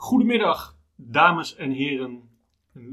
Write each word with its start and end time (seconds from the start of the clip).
Goedemiddag, 0.00 0.76
dames 0.96 1.56
en 1.56 1.70
heren, 1.70 2.30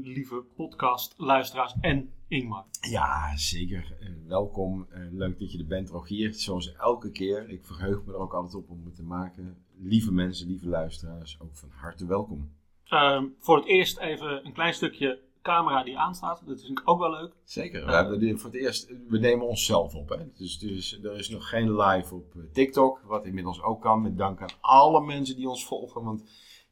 lieve 0.02 0.44
podcastluisteraars 0.56 1.74
en 1.80 2.12
Ingmar. 2.28 2.64
Ja, 2.80 3.36
zeker. 3.36 3.96
Eh, 4.00 4.08
welkom. 4.28 4.86
Eh, 4.90 5.00
leuk 5.10 5.38
dat 5.38 5.52
je 5.52 5.58
er 5.58 5.66
bent, 5.66 5.90
Rogier. 5.90 6.34
Zoals 6.34 6.74
elke 6.74 7.10
keer. 7.10 7.48
Ik 7.50 7.64
verheug 7.64 8.04
me 8.04 8.12
er 8.12 8.18
ook 8.18 8.34
altijd 8.34 8.54
op 8.54 8.70
om 8.70 8.84
het 8.84 8.94
te 8.94 9.02
maken. 9.02 9.64
Lieve 9.78 10.12
mensen, 10.12 10.46
lieve 10.46 10.68
luisteraars, 10.68 11.40
ook 11.40 11.56
van 11.56 11.68
harte 11.72 12.06
welkom. 12.06 12.52
Ehm, 12.84 13.24
voor 13.38 13.56
het 13.56 13.66
eerst 13.66 13.98
even 13.98 14.46
een 14.46 14.52
klein 14.52 14.74
stukje 14.74 15.20
camera 15.42 15.84
die 15.84 15.98
aanstaat. 15.98 16.42
Dat 16.46 16.60
vind 16.60 16.78
ik 16.78 16.88
ook 16.88 16.98
wel 16.98 17.10
leuk. 17.10 17.32
Zeker. 17.44 17.86
We, 17.86 17.92
hebben 17.92 18.20
dit 18.20 18.40
voor 18.40 18.50
het 18.50 18.60
eerst, 18.60 18.92
we 19.08 19.18
nemen 19.18 19.46
onszelf 19.46 19.94
op. 19.94 20.08
Hè? 20.08 20.32
Dus, 20.34 20.58
dus 20.58 21.02
er 21.02 21.18
is 21.18 21.28
nog 21.28 21.48
geen 21.48 21.76
live 21.76 22.14
op 22.14 22.34
eh, 22.34 22.42
TikTok, 22.52 23.00
wat 23.04 23.26
inmiddels 23.26 23.62
ook 23.62 23.80
kan. 23.80 24.02
Met 24.02 24.18
dank 24.18 24.40
aan 24.40 24.56
alle 24.60 25.04
mensen 25.04 25.36
die 25.36 25.48
ons 25.48 25.66
volgen. 25.66 26.02
Want 26.02 26.24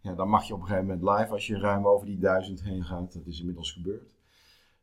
ja, 0.05 0.15
dan 0.15 0.29
mag 0.29 0.45
je 0.45 0.55
op 0.55 0.61
een 0.61 0.67
gegeven 0.67 0.87
moment 0.87 1.19
live 1.19 1.33
als 1.33 1.47
je 1.47 1.59
ruim 1.59 1.87
over 1.87 2.07
die 2.07 2.19
duizend 2.19 2.63
heen 2.63 2.85
gaat. 2.85 3.13
Dat 3.13 3.27
is 3.27 3.39
inmiddels 3.39 3.73
gebeurd. 3.73 4.13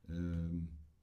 Ehm, 0.07 0.55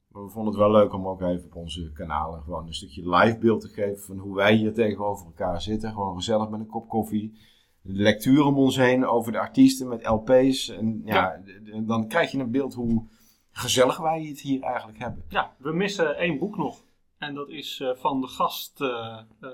maar 0.07 0.23
we 0.23 0.29
vonden 0.29 0.53
het 0.53 0.61
wel 0.61 0.71
leuk 0.71 0.93
om 0.93 1.07
ook 1.07 1.21
even 1.21 1.45
op 1.45 1.55
onze 1.55 1.91
kanalen 1.91 2.41
gewoon 2.41 2.67
een 2.67 2.73
stukje 2.73 3.09
live 3.09 3.37
beeld 3.37 3.61
te 3.61 3.67
geven 3.67 4.03
van 4.03 4.17
hoe 4.17 4.35
wij 4.35 4.53
hier 4.53 4.73
tegenover 4.73 5.25
elkaar 5.25 5.61
zitten. 5.61 5.91
Gewoon 5.91 6.15
gezellig 6.15 6.49
met 6.49 6.59
een 6.59 6.67
kop 6.67 6.89
koffie. 6.89 7.37
De 7.81 7.93
lectuur 7.93 8.43
om 8.43 8.57
ons 8.57 8.75
heen 8.75 9.05
over 9.05 9.31
de 9.31 9.39
artiesten 9.39 9.87
met 9.87 10.05
LP's. 10.05 10.69
En 10.69 11.01
ja, 11.05 11.41
dan 11.85 12.07
krijg 12.07 12.31
je 12.31 12.39
een 12.39 12.51
beeld 12.51 12.73
hoe 12.73 13.07
gezellig 13.51 13.97
wij 13.97 14.23
het 14.23 14.39
hier 14.39 14.61
eigenlijk 14.61 14.99
hebben. 14.99 15.23
Ja, 15.29 15.55
we 15.57 15.71
missen 15.71 16.17
één 16.17 16.39
boek 16.39 16.57
nog. 16.57 16.83
En 17.17 17.33
dat 17.33 17.49
is 17.49 17.79
uh, 17.79 17.95
van 17.95 18.21
de 18.21 18.27
gast. 18.27 18.81
Uh, 18.81 19.19
uh, 19.41 19.49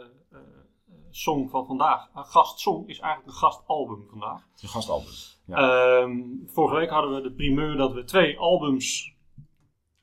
song 1.16 1.50
van 1.50 1.66
vandaag. 1.66 2.10
Een 2.16 2.26
gastsong 2.26 2.88
is 2.88 3.00
eigenlijk 3.00 3.34
een 3.34 3.40
gastalbum 3.42 4.06
vandaag. 4.10 4.48
Een 4.62 4.70
gastalbum. 4.70 5.12
Ja. 5.46 5.56
Ehm, 6.02 6.22
vorige 6.46 6.76
week 6.76 6.90
hadden 6.90 7.16
we 7.16 7.22
de 7.22 7.32
primeur 7.32 7.78
dat 7.78 7.94
we 7.94 8.04
twee 8.04 8.38
albums, 8.38 9.14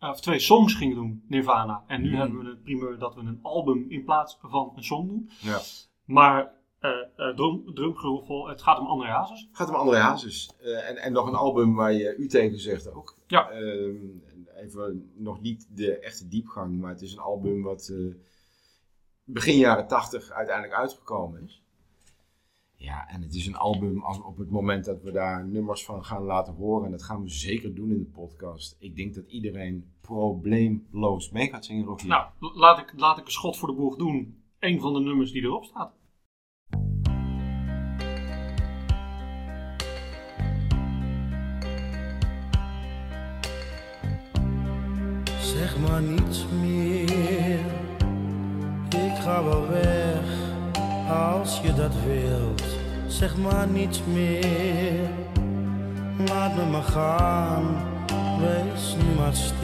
of 0.00 0.20
twee 0.20 0.38
songs 0.38 0.74
gingen 0.74 0.96
doen, 0.96 1.24
Nirvana. 1.28 1.84
En 1.86 2.02
nu 2.02 2.08
Mhm. 2.10 2.18
hebben 2.20 2.38
we 2.38 2.44
de 2.44 2.56
primeur 2.56 2.98
dat 2.98 3.14
we 3.14 3.20
een 3.20 3.38
album 3.42 3.86
in 3.88 4.04
plaats 4.04 4.38
van 4.40 4.72
een 4.76 4.84
song 4.84 5.06
doen. 5.08 5.30
Ja. 5.40 5.58
Maar 6.04 6.60
uh, 6.80 6.90
uh, 7.16 7.34
drum, 7.34 7.74
drumgeroffel, 7.74 8.48
het 8.48 8.62
gaat 8.62 8.78
om 8.78 8.86
André 8.86 9.08
Hazes. 9.08 9.40
Het 9.48 9.56
gaat 9.56 9.68
om 9.68 9.74
André 9.74 9.96
Hazes. 9.98 10.50
Uh, 10.62 10.88
en, 10.88 10.96
en 10.96 11.12
nog 11.12 11.26
een 11.26 11.34
album 11.34 11.74
waar 11.74 11.92
je 11.92 12.16
u 12.16 12.28
tegen 12.28 12.58
zegt 12.60 12.92
ook. 12.94 13.16
Ja. 13.26 13.52
Uh, 13.52 13.94
even 14.56 15.12
nog 15.16 15.40
niet 15.40 15.68
de 15.76 15.98
echte 15.98 16.28
diepgang, 16.28 16.80
maar 16.80 16.90
het 16.90 17.02
is 17.02 17.12
een 17.12 17.18
album 17.18 17.62
wat 17.62 17.92
begin 19.24 19.56
jaren 19.56 19.86
tachtig 19.86 20.30
uiteindelijk 20.30 20.78
uitgekomen 20.78 21.42
is. 21.42 21.62
Ja, 22.74 23.08
en 23.08 23.22
het 23.22 23.34
is 23.34 23.46
een 23.46 23.56
album 23.56 24.02
als 24.02 24.20
op 24.20 24.36
het 24.36 24.50
moment 24.50 24.84
dat 24.84 25.02
we 25.02 25.12
daar 25.12 25.46
nummers 25.46 25.84
van 25.84 26.04
gaan 26.04 26.22
laten 26.22 26.54
horen. 26.54 26.84
En 26.84 26.90
dat 26.90 27.02
gaan 27.02 27.22
we 27.22 27.28
zeker 27.28 27.74
doen 27.74 27.90
in 27.90 27.98
de 27.98 28.10
podcast. 28.20 28.76
Ik 28.78 28.96
denk 28.96 29.14
dat 29.14 29.26
iedereen 29.26 29.92
probleemloos 30.00 31.30
mee 31.30 31.48
gaat 31.48 31.64
zingen, 31.64 31.84
Rogier. 31.84 32.08
Nou, 32.08 32.26
laat 32.38 32.78
ik, 32.78 32.92
laat 32.96 33.18
ik 33.18 33.24
een 33.24 33.30
schot 33.30 33.56
voor 33.56 33.68
de 33.68 33.74
boeg 33.74 33.96
doen. 33.96 34.42
Een 34.58 34.80
van 34.80 34.92
de 34.92 35.00
nummers 35.00 35.32
die 35.32 35.42
erop 35.42 35.64
staat. 35.64 35.92
Zeg 45.40 45.78
maar 45.78 46.02
niets 46.02 46.46
meer, 46.60 47.41
ga 49.22 49.44
wel 49.44 49.68
weg 49.68 50.24
als 51.08 51.60
je 51.60 51.74
dat 51.74 51.94
wilt. 52.04 52.62
Zeg 53.08 53.36
maar 53.36 53.68
niets 53.68 54.02
meer, 54.04 55.10
laat 56.26 56.56
me 56.56 56.70
maar 56.70 56.82
gaan, 56.82 57.64
wees 58.40 58.96
nu 58.96 59.14
maar 59.14 59.34
stil. 59.34 59.60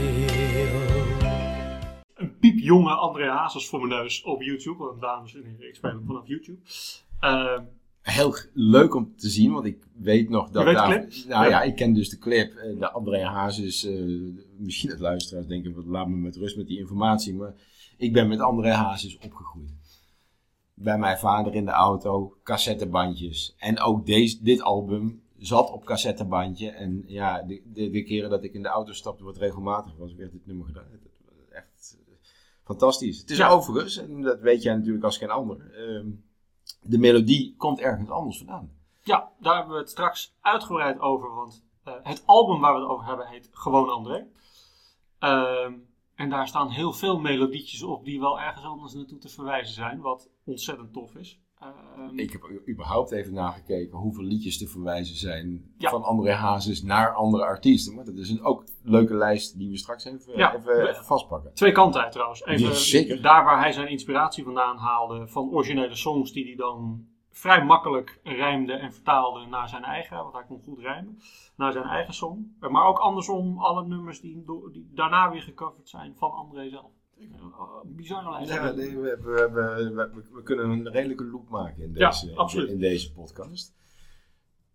Een 2.14 2.39
piepjonge 2.39 2.91
André 2.91 3.30
Hazes 3.30 3.68
voor 3.68 3.79
mijn 3.86 4.01
neus 4.01 4.23
op 4.23 4.42
YouTube. 4.42 4.79
Want 4.79 5.01
dames 5.01 5.35
en 5.35 5.45
heren, 5.45 5.68
ik 5.68 5.74
speel 5.74 5.91
hem 5.91 6.07
vanaf 6.07 6.27
YouTube. 6.27 6.58
Uh, 7.20 7.58
Heel 8.01 8.35
leuk 8.52 8.95
om 8.95 9.17
te 9.17 9.29
zien, 9.29 9.52
want 9.52 9.64
ik 9.64 9.86
weet 9.97 10.29
nog 10.29 10.51
dat 10.51 10.63
je 10.63 10.68
weet 10.68 10.77
daar... 10.77 10.89
de 10.89 11.07
clip? 11.07 11.29
Nou 11.29 11.45
ja. 11.45 11.51
ja, 11.51 11.63
ik 11.63 11.77
ken 11.77 11.92
dus 11.92 12.08
de 12.08 12.18
clip. 12.18 12.52
De 12.79 12.91
André 12.91 13.24
Hazes, 13.24 13.85
uh, 13.85 14.33
misschien 14.57 14.91
het 14.91 15.01
luisteraars 15.01 15.47
denken, 15.47 15.85
laat 15.86 16.08
me 16.08 16.17
met 16.17 16.36
rust 16.36 16.57
met 16.57 16.67
die 16.67 16.79
informatie. 16.79 17.35
Maar 17.35 17.55
ik 17.98 18.13
ben 18.13 18.29
met 18.29 18.41
André 18.41 18.70
Hazes 18.73 19.19
opgegroeid. 19.19 19.73
Bij 20.75 20.98
mijn 20.98 21.19
vader 21.19 21.55
in 21.55 21.64
de 21.64 21.70
auto, 21.70 22.36
cassettebandjes. 22.42 23.55
En 23.59 23.81
ook 23.81 24.07
deze, 24.07 24.42
dit 24.42 24.61
album 24.63 25.23
zat 25.39 25.70
op 25.70 25.85
cassettebandje. 25.85 26.70
En 26.70 27.05
ja, 27.07 27.42
de, 27.42 27.63
de, 27.64 27.91
de 27.91 28.03
keren 28.03 28.31
dat 28.31 28.45
ik 28.45 28.53
in 28.55 28.63
de 28.63 28.69
auto 28.69 28.92
stapte, 28.92 29.25
wat 29.25 29.36
regelmatig 29.36 29.97
was, 29.97 30.14
werd 30.14 30.33
dit 30.33 30.47
nummer 30.47 30.67
gedaan. 30.67 30.86
Echt 31.51 31.98
fantastisch. 32.64 33.20
Het 33.20 33.31
is 33.31 33.36
Ja. 33.36 33.48
overigens, 33.48 33.97
en 33.97 34.23
dat 34.23 34.41
weet 34.41 34.63
jij 34.63 34.75
natuurlijk 34.75 35.05
als 35.05 35.19
geen 35.19 35.30
ander... 35.30 35.57
Uh, 35.57 36.13
de 36.83 36.98
melodie 36.98 37.55
komt 37.57 37.80
ergens 37.80 38.11
anders 38.11 38.39
vandaan. 38.39 38.70
Ja, 39.03 39.33
daar 39.41 39.57
hebben 39.57 39.75
we 39.75 39.80
het 39.80 39.91
straks 39.91 40.35
uitgebreid 40.41 41.01
over. 41.01 41.35
Want 41.35 41.65
uh, 41.86 41.95
het 42.03 42.23
album 42.27 42.61
waar 42.61 42.75
we 42.75 42.80
het 42.80 42.89
over 42.89 43.07
hebben 43.07 43.27
heet 43.27 43.48
Gewoon 43.53 43.89
André. 43.91 44.27
Uh, 45.20 45.73
en 46.18 46.29
daar 46.29 46.48
staan 46.48 46.70
heel 46.70 46.92
veel 46.92 47.18
melodietjes 47.18 47.83
op 47.83 48.05
die 48.05 48.20
wel 48.20 48.40
ergens 48.40 48.64
anders 48.64 48.95
naartoe 48.95 49.18
te 49.18 49.29
verwijzen 49.29 49.74
zijn. 49.74 50.01
Wat 50.01 50.30
ontzettend 50.45 50.92
tof 50.92 51.14
is. 51.14 51.40
Uh, 51.62 52.24
ik 52.24 52.33
heb 52.33 52.68
überhaupt 52.68 53.11
even 53.11 53.33
nagekeken 53.33 53.98
hoeveel 53.98 54.24
liedjes 54.24 54.58
te 54.58 54.67
verwijzen 54.67 55.17
zijn 55.17 55.73
ja. 55.77 55.90
van 55.90 56.02
André 56.02 56.33
Hazes 56.33 56.83
naar 56.83 57.14
andere 57.14 57.45
artiesten. 57.45 57.95
Maar 57.95 58.05
dat 58.05 58.17
is 58.17 58.30
een 58.30 58.42
ook 58.42 58.64
leuke 58.83 59.14
lijst 59.14 59.58
die 59.58 59.70
we 59.70 59.77
straks 59.77 60.05
even, 60.05 60.36
ja, 60.36 60.56
even, 60.56 61.05
vastpakken. 61.05 61.55
Twee 61.55 61.73
kanten 61.73 62.02
uit 62.02 62.12
trouwens. 62.12 62.45
Even, 62.45 63.06
ja. 63.06 63.23
Daar 63.23 63.45
waar 63.45 63.61
hij 63.61 63.73
zijn 63.73 63.89
inspiratie 63.89 64.45
vandaan 64.45 64.77
haalde 64.77 65.29
van 65.29 65.50
originele 65.50 65.96
songs 65.96 66.33
die 66.33 66.45
hij 66.45 66.56
dan 66.56 67.06
vrij 67.38 67.64
makkelijk 67.64 68.20
rijmde 68.22 68.72
en 68.72 68.92
vertaalde 68.92 69.46
naar 69.46 69.68
zijn 69.68 69.84
eigen, 69.84 70.16
want 70.16 70.34
hij 70.34 70.44
kon 70.44 70.62
goed 70.62 70.78
rijmen, 70.78 71.18
naar 71.56 71.72
zijn 71.72 71.84
eigen 71.84 72.14
song. 72.14 72.56
Maar 72.60 72.86
ook 72.86 72.98
andersom 72.98 73.58
alle 73.58 73.86
nummers 73.86 74.20
die, 74.20 74.44
die 74.72 74.90
daarna 74.94 75.30
weer 75.30 75.42
gecoverd 75.42 75.88
zijn 75.88 76.14
van 76.16 76.30
André 76.30 76.68
zelf. 76.68 76.90
Bizarre 77.84 78.30
lijst. 78.30 78.52
Ja, 78.52 78.70
nee, 78.70 78.98
we, 78.98 79.18
we, 79.22 79.50
we, 79.94 80.22
we, 80.32 80.42
kunnen 80.42 80.70
een 80.70 80.90
redelijke 80.90 81.24
loop 81.24 81.48
maken 81.48 81.82
in 81.82 81.92
deze, 81.92 82.26
ja, 82.26 82.48
in, 82.54 82.68
in 82.68 82.78
deze 82.78 83.12
podcast. 83.12 83.76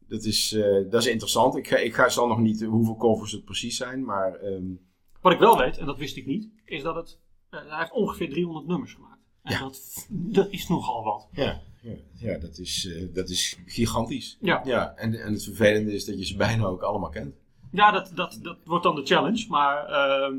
Dat 0.07 0.24
is, 0.24 0.53
uh, 0.53 0.91
dat 0.91 1.01
is 1.01 1.07
interessant. 1.07 1.56
Ik, 1.56 1.68
ga, 1.68 1.78
ik 1.78 1.94
ga, 1.94 2.09
zal 2.09 2.28
nog 2.28 2.40
niet 2.40 2.63
hoeveel 2.63 2.95
covers 2.95 3.31
het 3.31 3.45
precies 3.45 3.78
zijn, 3.78 4.06
maar... 4.06 4.44
Um... 4.44 4.91
Wat 5.22 5.34
ik 5.34 5.40
wel 5.40 5.57
weet, 5.57 5.78
en 5.78 5.85
dat 5.85 5.97
wist 5.97 6.18
ik 6.18 6.25
niet, 6.25 6.50
is 6.66 6.84
dat 6.84 6.95
het... 6.95 7.19
Uh, 7.50 7.59
hij 7.59 7.78
heeft 7.78 7.91
ongeveer 7.91 8.30
300 8.30 8.68
nummers 8.68 8.94
gemaakt. 8.94 9.22
En 9.41 9.53
ja. 9.53 9.59
dat, 9.59 10.07
dat 10.09 10.50
is 10.50 10.68
nogal 10.68 11.03
wat. 11.03 11.28
Ja, 11.31 11.62
ja, 11.84 11.96
ja 12.14 12.38
dat, 12.38 12.58
is, 12.58 12.86
uh, 12.86 13.14
dat 13.14 13.30
is 13.30 13.60
gigantisch. 13.66 14.38
Ja. 14.42 14.62
ja 14.66 14.96
en, 14.96 15.14
en 15.14 15.34
het 15.34 15.44
vervelende 15.44 15.94
is 15.94 16.06
dat 16.06 16.20
je 16.20 16.26
ze 16.26 16.36
bijna 16.36 16.66
ook 16.66 16.82
allemaal 16.82 17.10
kent. 17.10 17.36
Ja, 17.72 17.92
dat, 17.92 18.12
dat, 18.16 18.40
dat 18.42 18.58
wordt 18.64 18.84
dan 18.84 18.96
de 18.96 19.06
challenge. 19.06 19.46
Maar 19.50 19.90
uh, 19.90 20.38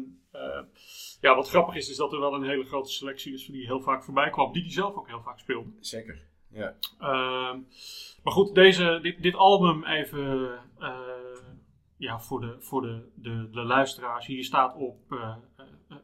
ja, 1.20 1.34
wat 1.34 1.48
grappig 1.48 1.74
is, 1.74 1.90
is 1.90 1.96
dat 1.96 2.12
er 2.12 2.20
wel 2.20 2.34
een 2.34 2.48
hele 2.48 2.64
grote 2.64 2.90
selectie 2.90 3.32
is 3.32 3.46
die 3.46 3.66
heel 3.66 3.80
vaak 3.80 4.04
voorbij 4.04 4.30
kwam. 4.30 4.52
Die 4.52 4.62
die 4.62 4.72
zelf 4.72 4.94
ook 4.94 5.08
heel 5.08 5.22
vaak 5.22 5.38
speelde. 5.38 5.70
Zeker, 5.80 6.22
ja. 6.50 6.74
Uh, 7.00 7.54
maar 8.22 8.32
goed, 8.32 8.54
deze, 8.54 8.98
dit, 9.02 9.22
dit 9.22 9.34
album 9.34 9.84
even 9.84 10.58
uh, 10.78 10.96
ja, 11.96 12.20
voor, 12.20 12.40
de, 12.40 12.56
voor 12.58 12.82
de, 12.82 13.10
de, 13.14 13.48
de 13.50 13.62
luisteraars. 13.62 14.26
Hier 14.26 14.44
staat 14.44 14.76
op 14.76 15.12
uh, 15.12 15.36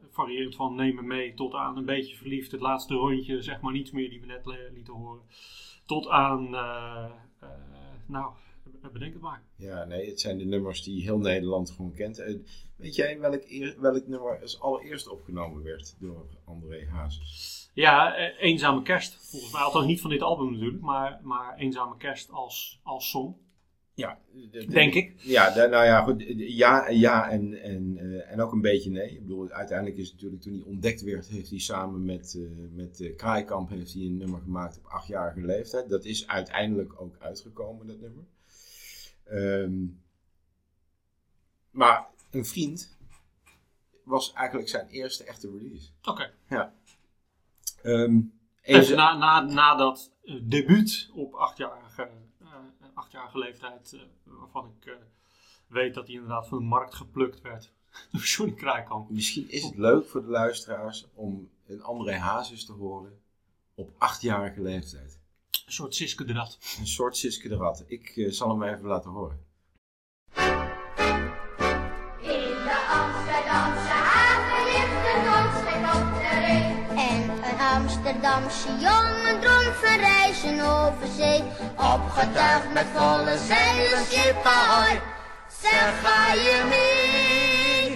variërend 0.09 0.55
van 0.55 0.75
neem 0.75 0.95
me 0.95 1.01
mee 1.01 1.33
tot 1.33 1.53
aan 1.53 1.77
een 1.77 1.85
beetje 1.85 2.15
verliefd. 2.15 2.51
Het 2.51 2.61
laatste 2.61 2.93
rondje, 2.93 3.41
zeg 3.41 3.61
maar 3.61 3.73
niets 3.73 3.91
meer 3.91 4.09
die 4.09 4.19
we 4.19 4.25
net 4.25 4.45
lieten 4.73 4.93
horen. 4.93 5.21
Tot 5.85 6.07
aan, 6.07 6.45
uh, 6.53 7.11
nou, 8.05 8.33
bedenk 8.93 9.13
het 9.13 9.21
maar. 9.21 9.43
Ja, 9.55 9.83
nee, 9.83 10.09
het 10.09 10.19
zijn 10.19 10.37
de 10.37 10.45
nummers 10.45 10.83
die 10.83 11.01
heel 11.01 11.17
Nederland 11.17 11.71
gewoon 11.71 11.93
kent. 11.93 12.23
Weet 12.75 12.95
jij 12.95 13.19
welk, 13.19 13.43
welk 13.77 14.07
nummer 14.07 14.41
als 14.41 14.59
allereerst 14.59 15.07
opgenomen 15.07 15.63
werd 15.63 15.95
door 15.99 16.25
André 16.45 16.87
Hazes? 16.89 17.69
Ja, 17.73 18.15
Eenzame 18.37 18.81
Kerst. 18.81 19.29
Volgens 19.29 19.51
mij, 19.51 19.61
althans 19.61 19.85
niet 19.85 20.01
van 20.01 20.09
dit 20.09 20.21
album 20.21 20.51
natuurlijk, 20.51 20.83
maar, 20.83 21.19
maar 21.23 21.57
Eenzame 21.57 21.97
Kerst 21.97 22.31
als, 22.31 22.79
als 22.83 23.09
song. 23.09 23.35
Ja, 23.93 24.19
de, 24.31 24.49
de, 24.49 24.65
denk 24.65 24.93
ik. 24.93 25.13
Ja, 25.17 25.55
nou 25.55 25.85
ja, 25.85 26.01
goed, 26.01 26.23
ja, 26.37 26.89
ja 26.89 27.29
en, 27.29 27.61
en, 27.61 27.97
uh, 27.97 28.31
en 28.31 28.41
ook 28.41 28.51
een 28.51 28.61
beetje 28.61 28.89
nee. 28.89 29.11
Ik 29.11 29.21
bedoel, 29.21 29.49
uiteindelijk 29.49 29.97
is 29.97 30.05
het 30.05 30.13
natuurlijk 30.13 30.41
toen 30.41 30.53
hij 30.53 30.63
ontdekt 30.63 31.01
werd, 31.01 31.27
heeft 31.27 31.49
hij 31.49 31.59
samen 31.59 32.05
met, 32.05 32.33
uh, 32.37 32.49
met 32.71 32.99
uh, 32.99 33.15
Kraaikamp 33.15 33.69
heeft 33.69 33.93
hij 33.93 34.01
een 34.01 34.17
nummer 34.17 34.41
gemaakt 34.41 34.77
op 34.77 34.85
achtjarige 34.85 35.41
leeftijd. 35.41 35.89
Dat 35.89 36.05
is 36.05 36.27
uiteindelijk 36.27 37.01
ook 37.01 37.15
uitgekomen, 37.19 37.87
dat 37.87 37.99
nummer. 37.99 38.23
Um, 39.31 40.01
maar 41.71 42.07
een 42.31 42.45
vriend 42.45 42.97
was 44.03 44.33
eigenlijk 44.33 44.69
zijn 44.69 44.87
eerste 44.87 45.23
echte 45.23 45.49
release. 45.51 45.89
Oké. 45.99 46.09
Okay. 46.09 46.31
Ja. 46.49 46.73
Um, 47.83 48.33
even 48.61 48.95
na, 48.95 49.17
na, 49.17 49.41
na 49.41 49.75
dat 49.75 50.11
debuut 50.43 51.09
op 51.13 51.33
achtjarige 51.33 52.09
achtjarige 53.01 53.37
leeftijd, 53.37 53.93
eh, 53.93 53.99
waarvan 54.23 54.73
ik 54.77 54.85
eh, 54.85 54.93
weet 55.67 55.93
dat 55.93 56.05
hij 56.05 56.15
inderdaad 56.15 56.47
van 56.47 56.57
de 56.57 56.63
markt 56.63 56.95
geplukt 56.95 57.41
werd 57.41 57.71
door 58.11 58.21
Johnny 58.21 58.55
Kraaikamp. 58.55 59.09
Misschien 59.09 59.49
is 59.49 59.63
het 59.63 59.77
leuk 59.77 60.07
voor 60.07 60.21
de 60.21 60.29
luisteraars 60.29 61.07
om 61.13 61.49
een 61.65 61.81
André 61.81 62.17
Hazes 62.17 62.65
te 62.65 62.71
horen 62.71 63.21
op 63.75 63.91
achtjarige 63.97 64.61
leeftijd. 64.61 65.19
Een 65.65 65.71
soort 65.71 65.95
Siske 65.95 66.25
de 66.25 66.33
Rat. 66.33 66.57
Een 66.79 66.87
soort 66.87 67.17
Siske 67.17 67.47
de 67.47 67.55
Rat. 67.55 67.83
Ik 67.87 68.09
eh, 68.15 68.31
zal 68.31 68.59
hem 68.59 68.73
even 68.73 68.87
laten 68.87 69.11
horen. 69.11 69.45
In 72.21 72.53
de 72.67 72.77
Amsterdamse 73.01 73.93
haven 74.11 74.63
ligt. 74.65 74.99
En 76.97 77.29
een 77.29 77.59
Amsterdamse 77.59 78.69
jongen 78.79 79.20
reizen 79.79 80.59
over 80.59 81.07
zee. 81.17 81.41
Opgetuigd 81.95 82.73
met 82.73 82.85
volle 82.95 83.37
zeilen, 83.37 84.05
schip 84.05 84.43
ahoy. 84.43 85.01
Zeg, 85.61 86.01
ga 86.03 86.33
je 86.33 86.65
mee? 86.69 87.91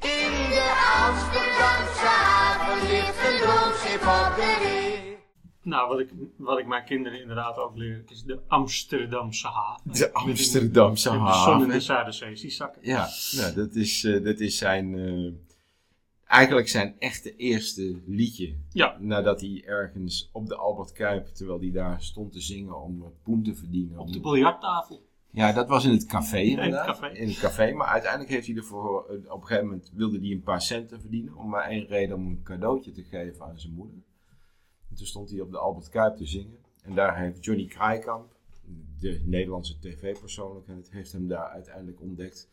In 0.00 0.32
de 0.50 0.66
Amsterdamse 1.06 2.06
haven 2.06 2.88
ligt 2.88 3.18
een 3.32 3.38
droomschip 3.40 4.00
op 4.00 4.34
de 4.36 4.56
ree. 4.62 5.16
Nou, 5.62 5.88
wat 5.88 5.98
ik, 6.00 6.08
wat 6.36 6.58
ik 6.58 6.66
mijn 6.66 6.84
kinderen 6.84 7.20
inderdaad 7.20 7.56
ook 7.58 7.76
leer, 7.76 8.02
is 8.08 8.22
de 8.22 8.40
Amsterdamse 8.48 9.48
haven. 9.48 9.92
De 9.92 10.12
Amsterdamse 10.12 11.10
Met 11.12 11.26
de 11.26 11.32
zon 11.34 11.52
in 11.52 11.58
de 11.58 11.64
haven. 11.66 11.82
Zuiderzee, 11.82 12.34
die 12.34 12.50
zakken. 12.50 12.80
Ja, 12.84 13.08
nou, 13.36 13.54
dat, 13.54 13.74
is, 13.74 14.04
eh, 14.04 14.24
dat 14.24 14.38
is 14.40 14.58
zijn. 14.58 14.98
eh, 14.98 15.32
eigenlijk 16.34 16.68
zijn 16.68 16.94
echte 16.98 17.36
eerste 17.36 18.00
liedje. 18.06 18.56
Ja. 18.70 18.96
Nadat 19.00 19.40
hij 19.40 19.62
ergens 19.66 20.30
op 20.32 20.46
de 20.46 20.56
Albert 20.56 20.92
Kuip, 20.92 21.26
terwijl 21.26 21.60
hij 21.60 21.70
daar 21.70 22.02
stond 22.02 22.32
te 22.32 22.40
zingen 22.40 22.82
om 22.82 22.98
wat 22.98 23.22
poen 23.22 23.42
te 23.42 23.54
verdienen. 23.54 23.98
Op 23.98 24.12
de 24.12 24.20
biljarttafel. 24.20 25.06
Ja, 25.30 25.52
dat 25.52 25.68
was 25.68 25.84
in 25.84 25.90
het 25.90 26.06
café 26.06 26.38
het 26.38 26.46
inderdaad. 26.46 26.86
café. 26.86 27.08
In 27.08 27.28
het 27.28 27.38
café, 27.38 27.72
maar 27.72 27.86
uiteindelijk 27.86 28.30
heeft 28.30 28.46
hij 28.46 28.56
ervoor, 28.56 29.06
eh, 29.08 29.32
op 29.32 29.40
een 29.40 29.46
gegeven 29.46 29.68
moment 29.68 29.90
wilde 29.94 30.18
hij 30.18 30.30
een 30.30 30.42
paar 30.42 30.62
centen 30.62 31.00
verdienen. 31.00 31.36
Om 31.36 31.48
maar 31.48 31.68
één 31.68 31.86
reden 31.86 32.16
om 32.16 32.26
een 32.26 32.42
cadeautje 32.42 32.92
te 32.92 33.02
geven 33.02 33.44
aan 33.44 33.58
zijn 33.58 33.72
moeder. 33.72 33.96
En 34.90 34.96
toen 34.96 35.06
stond 35.06 35.30
hij 35.30 35.40
op 35.40 35.50
de 35.50 35.58
Albert 35.58 35.88
Kuip 35.88 36.16
te 36.16 36.26
zingen. 36.26 36.58
En 36.82 36.94
daar 36.94 37.18
heeft 37.18 37.44
Johnny 37.44 37.66
Kraaikamp, 37.66 38.36
de 38.98 39.22
Nederlandse 39.24 39.78
tv-persoonlijkheid, 39.78 40.90
heeft 40.90 41.12
hem 41.12 41.28
daar 41.28 41.48
uiteindelijk 41.48 42.00
ontdekt. 42.00 42.50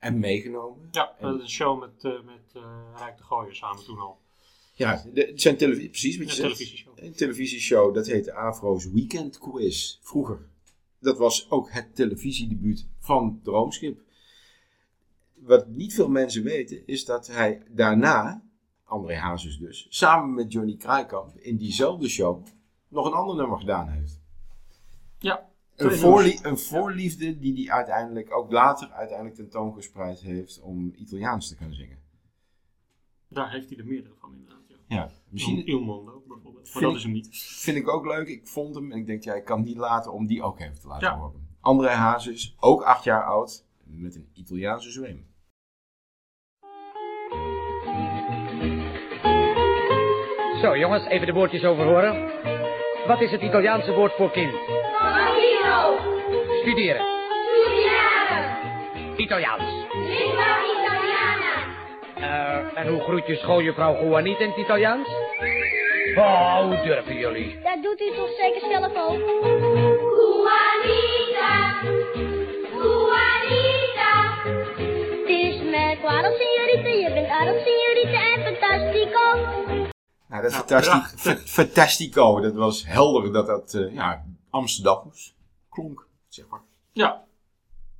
En 0.00 0.18
meegenomen. 0.18 0.88
Ja, 0.90 1.14
En- 1.18 1.28
een 1.40 1.48
show 1.48 1.80
met, 1.80 2.04
eh, 2.04 2.22
met 2.22 2.42
eh, 2.54 2.62
Rijk 2.98 3.16
de 3.16 3.22
Gooier 3.22 3.54
samen 3.54 3.84
toen 3.84 3.98
al. 3.98 4.18
Ja, 4.74 5.04
de, 5.12 5.20
het 5.20 5.40
zijn 5.40 5.56
televisie, 5.56 5.88
precies 5.90 6.16
wat 6.18 6.26
je 6.26 6.30
Een 6.30 6.36
zegt. 6.36 6.56
televisieshow. 6.56 6.98
Een 6.98 7.12
televisieshow, 7.12 7.94
dat 7.94 8.06
heette 8.06 8.32
Afro's 8.32 8.86
Weekend 8.90 9.38
Quiz. 9.38 9.98
Vroeger. 10.02 10.48
Dat 10.98 11.18
was 11.18 11.50
ook 11.50 11.70
het 11.70 11.94
televisiedebuut 11.94 12.86
van 12.98 13.40
Droomschip. 13.42 14.00
Wat 15.34 15.68
niet 15.68 15.94
veel 15.94 16.08
mensen 16.08 16.42
weten, 16.42 16.86
is 16.86 17.04
dat 17.04 17.26
hij 17.26 17.62
daarna, 17.68 18.42
André 18.84 19.16
Hazes 19.16 19.58
dus, 19.58 19.86
samen 19.90 20.34
met 20.34 20.52
Johnny 20.52 20.76
Kraaikamp 20.76 21.36
in 21.36 21.56
diezelfde 21.56 22.08
show 22.08 22.46
nog 22.88 23.06
een 23.06 23.12
ander 23.12 23.36
nummer 23.36 23.58
gedaan 23.58 23.88
heeft. 23.88 24.20
Ja, 25.18 25.49
Een, 25.80 25.86
Twee 25.88 25.98
voorlie 26.00 26.38
een 26.42 26.58
voorliefde 26.58 27.38
die 27.38 27.54
hij 27.66 27.74
uiteindelijk 27.76 28.34
ook 28.36 28.52
later 28.52 28.90
uiteindelijk 28.90 29.36
tentoongespreid 29.36 30.20
heeft 30.20 30.60
om 30.60 30.92
Italiaans 30.96 31.48
te 31.48 31.56
gaan 31.56 31.72
zingen. 31.72 31.98
daar 33.28 33.50
heeft 33.50 33.68
hij 33.68 33.78
er 33.78 33.86
meerdere 33.86 34.14
van 34.20 34.32
inderdaad. 34.34 34.58
Ja. 34.68 34.96
Ja, 34.96 35.10
misschien 35.28 35.66
Il 35.66 35.80
Mondo 35.80 36.22
bijvoorbeeld. 36.28 36.72
Maar 36.74 36.82
dat 36.82 36.90
ik- 36.90 36.96
is 36.96 37.02
hem 37.02 37.12
niet. 37.12 37.28
Vind 37.60 37.76
ik 37.76 37.88
ook 37.88 38.06
leuk. 38.06 38.28
Ik 38.28 38.46
vond 38.48 38.74
hem 38.74 38.92
en 38.92 38.98
ik 38.98 39.06
denk, 39.06 39.22
ja, 39.24 39.34
ik 39.34 39.44
kan 39.44 39.62
niet 39.62 39.76
laten 39.76 40.12
om 40.12 40.26
die 40.26 40.42
ook 40.42 40.60
even 40.60 40.80
te 40.80 40.86
laten 40.86 41.08
Ja. 41.08 41.18
horen. 41.18 41.48
André 41.60 41.88
Hazes, 41.88 42.54
ook 42.60 42.82
acht 42.82 43.04
jaar 43.04 43.24
oud, 43.24 43.64
met 43.84 44.14
een 44.14 44.28
Italiaanse 44.34 44.90
zweem. 44.90 45.28
Zo 50.62 50.76
jongens, 50.76 51.06
even 51.06 51.26
de 51.26 51.32
woordjes 51.32 51.64
over 51.64 51.84
horen. 51.84 52.30
Wat 53.06 53.20
is 53.20 53.30
het 53.30 53.42
Italiaanse 53.42 53.92
woord 53.94 54.12
voor 54.12 54.30
kind? 54.30 54.52
Studeren. 56.70 57.06
Italiaans. 59.16 59.62
lingua 59.92 60.56
italiana. 60.74 61.54
Eh, 62.16 62.78
en 62.78 62.88
hoe 62.88 63.00
groet 63.00 63.26
je 63.26 63.36
schooljuffrouw 63.36 63.94
Juanita 64.04 64.40
in 64.44 64.48
het 64.48 64.58
Italiaans? 64.58 65.08
Oh, 66.16 66.60
hoe 66.64 66.80
durven 66.82 67.16
jullie? 67.16 67.58
Dat 67.62 67.82
doet 67.82 68.00
u 68.00 68.14
toch 68.16 68.28
zeker 68.38 68.60
zelf 68.70 68.92
ook? 68.96 69.18
Juanita, 70.18 71.82
Juanita. 72.72 74.12
Het 75.18 75.28
is 75.28 75.62
merkwaardig, 75.70 76.32
signorita. 76.40 76.88
Je 77.08 77.10
bent 77.14 77.28
aardig, 77.28 77.62
signorita, 77.66 78.34
en 78.34 78.42
fantastico. 78.42 79.22
Nou, 80.28 80.42
dat 80.42 80.66
prachtig. 80.66 81.20
fa- 81.20 81.36
fantastico. 81.36 82.40
Dat 82.40 82.54
was 82.54 82.84
helder 82.86 83.32
dat 83.32 83.46
dat 83.46 83.74
eh, 83.74 83.94
ja, 83.94 84.24
Amsterdams 84.50 85.34
klonk, 85.70 86.08
zeg 86.34 86.48
maar. 86.48 86.62
Ja, 86.92 87.24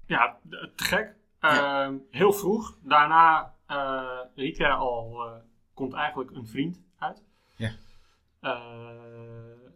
ja 0.06 0.38
te 0.76 0.84
gek. 0.84 1.16
Ehm, 1.40 1.98
heel 2.10 2.32
vroeg. 2.32 2.78
Daarna 2.82 3.54
riep 4.34 4.58
hij 4.58 4.72
al, 4.72 5.26
eh, 5.26 5.36
komt 5.74 5.92
eigenlijk 5.92 6.30
een 6.30 6.46
vriend 6.46 6.82
uit. 6.98 7.24
Ja. 7.56 7.72
Eh, 8.40 9.70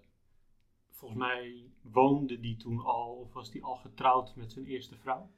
volgens 0.90 1.20
mij 1.20 1.70
woonde 1.82 2.40
die 2.40 2.56
toen 2.56 2.80
al, 2.80 3.14
of 3.14 3.32
was 3.32 3.50
die 3.50 3.64
al 3.64 3.76
getrouwd 3.76 4.36
met 4.36 4.52
zijn 4.52 4.64
eerste 4.64 4.96
vrouw. 4.96 5.30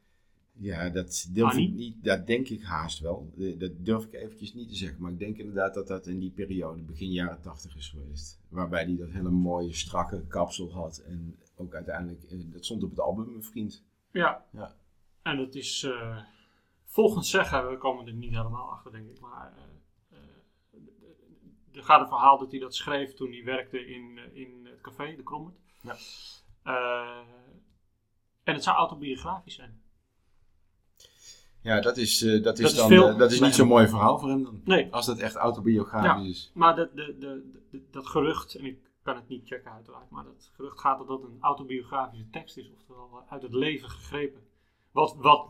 Ja, 0.59 0.89
dat 0.91 1.29
durf 1.33 1.51
Annie? 1.51 1.69
ik 1.69 1.75
niet. 1.75 2.05
Dat 2.05 2.27
denk 2.27 2.49
ik 2.49 2.63
haast 2.63 2.99
wel. 2.99 3.33
Eh, 3.39 3.59
Dat 3.59 3.73
durf 3.77 4.05
ik 4.05 4.13
eventjes 4.13 4.55
niet 4.55 4.69
te 4.69 4.75
zeggen. 4.75 5.03
Maar 5.03 5.13
ik 5.13 5.19
denk 5.19 5.37
inderdaad 5.37 5.75
dat 5.75 5.87
dat 5.87 6.07
in 6.07 6.19
die 6.19 6.31
periode, 6.31 6.83
begin 6.83 7.11
jaren 7.11 7.41
tachtig 7.41 7.77
is 7.77 7.89
geweest. 7.89 8.41
Waarbij 8.49 8.85
hij 8.85 8.97
dat 8.97 9.11
hele 9.11 9.31
mooie, 9.31 9.73
strakke 9.73 10.27
kapsel 10.27 10.73
had. 10.73 10.99
En 10.99 11.39
ook 11.57 11.75
uiteindelijk, 11.75 12.23
eh, 12.23 12.39
dat 12.53 12.65
stond 12.65 12.83
op 12.83 12.91
het 12.91 13.01
album, 13.01 13.35
een 13.35 13.45
vriend. 13.45 13.85
Ja. 14.13 14.45
Ja. 14.53 14.75
En 15.23 15.39
het 15.39 15.55
is, 15.55 15.83
eh, 15.83 16.19
volgens 16.85 17.31
zeggen, 17.31 17.71
we 17.71 17.79
komen 17.79 18.07
er 18.07 18.13
niet 18.13 18.35
helemaal 18.35 18.71
achter 18.71 18.93
denk 18.93 19.09
ik, 19.09 19.21
maar 19.21 19.53
eh, 20.11 20.19
er 21.73 21.83
gaat 21.85 22.01
een 22.01 22.09
verhaal 22.09 22.39
dat 22.39 22.51
hij 22.51 22.61
dat 22.61 22.75
schreef 22.75 23.15
toen 23.15 23.31
hij 23.33 23.45
werkte 23.45 23.87
in, 23.87 24.19
in 24.35 24.67
het 24.67 24.81
café, 24.81 25.17
de 25.17 25.23
Krommert. 25.23 25.57
Ja. 25.83 25.97
En 28.43 28.55
het 28.55 28.63
zou 28.63 28.77
autobiografisch 28.77 29.55
zijn. 29.55 29.81
Ja, 31.67 31.81
dat 31.81 31.97
is, 31.97 32.23
eh, 32.23 32.43
dat 32.43 32.59
is, 32.59 32.63
Dat 32.63 32.71
is 32.71 32.77
dan, 32.77 32.89
veel 32.89 33.09
eh, 33.09 33.19
dat 33.19 33.33
is 33.33 33.41
niet 33.41 33.55
zo'n 33.55 33.69
mooi 33.69 33.89
verhaal 33.89 34.19
voor 34.19 34.29
hem 34.29 34.43
dan. 34.45 34.61
Nee. 34.65 34.93
Als 34.93 35.07
dat 35.07 35.19
echt 35.19 35.35
autobiografisch 35.35 36.23
Ja. 36.25 36.29
is. 36.31 36.51
Maar 36.55 36.77
de, 36.77 36.91
de, 36.95 37.17
de, 37.19 37.51
de- 37.71 37.83
dat 37.91 38.07
gerucht, 38.07 38.55
en 38.55 38.65
ik 38.65 38.79
kan 39.03 39.17
het 39.17 39.29
niet 39.29 39.47
checken 39.47 39.73
uiteraard, 39.73 40.11
maar 40.11 40.25
dat 40.25 40.51
gerucht 40.55 40.81
gaat 40.81 40.99
dat 40.99 41.09
dat 41.09 41.23
een 41.23 41.37
autobiografische 41.41 42.31
tekst 42.31 42.57
is, 42.57 42.71
oftewel 42.75 43.23
uit 43.29 43.43
het 43.43 43.53
leven 43.55 43.89
gegrepen. 43.91 44.41
Wat, 44.93 45.17
wat 45.19 45.47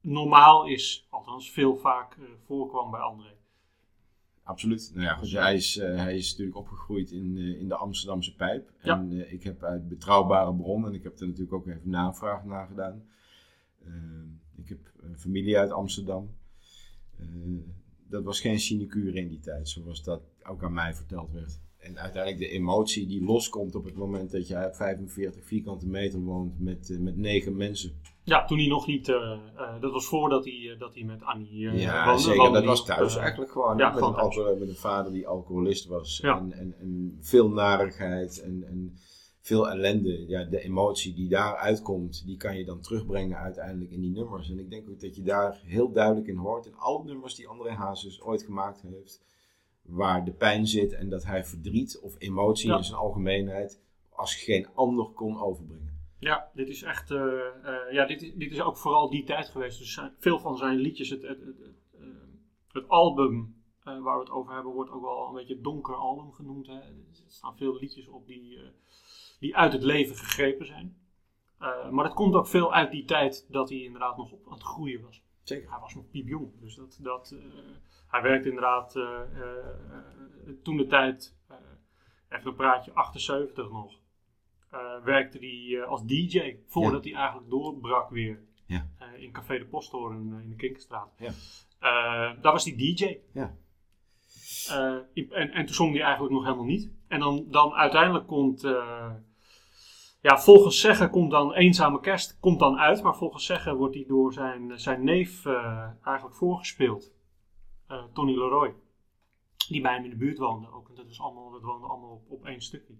normaal 0.00 0.66
is, 0.66 1.06
althans 1.10 1.50
veel 1.50 1.76
vaak 1.76 2.14
eh, 2.14 2.24
voorkwam 2.46 2.90
bij 2.90 3.00
André. 3.00 3.28
Absoluut. 4.42 4.90
Nou 4.94 5.06
ja, 5.06 5.14
goed, 5.14 5.30
hij, 5.32 5.54
is, 5.54 5.76
eh, 5.78 5.96
hij 5.96 6.16
is 6.16 6.30
natuurlijk 6.30 6.56
opgegroeid 6.56 7.10
in, 7.10 7.36
eh, 7.36 7.60
in 7.60 7.68
de 7.68 7.74
Amsterdamse 7.76 8.34
pijp. 8.34 8.70
Ja. 8.82 8.98
En 8.98 9.10
eh, 9.12 9.32
ik 9.32 9.42
heb 9.42 9.62
uit 9.62 9.88
betrouwbare 9.88 10.54
bronnen, 10.54 10.88
en 10.90 10.94
ik 10.96 11.02
heb 11.02 11.20
er 11.20 11.26
natuurlijk 11.26 11.52
ook 11.52 11.66
even 11.66 11.90
navraag 11.90 12.44
naar 12.44 12.66
gedaan. 12.66 13.02
Ik 14.62 14.68
heb 14.68 14.78
een 15.00 15.18
familie 15.18 15.58
uit 15.58 15.70
Amsterdam. 15.70 16.30
Eh, 17.18 17.26
dat 18.08 18.24
was 18.24 18.40
geen 18.40 18.60
sinecure 18.60 19.18
in 19.18 19.28
die 19.28 19.40
tijd, 19.40 19.68
zoals 19.68 20.02
dat 20.02 20.22
ook 20.42 20.62
aan 20.62 20.72
mij 20.72 20.94
verteld 20.94 21.32
werd. 21.32 21.60
En 21.80 21.98
uiteindelijk 21.98 22.42
de 22.42 22.48
emotie 22.48 23.06
die 23.06 23.24
loskomt 23.24 23.74
op 23.74 23.84
het 23.84 23.94
moment 23.94 24.30
dat 24.30 24.48
jij 24.48 24.66
op 24.66 24.74
45 24.74 25.44
vierkante 25.44 25.86
meter 25.86 26.20
woont 26.20 26.60
met, 26.60 26.90
eh, 26.90 26.98
met 26.98 27.16
negen 27.16 27.56
mensen. 27.56 27.92
Ja, 28.22 28.44
toen 28.44 28.58
hij 28.58 28.66
nog 28.66 28.86
niet, 28.86 29.08
eh, 29.08 29.38
dat 29.80 29.92
was 29.92 30.06
voordat 30.06 30.44
hij, 30.44 30.76
dat 30.78 30.94
hij 30.94 31.04
met 31.04 31.22
Annie 31.22 31.68
eh, 31.68 31.80
Ja, 31.80 32.04
woonde. 32.04 32.20
zeker. 32.22 32.38
woonde 32.38 32.58
Dat 32.58 32.64
was 32.64 32.84
thuis 32.84 33.16
eigenlijk 33.16 33.50
gewoon. 33.50 33.78
ja, 33.78 33.92
met, 33.92 34.02
een 34.02 34.58
met 34.58 34.68
een 34.68 34.74
vader 34.74 35.12
die 35.12 35.26
alcoholist 35.26 35.86
was. 35.86 36.18
Ja. 36.22 36.38
En, 36.38 36.52
en, 36.52 36.74
en 36.78 37.18
veel 37.20 37.48
narigheid 37.48 38.40
en, 38.40 38.64
en 38.66 38.98
veel 39.40 39.70
ellende. 39.70 40.26
Ja, 40.28 40.44
de 40.44 40.60
emotie 40.60 41.14
die 41.14 41.28
daar 41.28 41.56
uitkomt, 41.56 42.26
die 42.26 42.36
kan 42.36 42.56
je 42.58 42.64
dan 42.64 42.80
terugbrengen 42.80 43.36
uiteindelijk 43.38 43.90
in 43.90 44.00
die 44.00 44.10
nummers. 44.10 44.50
En 44.50 44.58
ik 44.58 44.70
denk 44.70 44.88
ook 44.90 45.00
dat 45.00 45.16
je 45.16 45.22
daar 45.22 45.60
heel 45.64 45.92
duidelijk 45.92 46.26
in 46.26 46.36
hoort. 46.36 46.66
In 46.66 46.76
alle 46.76 47.04
nummers 47.04 47.34
die 47.34 47.48
André 47.48 47.70
Hazes 47.70 48.22
ooit 48.22 48.42
gemaakt 48.42 48.82
heeft. 48.82 49.22
Waar 49.82 50.24
de 50.24 50.32
pijn 50.32 50.66
zit 50.66 50.92
en 50.92 51.08
dat 51.08 51.24
hij 51.24 51.44
verdriet 51.44 51.98
of 52.02 52.14
emotie 52.18 52.68
Ja. 52.70 52.76
in 52.76 52.84
zijn 52.84 52.98
algemeenheid 52.98 53.80
als 54.10 54.34
geen 54.34 54.68
ander 54.74 55.06
kon 55.06 55.40
overbrengen. 55.40 55.98
Ja, 56.18 56.50
dit 56.54 56.68
is 56.68 56.82
echt, 56.82 57.10
eh, 57.10 57.18
eh, 57.62 57.92
ja, 57.92 58.06
dit, 58.06 58.22
is- 58.22 58.34
dit 58.34 58.52
is 58.52 58.60
ook 58.60 58.76
vooral 58.76 59.10
die 59.10 59.24
tijd 59.24 59.48
geweest. 59.48 59.78
Dus 59.78 59.92
zijn- 59.94 60.12
veel 60.18 60.38
van 60.38 60.56
zijn 60.56 60.76
liedjes, 60.76 61.10
het, 61.10 61.22
het, 61.22 61.40
het, 61.40 61.58
het, 61.58 61.76
eh, 62.00 62.06
het 62.72 62.88
album 62.88 63.58
waar 63.84 64.14
we 64.14 64.20
het 64.20 64.30
over 64.30 64.54
hebben, 64.54 64.72
wordt 64.72 64.90
ook 64.90 65.02
wel 65.02 65.28
een 65.28 65.34
beetje 65.34 65.60
donker 65.60 65.94
album 65.94 66.32
genoemd. 66.32 66.66
Hè. 66.66 66.74
Er 66.74 67.04
staan 67.26 67.56
veel 67.56 67.74
liedjes 67.76 68.08
op 68.08 68.26
die, 68.26 68.58
die 69.40 69.56
uit 69.56 69.72
het 69.72 69.82
leven 69.82 70.16
gegrepen 70.16 70.66
zijn. 70.66 70.98
Eh, 71.58 71.90
maar 71.90 72.04
dat 72.04 72.14
komt 72.14 72.34
ook 72.34 72.46
veel 72.46 72.74
uit 72.74 72.90
die 72.90 73.04
tijd 73.04 73.46
dat 73.48 73.68
hij 73.68 73.78
inderdaad 73.78 74.16
nog 74.16 74.32
op 74.32 74.46
aan 74.46 74.52
het 74.52 74.62
groeien 74.62 75.02
was. 75.02 75.22
Zeker. 75.42 75.70
Hij 75.70 75.80
was 75.80 75.94
nog 75.94 76.10
piepjong. 76.10 76.60
Dus 76.60 76.74
dat, 76.74 76.98
dat, 77.02 77.30
eh, 77.30 77.58
hij 78.08 78.22
werkte 78.22 78.48
inderdaad 78.48 78.96
eh, 78.96 79.20
toen 80.62 80.76
de 80.76 80.86
tijd, 80.86 81.36
even 82.28 82.46
een 82.50 82.54
praatje 82.54 82.92
78 82.92 83.70
nog, 83.70 83.98
werkte 85.04 85.38
hij 85.38 85.84
als 85.84 86.04
DJ 86.04 86.56
voordat 86.66 87.04
hij 87.04 87.14
eigenlijk 87.14 87.50
doorbrak 87.50 88.10
weer 88.10 88.42
Ja. 88.66 88.86
in 89.16 89.32
Café 89.32 89.58
de 89.58 89.66
Posthoorn 89.66 90.40
in 90.42 90.48
de 90.48 90.56
Kinkerstraat. 90.56 91.12
Ja. 91.18 91.32
Daar 92.40 92.52
was 92.52 92.64
hij 92.64 92.76
DJ. 92.76 93.18
Ja. 93.32 93.56
En, 95.14 95.50
en 95.50 95.66
toen 95.66 95.74
zong 95.74 95.92
hij 95.92 96.02
eigenlijk 96.02 96.34
nog 96.34 96.44
helemaal 96.44 96.64
niet. 96.64 96.90
En 97.08 97.20
dan, 97.20 97.46
dan 97.48 97.72
uiteindelijk 97.72 98.26
komt, 98.26 98.64
ja, 100.20 100.38
volgens 100.38 100.80
zeggen 100.80 101.10
komt 101.10 101.30
dan 101.30 101.52
Eenzame 101.54 102.00
Kerst 102.00 102.38
komt 102.40 102.58
dan 102.58 102.78
uit. 102.78 103.02
Maar 103.02 103.16
volgens 103.16 103.46
zeggen 103.46 103.76
wordt 103.76 103.94
hij 103.94 104.04
door 104.08 104.32
zijn, 104.32 104.80
zijn 104.80 105.04
neef 105.04 105.46
eh, 105.46 105.88
eigenlijk 106.04 106.36
voorgespeeld. 106.36 107.12
Eh, 107.86 108.04
Tony 108.12 108.32
Leroy. 108.32 108.74
Die 109.68 109.80
bij 109.80 109.94
hem 109.94 110.04
in 110.04 110.10
de 110.10 110.16
buurt 110.16 110.38
woonde 110.38 110.72
ook. 110.72 110.88
En 110.88 110.94
dat, 110.94 111.08
is 111.08 111.20
allemaal, 111.20 111.50
dat 111.50 111.62
woonde 111.62 111.86
allemaal 111.86 112.10
op, 112.10 112.30
op 112.30 112.44
één 112.44 112.60
stukje. 112.60 112.94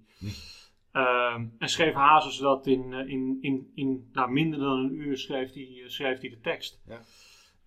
Ehm, 0.93 1.47
en 1.59 1.69
schreef 1.69 1.95
Hazes 1.95 2.37
dat 2.37 2.67
in, 2.67 2.93
eh, 2.93 3.09
in, 3.09 3.39
in, 3.41 3.71
in 3.75 4.11
nou, 4.12 4.31
minder 4.31 4.59
dan 4.59 4.79
een 4.79 4.95
uur 4.95 5.19
schreef 5.19 5.53
hij, 5.53 5.83
schreef 5.87 6.21
hij 6.21 6.31
de 6.31 6.41
tekst. 6.41 6.81
Ja. 6.87 7.00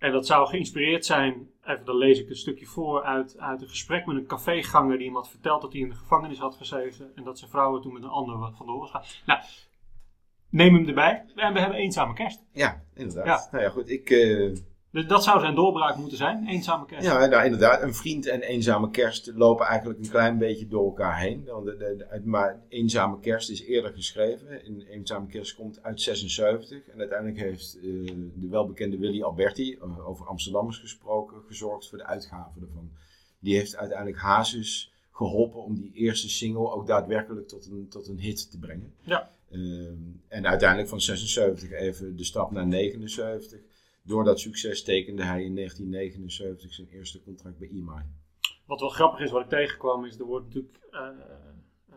En 0.04 0.12
dat 0.12 0.26
zou 0.26 0.48
geïnspireerd 0.48 1.04
zijn, 1.04 1.50
even 1.64 1.84
dan 1.84 1.96
lees 1.96 2.20
ik 2.20 2.28
een 2.28 2.36
stukje 2.36 2.66
voor, 2.66 3.02
uit, 3.02 3.38
uit 3.38 3.62
een 3.62 3.68
gesprek 3.68 4.06
met 4.06 4.16
een 4.16 4.26
caféganger 4.26 4.98
die 4.98 5.06
hem 5.06 5.16
had 5.16 5.28
verteld 5.28 5.62
dat 5.62 5.72
hij 5.72 5.80
in 5.80 5.88
de 5.88 5.94
gevangenis 5.94 6.38
had 6.38 6.54
gezeten. 6.54 7.12
En 7.14 7.24
dat 7.24 7.38
zijn 7.38 7.50
vrouw 7.50 7.76
er 7.76 7.82
toen 7.82 7.92
met 7.92 8.02
een 8.02 8.08
ander 8.08 8.38
wat 8.38 8.56
vandoor 8.56 8.78
was 8.78 8.90
gegaan. 8.90 9.06
Nou, 9.26 9.40
neem 10.48 10.74
hem 10.74 10.88
erbij 10.88 11.24
en 11.34 11.52
we 11.52 11.60
hebben 11.60 11.78
eenzame 11.78 12.14
kerst. 12.14 12.44
Ja, 12.52 12.82
inderdaad. 12.94 13.26
Ja. 13.26 13.48
Nou 13.50 13.64
ja, 13.64 13.70
goed. 13.70 13.90
Ik, 13.90 14.10
eh, 14.10 14.52
Dus 14.94 15.06
dat 15.06 15.24
zou 15.24 15.40
zijn 15.40 15.54
doorbraak 15.54 15.96
moeten 15.96 16.16
zijn, 16.16 16.46
eenzame 16.46 16.86
kerst. 16.86 17.06
ja, 17.06 17.26
nou, 17.26 17.44
inderdaad. 17.44 17.82
Een 17.82 17.94
vriend 17.94 18.26
en 18.26 18.40
eenzame 18.40 18.90
kerst 18.90 19.32
lopen 19.34 19.66
eigenlijk 19.66 19.98
een 19.98 20.08
klein 20.08 20.38
beetje 20.38 20.66
door 20.66 20.84
elkaar 20.84 21.18
heen. 21.18 21.48
Maar 22.24 22.60
eenzame 22.68 23.20
kerst 23.20 23.50
is 23.50 23.62
eerder 23.62 23.92
geschreven. 23.92 24.64
In 24.64 24.80
eenzame 24.80 25.26
kerst 25.26 25.54
komt 25.54 25.82
uit 25.82 26.00
76. 26.00 26.88
En 26.88 26.98
uiteindelijk 26.98 27.38
heeft 27.38 27.76
eh, 27.76 27.82
de 28.34 28.48
welbekende 28.48 28.98
Willy 28.98 29.22
Alberti, 29.22 29.72
eh, 29.74 30.08
over 30.08 30.26
Amsterdammers 30.26 30.78
gesproken, 30.78 31.42
gezorgd 31.46 31.88
voor 31.88 31.98
de 31.98 32.04
uitgave 32.04 32.60
ervan. 32.60 32.90
Die 33.38 33.56
heeft 33.56 33.76
uiteindelijk 33.76 34.18
Hazes 34.18 34.92
geholpen 35.10 35.62
om 35.62 35.74
die 35.74 35.92
eerste 35.94 36.28
single 36.28 36.70
ook 36.70 36.86
daadwerkelijk 36.86 37.48
tot 37.48 37.66
een, 37.66 37.86
tot 37.88 38.08
een 38.08 38.18
hit 38.18 38.50
te 38.50 38.58
brengen. 38.58 38.94
Ja. 39.00 39.30
Ehm, 39.50 39.94
en 40.28 40.46
uiteindelijk 40.46 40.88
van 40.88 41.00
76 41.00 41.70
even 41.70 42.16
de 42.16 42.24
stap 42.24 42.50
naar 42.50 42.66
79. 42.66 43.60
Door 44.06 44.24
dat 44.24 44.40
succes 44.40 44.82
tekende 44.82 45.22
hij 45.22 45.44
in 45.44 45.54
1979 45.54 46.72
zijn 46.72 46.88
eerste 46.88 47.22
contract 47.22 47.58
bij 47.58 47.68
EMI. 47.68 48.02
Wat 48.66 48.80
wel 48.80 48.88
grappig 48.88 49.20
is, 49.20 49.30
wat 49.30 49.42
ik 49.42 49.48
tegenkwam, 49.48 50.04
is 50.04 50.18
er 50.18 50.24
wordt 50.24 50.46
natuurlijk 50.46 50.78
eh, 50.90 51.08
eh, 51.08 51.96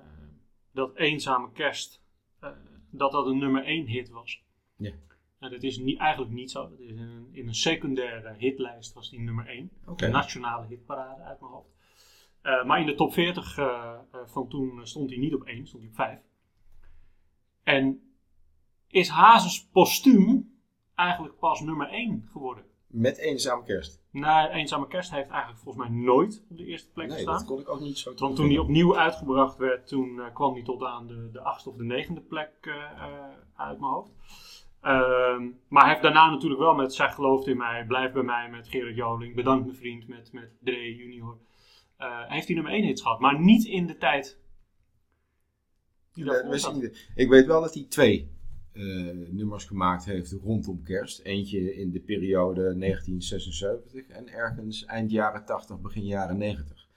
dat 0.72 0.96
eenzame 0.96 1.52
kerst, 1.52 2.02
eh, 2.40 2.50
dat 2.90 3.12
dat 3.12 3.26
een 3.26 3.38
nummer 3.38 3.66
1 3.66 3.88
hit 3.88 4.10
was. 4.10 4.44
Ja. 4.78 4.92
En 5.40 5.52
dat 5.52 5.64
is 5.64 5.78
niet, 5.78 6.00
eigenlijk 6.00 6.32
niet 6.32 6.52
zo. 6.52 6.70
Dat 6.70 6.80
is 6.80 6.90
in, 6.90 6.98
een, 6.98 7.30
in 7.32 7.48
een 7.48 7.56
secundaire 7.56 8.36
hitlijst 8.38 8.94
was 8.94 9.10
die 9.10 9.20
nummer 9.20 9.48
1. 9.48 9.72
Oké. 9.86 10.06
Een 10.06 10.12
nationale 10.12 10.68
hitparade 10.68 11.22
uit 11.22 11.40
mijn 11.40 11.52
hoofd. 11.52 11.78
Maar 12.66 12.80
in 12.80 12.86
de 12.86 12.96
top 12.96 13.14
40 13.14 13.58
eh, 13.58 13.66
eh, 14.12 14.20
van 14.26 14.48
toen 14.48 14.88
stond 14.88 15.10
hij 15.10 15.20
niet 15.20 15.34
op 15.34 15.44
1, 15.44 15.68
stond 15.68 15.82
hij 15.82 15.92
op 15.92 15.98
5. 15.98 16.20
En 17.64 18.12
is 18.88 19.10
Hazes 19.10 19.68
postuum 19.68 20.47
eigenlijk 20.98 21.40
pas 21.40 21.62
nummer 21.62 21.90
1 21.90 22.28
geworden. 22.32 22.64
Met 22.88 23.18
eenzame 23.18 23.64
kerst. 23.64 24.02
Na 24.12 24.50
Eenzame 24.52 24.88
Kerst 24.88 25.12
heeft 25.12 25.30
eigenlijk 25.30 25.60
volgens 25.62 25.88
mij 25.88 25.98
nooit 25.98 26.44
op 26.50 26.58
de 26.58 26.66
eerste 26.66 26.92
plek 26.92 27.08
Nee, 27.08 27.16
gestaan. 27.16 27.38
dat 27.38 27.46
kon 27.46 27.60
ik 27.60 27.70
ook 27.70 27.80
niet 27.80 27.98
zo 27.98 28.14
Want 28.16 28.36
toen 28.36 28.48
die 28.48 28.62
opnieuw 28.62 28.98
uitgebracht 28.98 29.58
werd, 29.58 29.88
toen 29.88 30.20
eh, 30.20 30.34
kwam 30.34 30.54
die 30.54 30.64
tot 30.64 30.84
aan 30.84 31.08
de, 31.08 31.30
de 31.32 31.42
achtste 31.42 31.70
of 31.70 31.76
de 31.76 31.84
negende 31.84 32.22
plek 32.22 32.52
eh, 32.62 32.74
eh, 32.76 33.12
uit 33.56 33.80
mijn 33.80 33.92
hoofd. 33.92 34.12
Ehm, 34.82 35.48
maar 35.68 35.82
hij 35.84 35.90
heeft 35.92 36.02
daarna 36.04 36.30
natuurlijk 36.30 36.60
wel 36.62 36.74
met 36.76 36.94
Zij 36.94 37.10
gelooft 37.12 37.48
in 37.48 37.58
mij, 37.58 37.86
Blijf 37.86 38.12
bij 38.12 38.24
mij 38.24 38.50
met 38.50 38.68
Gerard 38.68 38.96
Joling, 38.96 39.36
Bedankt 39.36 39.66
mijn 39.66 39.78
vriend 39.78 40.08
met, 40.08 40.32
met 40.34 40.52
Dre 40.62 40.96
Junior. 40.96 41.38
Heeft 42.28 42.46
hij 42.48 42.56
nummer 42.56 42.74
1 42.74 42.84
hits 42.84 43.02
gehad, 43.02 43.20
maar 43.20 43.40
niet 43.40 43.66
in 43.66 43.88
de 43.88 43.98
tijd. 43.98 44.40
Die 46.14 46.26
Ja, 46.26 46.48
we 46.48 46.58
zien- 46.58 46.96
ik 47.16 47.30
weet 47.30 47.46
wel 47.46 47.62
dat 47.62 47.74
hij 47.74 47.86
twee 47.90 48.36
nummers 49.32 49.66
gemaakt 49.66 50.06
heeft 50.06 50.32
rondom 50.32 50.84
kerst. 50.84 51.20
Eentje 51.20 51.76
in 51.76 51.92
de 51.92 52.00
periode 52.00 52.62
1976 52.62 54.08
en 54.08 54.28
ergens 54.28 54.86
eind 54.86 55.12
jaren 55.12 55.46
80, 55.46 55.82
begin 55.82 56.06
jaren 56.06 56.38
90. 56.38 56.88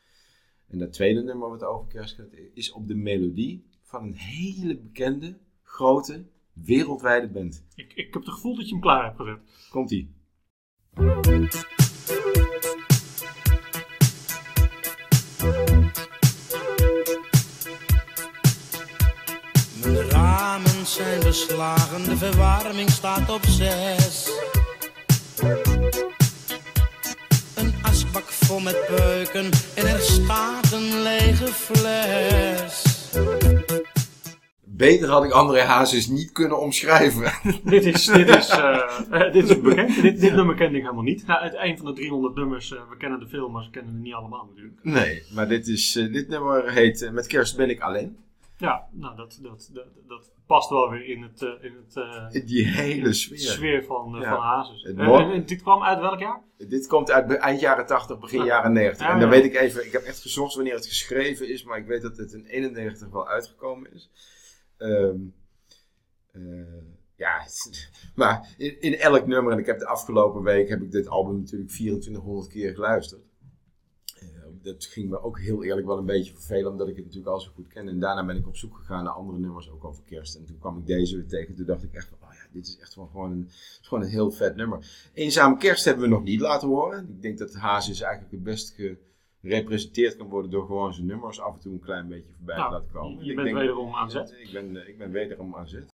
En 0.69 0.79
dat 0.79 0.93
tweede 0.93 1.23
nummer 1.23 1.49
wat 1.49 1.63
over 1.63 1.87
kerst 1.87 2.15
gaat, 2.15 2.33
is 2.55 2.73
op 2.73 2.89
de 2.89 2.95
melodie 2.95 3.65
van 3.83 4.03
een 4.03 4.15
hele 4.15 4.77
bekende, 4.79 5.39
grote, 5.63 6.25
wereldwijde 6.53 7.29
band. 7.29 7.65
Ik, 7.75 7.93
ik 7.93 8.15
heb 8.15 8.23
het 8.23 8.35
gevoel 8.35 8.57
dat 8.57 8.65
je 8.65 8.73
hem 8.73 8.81
klaar 8.81 9.05
hebt 9.05 9.17
gezet. 9.17 9.69
Komt-ie. 9.71 10.15
Zijn 20.91 21.21
beslagen, 21.21 22.05
de 22.05 22.17
verwarming 22.17 22.91
staat 22.91 23.31
op 23.31 23.45
zes. 23.45 24.31
Een 27.57 27.73
asbak 27.83 28.25
vol 28.25 28.61
met 28.61 28.85
peuken 28.87 29.51
en 29.75 29.87
er 29.87 30.01
staat 30.01 30.73
een 30.73 31.03
lege 31.03 31.47
fles. 31.47 32.85
Beter 34.65 35.09
had 35.09 35.25
ik 35.25 35.31
André 35.31 35.61
Hazes 35.61 36.07
niet 36.07 36.33
kunnen 36.33 36.61
omschrijven. 36.61 37.33
dit 37.65 37.85
is, 37.85 38.05
dit 38.05 38.29
is, 38.29 38.49
eh, 38.49 39.33
dit 39.33 39.51
is 39.51 39.61
bekend. 39.61 40.03
Dit, 40.03 40.21
dit 40.21 40.35
nummer 40.35 40.55
kende 40.55 40.77
ik 40.77 40.83
helemaal 40.83 41.05
niet. 41.05 41.27
Nou, 41.27 41.41
uit 41.41 41.55
een 41.57 41.77
van 41.77 41.87
de 41.87 41.93
300 41.93 42.35
nummers, 42.35 42.73
eh, 42.73 42.81
we 42.91 42.97
kennen 42.97 43.21
de 43.21 43.29
film, 43.29 43.53
maar 43.53 43.65
ze 43.65 43.71
kennen 43.71 43.93
het 43.93 44.03
niet 44.03 44.15
allemaal 44.15 44.49
natuurlijk. 44.49 44.79
nee, 44.83 45.23
maar 45.35 45.49
dit, 45.49 45.69
is, 45.69 45.97
eh, 45.97 46.13
dit 46.13 46.29
nummer 46.29 46.73
heet 46.73 47.11
Met 47.13 47.27
kerst 47.27 47.57
ben 47.57 47.71
ik 47.71 47.81
alleen. 47.81 48.17
Ja, 48.61 48.89
nou, 48.93 49.17
dat, 49.17 49.39
dat, 49.43 49.71
dat, 49.73 49.87
dat 50.07 50.33
past 50.47 50.71
wel 50.71 50.91
weer 50.91 51.05
in 51.05 51.23
het, 51.23 51.43
eh, 51.43 51.65
in 51.65 51.77
het 51.77 51.97
eh, 51.97 52.47
Die 52.47 52.67
hele 52.67 53.13
sfeer. 53.13 53.39
sfeer 53.39 53.85
van, 53.85 54.15
eh, 54.17 54.23
Ja. 54.23 54.31
van 54.35 54.43
Hazes. 54.43 54.83
En, 54.83 54.99
en 54.99 55.47
dit 55.47 55.63
kwam 55.63 55.83
uit 55.83 56.01
welk 56.01 56.19
jaar? 56.19 56.43
Dit 56.57 56.87
komt 56.87 57.11
uit 57.11 57.33
eind 57.37 57.61
jaren 57.61 57.87
80, 57.87 58.19
begin 58.19 58.39
Ja. 58.39 58.45
jaren 58.45 58.73
90. 58.73 59.07
Ja, 59.07 59.13
en 59.13 59.21
dan 59.21 59.29
weet 59.29 59.45
ik 59.45 59.55
even, 59.55 59.85
ik 59.87 59.93
heb 59.93 60.03
echt 60.03 60.21
gezocht 60.21 60.55
wanneer 60.55 60.75
het 60.75 60.87
geschreven 60.87 61.49
is, 61.49 61.65
maar 61.65 61.79
ik 61.79 61.87
weet 61.87 62.03
dat 62.03 62.17
het 62.17 62.33
in 62.33 62.45
91 62.45 63.09
wel 63.11 63.29
uitgekomen 63.29 63.93
is. 63.93 64.11
Ehm, 64.77 65.17
eh, 66.33 66.43
ja, 67.17 67.41
maar 68.15 68.55
in, 68.59 68.81
in 68.81 68.95
elk 68.95 69.27
nummer, 69.27 69.53
en 69.53 69.59
ik 69.59 69.67
heb 69.67 69.79
de 69.79 69.87
afgelopen 69.87 70.43
week, 70.43 70.69
heb 70.69 70.83
ik 70.83 70.91
dit 70.91 71.09
album 71.09 71.39
natuurlijk 71.39 71.71
2400 71.71 72.49
keer 72.49 72.75
geluisterd. 72.75 73.21
Dat 74.63 74.85
ging 74.85 75.09
me 75.11 75.23
ook 75.23 75.39
heel 75.41 75.65
eerlijk 75.65 75.87
wel 75.87 75.99
een 75.99 76.05
beetje 76.07 76.33
vervelen, 76.33 76.71
omdat 76.71 76.89
ik 76.89 76.97
het 76.97 77.05
natuurlijk 77.05 77.33
al 77.33 77.41
zo 77.41 77.51
goed 77.55 77.69
ken. 77.69 77.89
En 77.89 78.01
daarna 78.01 78.25
ben 78.27 78.37
ik 78.37 78.47
op 78.47 78.57
zoek 78.57 78.77
gegaan 78.77 79.05
naar 79.05 79.13
andere 79.13 79.39
nummers, 79.39 79.71
ook 79.71 79.85
over 79.85 80.03
kerst. 80.03 80.35
En 80.37 80.45
toen 80.45 80.59
kwam 80.59 80.79
ik 80.79 80.87
deze 80.87 81.17
weer 81.17 81.27
tegen, 81.27 81.55
toen 81.55 81.67
dacht 81.67 81.83
ik 81.83 81.93
echt 81.93 82.09
van, 82.09 82.19
oh 82.23 82.35
ja, 82.35 82.47
dit 82.53 82.67
is 82.67 82.79
echt 82.79 82.95
wel 82.95 83.07
gewoon 83.07 83.31
een, 83.31 83.49
gewoon 83.81 84.05
een 84.05 84.11
heel 84.11 84.31
vet 84.31 84.57
nummer. 84.57 85.11
Eenzame 85.15 85.57
kerst 85.57 85.85
hebben 85.85 86.03
we 86.05 86.11
nog 86.11 86.23
niet 86.23 86.41
laten 86.41 86.69
horen. 86.69 87.09
Ik 87.09 87.23
denk 87.23 87.39
dat 87.39 87.55
Hazes 87.55 88.01
eigenlijk 88.01 88.33
het 88.33 88.43
best 88.43 88.75
gerepresenteerd 89.41 90.17
kan 90.17 90.29
worden 90.29 90.51
door 90.51 90.67
gewoon 90.67 90.95
zijn 90.95 91.07
nummers 91.07 91.41
af 91.41 91.55
en 91.55 91.61
toe 91.61 91.73
een 91.73 91.81
klein 91.81 92.09
beetje 92.09 92.33
voorbij 92.37 92.57
Nou, 92.57 92.69
te 92.69 92.75
laten 92.75 92.91
komen. 92.93 93.25
je 93.25 93.31
Ik 93.31 93.37
bent 93.37 93.47
denk- 93.49 93.59
wederom 93.59 93.95
aan 93.95 94.11
zet. 94.11 94.35
Ik 94.39 94.51
ben, 94.53 94.89
ik 94.89 94.99
ben 94.99 95.11
wederom 95.11 95.55
aan 95.57 95.69
zet. 95.69 95.89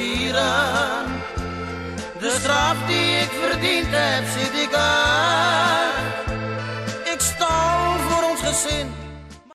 Vieren. 0.00 1.06
De 2.20 2.30
straf 2.30 2.86
die 2.86 3.10
ik 3.24 3.30
verdiend 3.44 3.86
heb, 3.90 4.24
zit 4.24 4.54
ik 4.66 4.74
uit. 4.74 6.28
Ik 7.14 7.20
stal 7.20 7.98
voor 7.98 8.30
ons 8.30 8.40
gezin. 8.40 8.88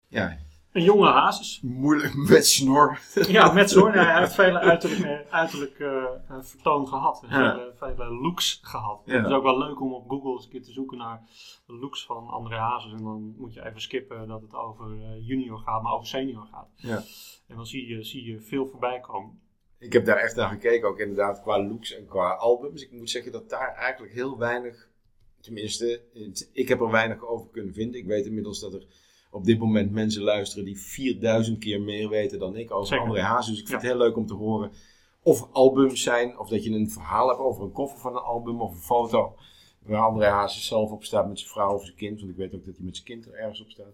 Ja, 0.07 0.37
Een 0.71 0.83
jonge 0.83 1.07
hazes. 1.07 1.59
Moeilijk 1.61 2.15
met 2.15 2.47
snor. 2.47 2.99
Ja, 3.27 3.51
met 3.51 3.69
zo'n. 3.69 3.91
Hij 3.91 4.19
heeft 4.19 4.33
vele 4.33 4.59
uiterlijk, 4.59 5.25
uiterlijk 5.29 5.79
eh, 5.79 6.03
eh, 6.03 6.37
vertoon 6.41 6.87
gehad. 6.87 7.23
Ja. 7.29 7.51
Vele, 7.53 7.73
vele 7.77 8.09
looks 8.09 8.59
gehad. 8.61 9.01
Ja. 9.05 9.15
Het 9.15 9.25
is 9.25 9.31
ook 9.31 9.43
wel 9.43 9.57
leuk 9.57 9.81
om 9.81 9.93
op 9.93 10.09
Google 10.09 10.31
eens 10.31 10.43
een 10.43 10.49
keer 10.51 10.63
te 10.63 10.71
zoeken 10.71 10.97
naar 10.97 11.21
de 11.65 11.73
looks 11.73 12.05
van 12.05 12.27
André 12.27 12.57
Hazes. 12.57 12.91
En 12.91 13.03
dan 13.03 13.35
moet 13.37 13.53
je 13.53 13.65
even 13.65 13.81
skippen 13.81 14.27
dat 14.27 14.41
het 14.41 14.53
over 14.53 14.85
eh, 14.91 15.27
junior 15.27 15.57
gaat, 15.57 15.81
maar 15.81 15.93
over 15.93 16.07
senior 16.07 16.47
gaat. 16.51 16.67
Ja. 16.75 17.03
En 17.47 17.55
dan 17.55 17.65
zie 17.65 17.87
je, 17.87 18.03
zie 18.03 18.25
je 18.31 18.41
veel 18.41 18.67
voorbij 18.67 18.99
komen. 18.99 19.39
Ik 19.86 19.94
heb 19.94 20.06
daar 20.06 20.18
echt 20.18 20.36
naar 20.36 20.50
gekeken, 20.50 20.88
ook 20.88 21.00
inderdaad 21.00 21.42
qua 21.42 21.63
looks 21.63 21.96
en 21.96 22.06
qua 22.06 22.30
albums. 22.34 22.82
Ik 22.82 22.92
moet 22.92 23.10
zeggen 23.10 23.32
dat 23.32 23.50
daar 23.50 23.74
eigenlijk 23.75 24.13
heel 24.13 24.38
weinig, 24.38 24.89
tenminste, 25.42 26.01
ik 26.54 26.68
heb 26.68 26.80
er 26.82 26.92
weinig 26.92 27.25
over 27.27 27.48
kunnen 27.51 27.74
vinden. 27.74 28.00
Ik 28.00 28.06
weet 28.06 28.25
inmiddels 28.25 28.60
dat 28.60 28.74
er 28.74 28.86
op 29.32 29.46
dit 29.46 29.60
moment 29.60 29.92
mensen 29.92 30.22
luisteren 30.24 30.65
die 30.65 30.80
4000 30.80 31.60
keer 31.60 31.82
meer 31.82 32.10
weten 32.10 32.39
dan 32.39 32.56
ik 32.56 32.72
over 32.72 32.88
Zeker. 32.88 33.06
André 33.06 33.22
Hazes. 33.22 33.48
Dus 33.54 33.60
ik 33.62 33.68
vind 33.68 33.82
Ja. 33.82 33.88
het 33.88 33.98
heel 33.98 34.06
leuk 34.08 34.18
om 34.18 34.25
te 34.25 34.34
horen 34.34 34.72
of 35.24 35.48
albums 35.51 36.04
zijn, 36.04 36.39
of 36.39 36.50
dat 36.50 36.63
je 36.63 36.72
een 36.72 36.89
verhaal 36.89 37.27
hebt 37.27 37.39
over 37.39 37.63
een 37.63 37.72
koffer 37.72 38.00
van 38.00 38.15
een 38.15 38.22
album 38.22 38.62
of 38.62 38.72
een 38.72 38.82
foto. 38.82 39.36
Waar 39.80 40.01
André 40.01 40.25
Hazes 40.25 40.68
zelf 40.68 40.92
op 40.92 41.04
staat 41.04 41.27
met 41.27 41.39
zijn 41.39 41.51
vrouw 41.51 41.74
of 41.74 41.84
zijn 41.84 41.96
kind, 41.96 42.20
want 42.20 42.32
ik 42.32 42.38
weet 42.38 42.54
ook 42.56 42.65
dat 42.65 42.75
hij 42.75 42.86
met 42.86 42.96
zijn 42.96 43.08
kind 43.08 43.25
er 43.25 43.34
ergens 43.34 43.62
op 43.62 43.70
staat. 43.70 43.94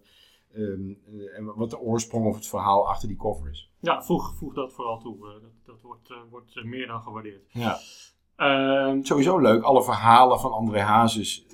Ehm, 0.53 0.91
eh, 1.05 1.37
en 1.37 1.55
wat 1.55 1.69
de 1.69 1.79
oorsprong 1.79 2.25
of 2.25 2.35
het 2.35 2.47
verhaal 2.47 2.87
achter 2.87 3.07
die 3.07 3.17
koffer 3.17 3.49
is. 3.49 3.69
Ja, 3.79 4.03
voeg, 4.03 4.35
voeg 4.35 4.53
dat 4.53 4.73
vooral 4.73 4.99
toe. 4.99 5.27
Eh, 5.27 5.33
dat 5.33 5.51
dat 5.65 5.81
wordt, 5.81 6.09
eh, 6.09 6.17
wordt 6.29 6.63
meer 6.63 6.87
dan 6.87 7.01
gewaardeerd. 7.01 7.43
Ja. 7.49 7.77
Ehm, 8.35 9.03
Sowieso 9.03 9.39
leuk, 9.39 9.63
alle 9.63 9.83
verhalen 9.83 10.39
van 10.39 10.51
André 10.51 10.79
Hazes 10.79 11.45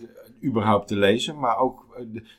überhaupt 0.43 0.87
te 0.87 0.95
lezen, 0.95 1.39
maar 1.39 1.57
ook 1.57 1.85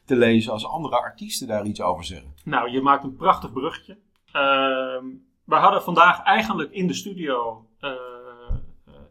te 0.04 0.16
lezen 0.16 0.52
als 0.52 0.66
andere 0.66 1.00
artiesten 1.00 1.48
daar 1.48 1.66
iets 1.66 1.80
over 1.80 2.04
zeggen. 2.04 2.34
Nou, 2.44 2.70
je 2.70 2.80
maakt 2.80 3.04
een 3.04 3.16
prachtig 3.16 3.52
bruggetje. 3.52 3.98
Ehm 4.32 5.06
we 5.44 5.54
hadden 5.54 5.82
vandaag 5.82 6.22
eigenlijk 6.22 6.70
in 6.70 6.86
de 6.86 6.94
studio 6.94 7.66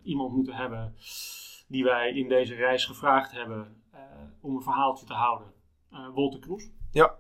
iemand 0.03 0.33
moeten 0.33 0.53
hebben 0.53 0.95
die 1.67 1.83
wij 1.83 2.11
in 2.11 2.27
deze 2.27 2.55
reis 2.55 2.85
gevraagd 2.85 3.31
hebben 3.31 3.83
om 4.41 4.55
een 4.55 4.61
verhaaltje 4.61 5.05
te 5.05 5.13
houden. 5.13 5.47
Wolter 6.13 6.39
Kroes. 6.39 6.69
Ja. 6.91 7.15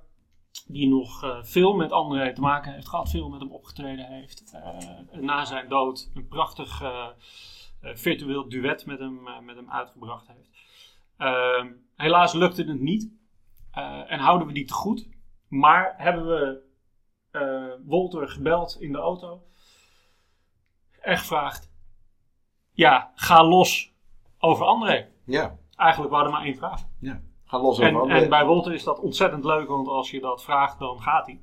Die 0.67 0.87
nog 0.87 1.23
eh, 1.23 1.43
veel 1.43 1.73
met 1.73 1.91
André 1.91 2.33
te 2.33 2.41
maken 2.41 2.73
heeft 2.73 2.87
gehad, 2.87 3.09
veel 3.09 3.29
met 3.29 3.39
hem 3.39 3.51
opgetreden 3.51 4.05
heeft. 4.05 4.51
Eh, 4.51 5.19
na 5.19 5.45
zijn 5.45 5.69
dood 5.69 6.11
een 6.13 6.27
prachtig 6.27 6.81
eh, 6.81 7.07
virtueel 7.81 8.49
duet 8.49 8.85
met 8.85 8.99
hem, 8.99 9.45
met 9.45 9.55
hem 9.55 9.71
uitgebracht 9.71 10.27
heeft. 10.27 10.49
Ehm, 11.17 11.71
helaas 11.95 12.33
lukte 12.33 12.63
het 12.63 12.79
niet. 12.79 13.15
En 14.07 14.19
houden 14.19 14.47
we 14.47 14.53
die 14.53 14.65
te 14.65 14.73
goed. 14.73 15.09
Maar 15.47 15.93
hebben 15.97 16.25
we 16.27 16.65
eh 17.31 17.73
Wolter 17.85 18.29
gebeld 18.29 18.77
in 18.81 18.91
de 18.91 18.97
auto. 18.97 19.43
En 21.01 21.17
gevraagd. 21.17 21.71
Ja, 22.71 23.11
ga 23.15 23.43
los 23.43 23.93
over 24.37 24.65
André. 24.65 25.09
Ja, 25.25 25.57
Eigenlijk 25.75 26.11
waren 26.11 26.25
er 26.27 26.33
maar 26.33 26.45
één 26.45 26.55
vraag. 26.55 26.87
ja. 26.99 27.21
Ga 27.47 27.61
los 27.61 27.79
En, 27.79 27.95
en 27.95 28.29
bij 28.29 28.45
Wolter 28.45 28.73
is 28.73 28.83
dat 28.83 28.99
ontzettend 28.99 29.45
leuk, 29.45 29.67
want 29.67 29.87
als 29.87 30.11
je 30.11 30.19
dat 30.19 30.43
vraagt, 30.43 30.79
dan 30.79 31.01
gaat 31.01 31.25
hij. 31.25 31.39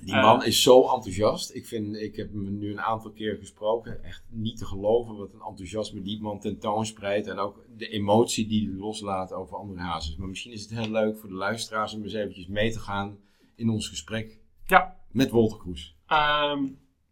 Die 0.00 0.14
man 0.14 0.44
is 0.44 0.62
zo 0.62 0.82
enthousiast. 0.82 1.54
Ik, 1.54 1.66
vind, 1.66 1.96
ik 1.96 2.16
heb 2.16 2.32
hem 2.32 2.58
nu 2.58 2.70
een 2.70 2.80
aantal 2.80 3.10
keer 3.10 3.36
gesproken. 3.36 4.04
Echt 4.04 4.24
niet 4.28 4.58
te 4.58 4.64
geloven 4.64 5.16
wat 5.16 5.32
een 5.32 5.40
enthousiasme 5.48 6.02
die 6.02 6.20
man 6.20 6.40
tentoonspreidt. 6.40 7.26
En 7.26 7.38
ook 7.38 7.64
de 7.76 7.88
emotie 7.88 8.46
die 8.46 8.68
hij 8.68 8.78
loslaat 8.78 9.32
over 9.32 9.56
André 9.56 9.80
Hazes. 9.80 10.16
Maar 10.16 10.28
misschien 10.28 10.52
is 10.52 10.62
het 10.62 10.70
heel 10.70 10.90
leuk 10.90 11.18
voor 11.18 11.28
de 11.28 11.34
luisteraars 11.34 11.94
om 11.94 12.02
eens 12.02 12.12
eventjes 12.12 12.46
mee 12.46 12.72
te 12.72 12.80
gaan 12.80 13.18
in 13.56 13.70
ons 13.70 13.88
gesprek 13.88 14.38
Ja, 14.66 14.96
met 15.10 15.30
Wolter 15.30 15.58
Kroes. 15.58 15.96
Ehm, 16.06 16.66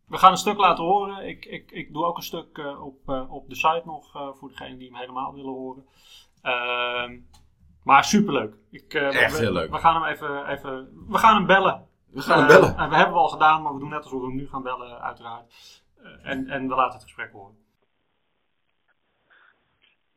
we 0.07 0.17
gaan 0.17 0.31
een 0.31 0.37
stuk 0.37 0.59
laten 0.59 0.85
horen. 0.85 1.29
Ik, 1.29 1.45
ik, 1.45 1.71
ik 1.71 1.93
doe 1.93 2.05
ook 2.05 2.17
een 2.17 2.23
stuk 2.23 2.59
eh, 2.59 2.85
op, 2.85 3.09
eh, 3.09 3.33
op 3.33 3.49
de 3.49 3.55
site 3.55 3.83
nog 3.85 4.15
eh, 4.15 4.29
voor 4.35 4.49
degenen 4.49 4.79
die 4.79 4.89
hem 4.89 4.97
helemaal 4.97 5.35
willen 5.35 5.53
horen. 5.53 5.85
Ehm, 6.43 7.19
maar 7.85 8.05
superleuk. 8.05 8.55
Ik, 8.71 8.95
eh, 8.95 9.23
Echt 9.23 9.39
we, 9.39 9.45
heel 9.45 9.53
leuk. 9.53 9.71
We 9.71 9.79
gaan 9.79 10.03
hem 10.03 10.13
even, 10.13 10.47
even 10.49 10.89
we 11.09 11.19
gaan 11.19 11.35
hem 11.37 11.47
bellen. 11.47 11.87
We 12.11 12.21
gaan 12.21 12.39
hem 12.39 12.49
Eh, 12.49 12.55
bellen. 12.61 12.77
en 12.77 12.89
we 12.89 12.95
hebben 12.97 13.15
we 13.15 13.21
al 13.21 13.29
gedaan, 13.29 13.63
maar 13.63 13.73
we 13.73 13.79
doen 13.79 13.89
net 13.89 14.03
alsof 14.03 14.21
we 14.21 14.27
hem 14.27 14.37
nu 14.37 14.49
gaan 14.49 14.63
bellen, 14.63 15.01
uiteraard. 15.03 15.83
Eh, 16.03 16.31
en, 16.31 16.49
en 16.49 16.69
we 16.69 16.75
laten 16.75 16.93
het 16.95 17.03
gesprek 17.03 17.33
horen. 17.33 17.55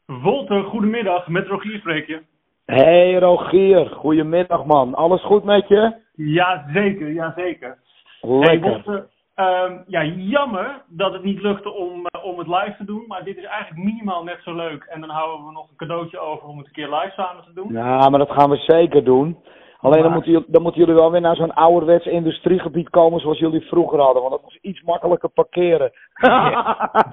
Wolter, 0.06 0.64
goedemiddag. 0.64 1.28
Met 1.28 1.48
Rogier 1.48 1.80
spreek 1.80 2.08
je. 2.08 2.22
Hey 2.66 3.16
Rogier, 3.20 3.86
goedemiddag 3.90 4.66
man. 4.66 4.96
Alles 4.96 5.22
goed 5.24 5.44
met 5.44 5.68
je? 5.68 5.96
Ja, 6.14 6.66
zeker. 6.74 7.12
Ja, 7.12 7.34
zeker. 7.36 7.78
Hey, 8.22 8.30
Lekker. 8.60 9.10
Ehm, 9.36 9.78
ja, 9.88 10.04
jammer 10.04 10.82
dat 10.88 11.14
het 11.14 11.24
niet 11.24 11.42
lukte 11.42 11.72
om, 11.74 12.06
eh, 12.06 12.26
om 12.26 12.38
het 12.40 12.48
live 12.48 12.76
te 12.78 12.86
doen. 12.86 13.04
Maar 13.08 13.24
dit 13.24 13.38
is 13.38 13.44
eigenlijk 13.44 13.84
minimaal 13.84 14.24
net 14.24 14.40
zo 14.44 14.56
leuk. 14.56 14.84
En 14.84 15.00
dan 15.02 15.10
houden 15.10 15.46
we 15.46 15.52
nog 15.52 15.70
een 15.70 15.76
cadeautje 15.76 16.20
over 16.20 16.48
om 16.48 16.58
het 16.58 16.68
een 16.68 16.74
keer 16.74 16.90
live 16.90 17.12
samen 17.16 17.44
te 17.44 17.54
doen. 17.54 17.74
Ja, 17.74 18.10
maar 18.10 18.20
dat 18.20 18.32
gaan 18.32 18.50
we 18.50 18.58
zeker 18.58 19.04
doen. 19.04 19.38
Alleen 19.80 20.02
dan 20.02 20.12
moeten, 20.12 20.32
jullie, 20.32 20.48
dan 20.52 20.62
moeten 20.62 20.82
jullie 20.82 20.96
wel 20.96 21.12
weer 21.12 21.22
naar 21.22 21.36
zo'n 21.36 21.54
ouderwets 21.54 22.06
industriegebied 22.06 22.90
komen 22.90 23.20
zoals 23.20 23.40
jullie 23.40 23.62
vroeger 23.62 24.00
hadden. 24.00 24.22
Want 24.22 24.34
dat 24.34 24.44
was 24.44 24.58
iets 24.62 24.82
makkelijker 24.82 25.30
parkeren. 25.30 25.92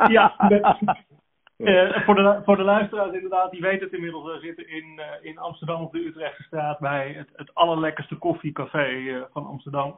Ja, 0.08 0.34
met- 0.48 0.62
eh, 1.56 2.04
voor, 2.04 2.14
de, 2.14 2.40
voor 2.44 2.56
de 2.56 2.62
luisteraars 2.62 3.12
inderdaad, 3.12 3.50
die 3.50 3.60
weten 3.60 3.84
het 3.84 3.92
inmiddels. 3.92 4.24
We 4.24 4.38
zitten 4.40 4.68
in, 4.68 4.84
eh, 5.00 5.30
in 5.30 5.38
Amsterdam 5.38 5.82
op 5.82 5.92
de 5.92 6.06
Utrechtse 6.06 6.42
straat 6.42 6.78
bij 6.78 7.14
het, 7.16 7.28
het 7.36 7.54
allerlekkerste 7.54 8.16
koffiecafé 8.16 9.26
van 9.32 9.46
Amsterdam. 9.46 9.94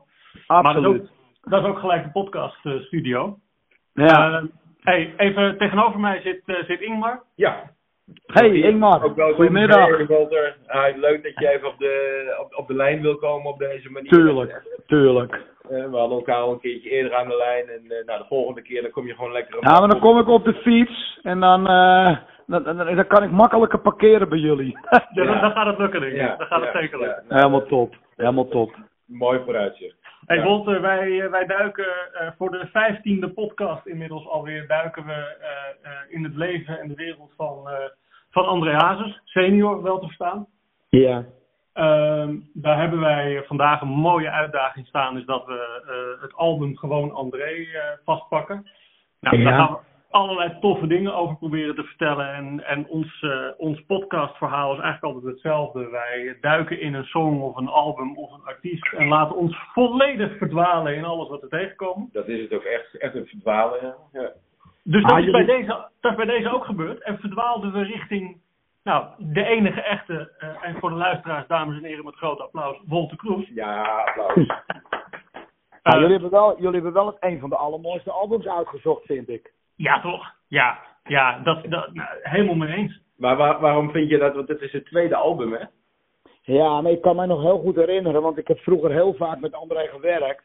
Absoluut. 0.47 1.11
Dat 1.45 1.63
is 1.63 1.69
ook 1.69 1.79
gelijk 1.79 2.03
de 2.05 2.11
podcaststudio. 2.11 3.37
Ja. 3.93 4.33
Eh, 4.33 4.43
hey, 4.81 5.15
even 5.17 5.59
tegenover 5.59 6.01
mij 6.01 6.21
zit, 6.21 6.43
eh, 6.47 6.65
zit 6.65 6.81
Ingmar. 6.81 7.23
Ja. 7.35 7.73
Hey 8.27 8.51
Ingmar, 8.61 9.03
Ook 9.05 9.35
goedemiddag. 9.35 10.07
Walter. 10.07 10.57
Ah, 10.67 10.97
leuk 10.97 11.23
dat 11.23 11.33
je 11.39 11.49
even 11.49 11.69
op 11.69 11.79
de, 11.79 12.37
op, 12.41 12.55
op 12.57 12.67
de 12.67 12.75
lijn 12.75 13.03
wil 13.03 13.17
komen 13.17 13.51
op 13.51 13.59
deze 13.59 13.91
manier. 13.91 14.11
Tuurlijk, 14.11 14.63
tuurlijk. 14.87 15.33
Eh, 15.69 15.91
we 15.91 15.97
hadden 15.97 16.17
elkaar 16.19 16.37
al 16.37 16.53
een 16.53 16.61
keertje 16.61 16.91
eerder 16.91 17.15
aan 17.15 17.29
de 17.29 17.37
lijn. 17.37 17.69
En 17.69 17.99
eh, 17.99 18.07
nou, 18.07 18.19
de 18.19 18.25
volgende 18.29 18.63
keer 18.63 18.83
dan 18.83 18.91
kom 18.91 19.07
je 19.07 19.15
gewoon 19.15 19.33
lekker 19.33 19.57
op. 19.57 19.65
Ja, 19.65 19.79
maar 19.79 19.89
dan 19.89 20.01
kom 20.01 20.19
ik 20.19 20.29
op 20.29 20.45
de 20.45 20.55
fiets 20.55 21.21
en 21.23 21.41
dan, 21.41 21.69
eh, 21.69 22.17
dan, 22.47 22.63
dan, 22.63 22.77
dan 22.77 23.07
kan 23.07 23.23
ik 23.23 23.31
makkelijker 23.31 23.79
parkeren 23.81 24.29
bij 24.29 24.39
jullie. 24.39 24.79
Ja, 24.91 25.09
Ja. 25.13 25.25
Dan, 25.25 25.41
dan 25.41 25.51
gaat 25.51 25.67
het 25.67 25.79
lukken, 25.79 26.01
denk 26.01 26.13
ik. 26.13 26.19
Ja, 26.19 26.37
dan 26.37 26.47
gaat 26.47 26.61
het 26.61 26.73
zeker 26.73 26.99
lukken. 26.99 27.23
ja, 27.23 27.29
nou, 27.29 27.41
Helemaal 27.41 27.67
top, 27.67 27.95
helemaal 28.17 28.49
top. 28.49 28.75
Mooi 29.07 29.41
vooruitzicht. 29.45 29.97
Hey. 30.27 30.43
Wolter, 30.43 30.81
wij, 30.81 31.21
eh, 31.21 31.31
wij 31.31 31.47
duiken 31.47 31.87
eh, 32.13 32.29
voor 32.37 32.51
de 32.51 32.67
vijftiende 32.73 33.29
podcast 33.29 33.87
inmiddels 33.87 34.27
alweer 34.27 34.67
duiken 34.67 35.07
we 35.07 35.37
eh, 35.83 35.91
in 36.09 36.25
het 36.25 36.35
leven 36.35 36.81
en 36.81 36.89
de 36.89 36.95
wereld 36.95 37.33
van, 37.37 37.69
van 38.31 38.47
André 38.47 38.73
Hazes, 38.73 39.21
senior 39.25 39.83
wel 39.83 39.99
te 39.99 40.07
verstaan. 40.07 40.47
Ja. 40.89 41.25
Ehm, 41.73 42.37
daar 42.53 42.81
hebben 42.81 43.01
wij 43.01 43.43
vandaag 43.47 43.81
een 43.81 43.89
mooie 43.89 44.31
uitdaging 44.31 44.87
staan, 44.87 45.19
is 45.19 45.25
dat 45.25 45.47
we 45.47 46.19
het 46.21 46.35
album 46.35 46.77
Gewoon 46.77 47.13
André 47.13 47.67
vastpakken. 48.05 48.67
Nou, 49.21 49.39
Ja. 49.39 49.45
daar 49.45 49.59
gaan 49.59 49.73
we 49.73 49.94
allerlei 50.15 50.57
toffe 50.61 50.87
dingen 50.87 51.15
over 51.15 51.37
proberen 51.37 51.75
te 51.75 51.85
vertellen. 51.85 52.35
En, 52.35 52.65
en 52.67 52.87
ons, 52.89 53.23
eh, 53.23 53.49
ons 53.57 53.85
podcastverhaal 53.87 54.73
is 54.73 54.81
eigenlijk 54.81 55.15
altijd 55.15 55.33
hetzelfde. 55.33 55.89
Wij 55.89 56.39
duiken 56.41 56.81
in 56.81 56.95
een 56.95 57.05
song 57.05 57.41
of 57.41 57.57
een 57.57 57.69
album 57.69 58.17
of 58.17 58.33
een 58.33 58.45
artiest 58.45 58.93
en 58.93 59.09
laten 59.09 59.37
ons 59.37 59.57
volledig 59.73 60.37
verdwalen 60.37 60.97
in 60.97 61.05
alles 61.05 61.29
wat 61.29 61.41
we 61.41 61.49
tegenkomen. 61.49 62.09
Dat 62.13 62.29
is 62.29 62.41
het 62.41 62.53
ook 62.55 62.63
echt, 62.63 62.95
echt 62.99 63.15
een 63.15 63.27
verdwalen. 63.27 63.81
Ja. 63.83 64.21
Ja. 64.21 64.33
Dus 64.83 65.03
dat, 65.03 65.11
Ah, 65.11 65.19
is 65.19 65.31
bij 65.31 65.45
deze, 65.45 65.89
dat 66.01 66.11
is 66.11 66.17
bij 66.17 66.27
deze 66.27 66.53
ook 66.55 66.65
gebeurd. 66.65 67.03
En 67.03 67.19
verdwaalden 67.19 67.73
we 67.73 67.83
richting 67.83 68.41
nou, 68.83 69.07
de 69.19 69.45
enige 69.45 69.83
echte, 69.83 70.33
eh, 70.39 70.49
en 70.63 70.77
voor 70.81 70.91
de 70.91 70.97
luisteraars, 70.97 71.47
dames 71.47 71.77
en 71.77 71.85
heren, 71.85 72.05
met 72.05 72.15
groot 72.15 72.41
applaus, 72.41 72.77
Wolter 72.87 73.17
Kroes. 73.17 73.49
ja, 73.55 73.83
applaus. 73.83 74.47
Eh, 75.83 75.93
jullie, 75.93 76.13
hebben 76.13 76.31
wel, 76.31 76.57
jullie 76.57 76.75
hebben 76.75 76.93
wel 76.93 77.07
het 77.07 77.17
een 77.21 77.41
van 77.41 77.49
de 77.49 77.57
allermooiste 77.57 78.11
albums 78.11 78.47
uitgezocht, 78.47 79.05
vind 79.05 79.29
ik. 79.29 79.53
Ja, 79.77 80.01
toch? 80.01 80.33
Ja, 80.49 80.79
ja 81.05 81.39
dat, 81.39 81.65
dat, 81.69 81.93
nou, 81.95 82.09
helemaal 82.23 82.55
mee 82.55 82.75
eens. 82.77 83.01
Maar 83.17 83.37
waar- 83.37 83.61
waarom 83.61 83.91
vind 83.91 84.09
je 84.11 84.19
dat? 84.19 84.35
Want 84.35 84.49
het 84.49 84.61
is 84.61 84.73
het 84.73 84.87
tweede 84.87 85.17
album, 85.17 85.53
hè? 85.53 85.65
Ja, 86.43 86.81
maar 86.81 86.93
ik 86.93 87.01
kan 87.01 87.17
mij 87.17 87.27
nog 87.27 87.43
heel 87.43 87.59
goed 87.59 87.77
herinneren, 87.77 88.23
want 88.23 88.39
ik 88.39 88.49
heb 88.49 88.59
vroeger 88.59 88.91
heel 88.91 89.15
vaak 89.15 89.41
met 89.41 89.53
André 89.55 89.87
gewerkt. 89.87 90.45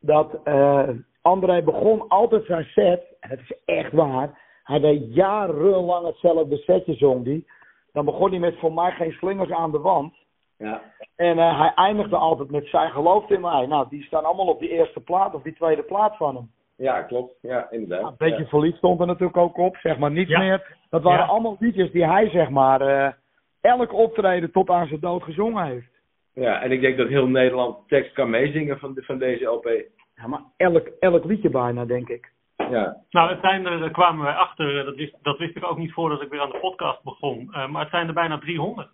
Dat 0.00 0.40
eh 0.44 0.88
André 1.22 1.62
begon 1.62 2.08
altijd 2.08 2.44
zijn 2.44 2.64
set, 2.64 3.16
en 3.20 3.30
het 3.30 3.40
is 3.40 3.52
echt 3.64 3.92
waar. 3.92 4.38
Hij 4.64 4.80
deed 4.80 5.14
jarenlang 5.14 6.06
hetzelfde 6.06 6.56
setje, 6.56 6.94
zong 6.94 7.24
die. 7.24 7.46
Dan 7.92 8.04
begon 8.04 8.30
hij 8.30 8.38
met 8.38 8.58
voor 8.58 8.72
mij 8.72 8.90
geen 8.90 9.12
slingers 9.12 9.50
aan 9.50 9.70
de 9.70 9.78
wand. 9.78 10.14
Ja. 10.58 10.82
En 11.16 11.38
eh, 11.38 11.58
hij 11.60 11.72
eindigde 11.74 12.16
altijd 12.16 12.50
met 12.50 12.66
zij 12.66 12.90
gelooft 12.90 13.30
in 13.30 13.40
mij. 13.40 13.66
Nou, 13.66 13.86
die 13.88 14.02
staan 14.02 14.24
allemaal 14.24 14.46
op 14.48 14.60
die 14.60 14.68
eerste 14.68 15.00
plaat 15.00 15.34
of 15.34 15.42
die 15.42 15.54
tweede 15.54 15.82
plaat 15.82 16.16
van 16.16 16.34
hem. 16.34 16.50
Ja, 16.80 17.02
klopt. 17.02 17.34
Ja, 17.40 17.70
inderdaad. 17.70 18.10
Een 18.10 18.14
beetje 18.18 18.42
Ja. 18.42 18.48
verliefd 18.48 18.76
stond 18.76 19.00
er 19.00 19.06
natuurlijk 19.06 19.36
ook 19.36 19.56
op, 19.58 19.76
zeg 19.76 19.98
maar 19.98 20.10
niets 20.10 20.30
Ja. 20.30 20.38
meer. 20.38 20.76
Dat 20.90 21.02
waren 21.02 21.24
Ja. 21.24 21.30
allemaal 21.30 21.56
liedjes 21.58 21.90
die 21.90 22.06
hij, 22.06 22.28
zeg 22.28 22.48
maar, 22.48 22.80
eh, 22.80 23.12
elk 23.60 23.92
optreden 23.92 24.50
tot 24.52 24.70
aan 24.70 24.86
zijn 24.86 25.00
dood 25.00 25.22
gezongen 25.22 25.64
heeft. 25.64 25.90
Ja, 26.34 26.62
en 26.62 26.70
ik 26.72 26.80
denk 26.80 26.96
dat 26.96 27.08
heel 27.08 27.26
Nederland 27.26 27.76
de 27.76 27.82
tekst 27.86 28.12
kan 28.12 28.30
meezingen 28.30 28.78
van, 28.78 28.94
de- 28.94 29.02
van 29.02 29.18
deze 29.18 29.44
LP. 29.44 29.68
Ja, 30.14 30.26
maar 30.26 30.40
elk, 30.56 30.86
elk 30.98 31.24
liedje 31.24 31.50
bijna, 31.50 31.84
denk 31.84 32.08
ik. 32.08 32.32
Ja, 32.56 32.96
Nou, 33.10 33.30
het 33.30 33.40
zijn 33.40 33.66
er, 33.66 33.78
daar 33.80 33.90
kwamen 33.90 34.24
wij 34.24 34.34
achter, 34.34 34.84
dat 34.84 34.94
wist, 34.94 35.14
dat 35.22 35.38
wist 35.38 35.56
ik 35.56 35.64
ook 35.70 35.78
niet 35.78 35.92
voordat 35.92 36.22
ik 36.22 36.28
weer 36.30 36.40
aan 36.40 36.50
de 36.50 36.58
podcast 36.60 37.02
begon. 37.02 37.48
Eh, 37.52 37.68
maar 37.68 37.82
het 37.82 37.90
zijn 37.90 38.08
er 38.08 38.14
bijna 38.14 38.38
300. 38.38 38.88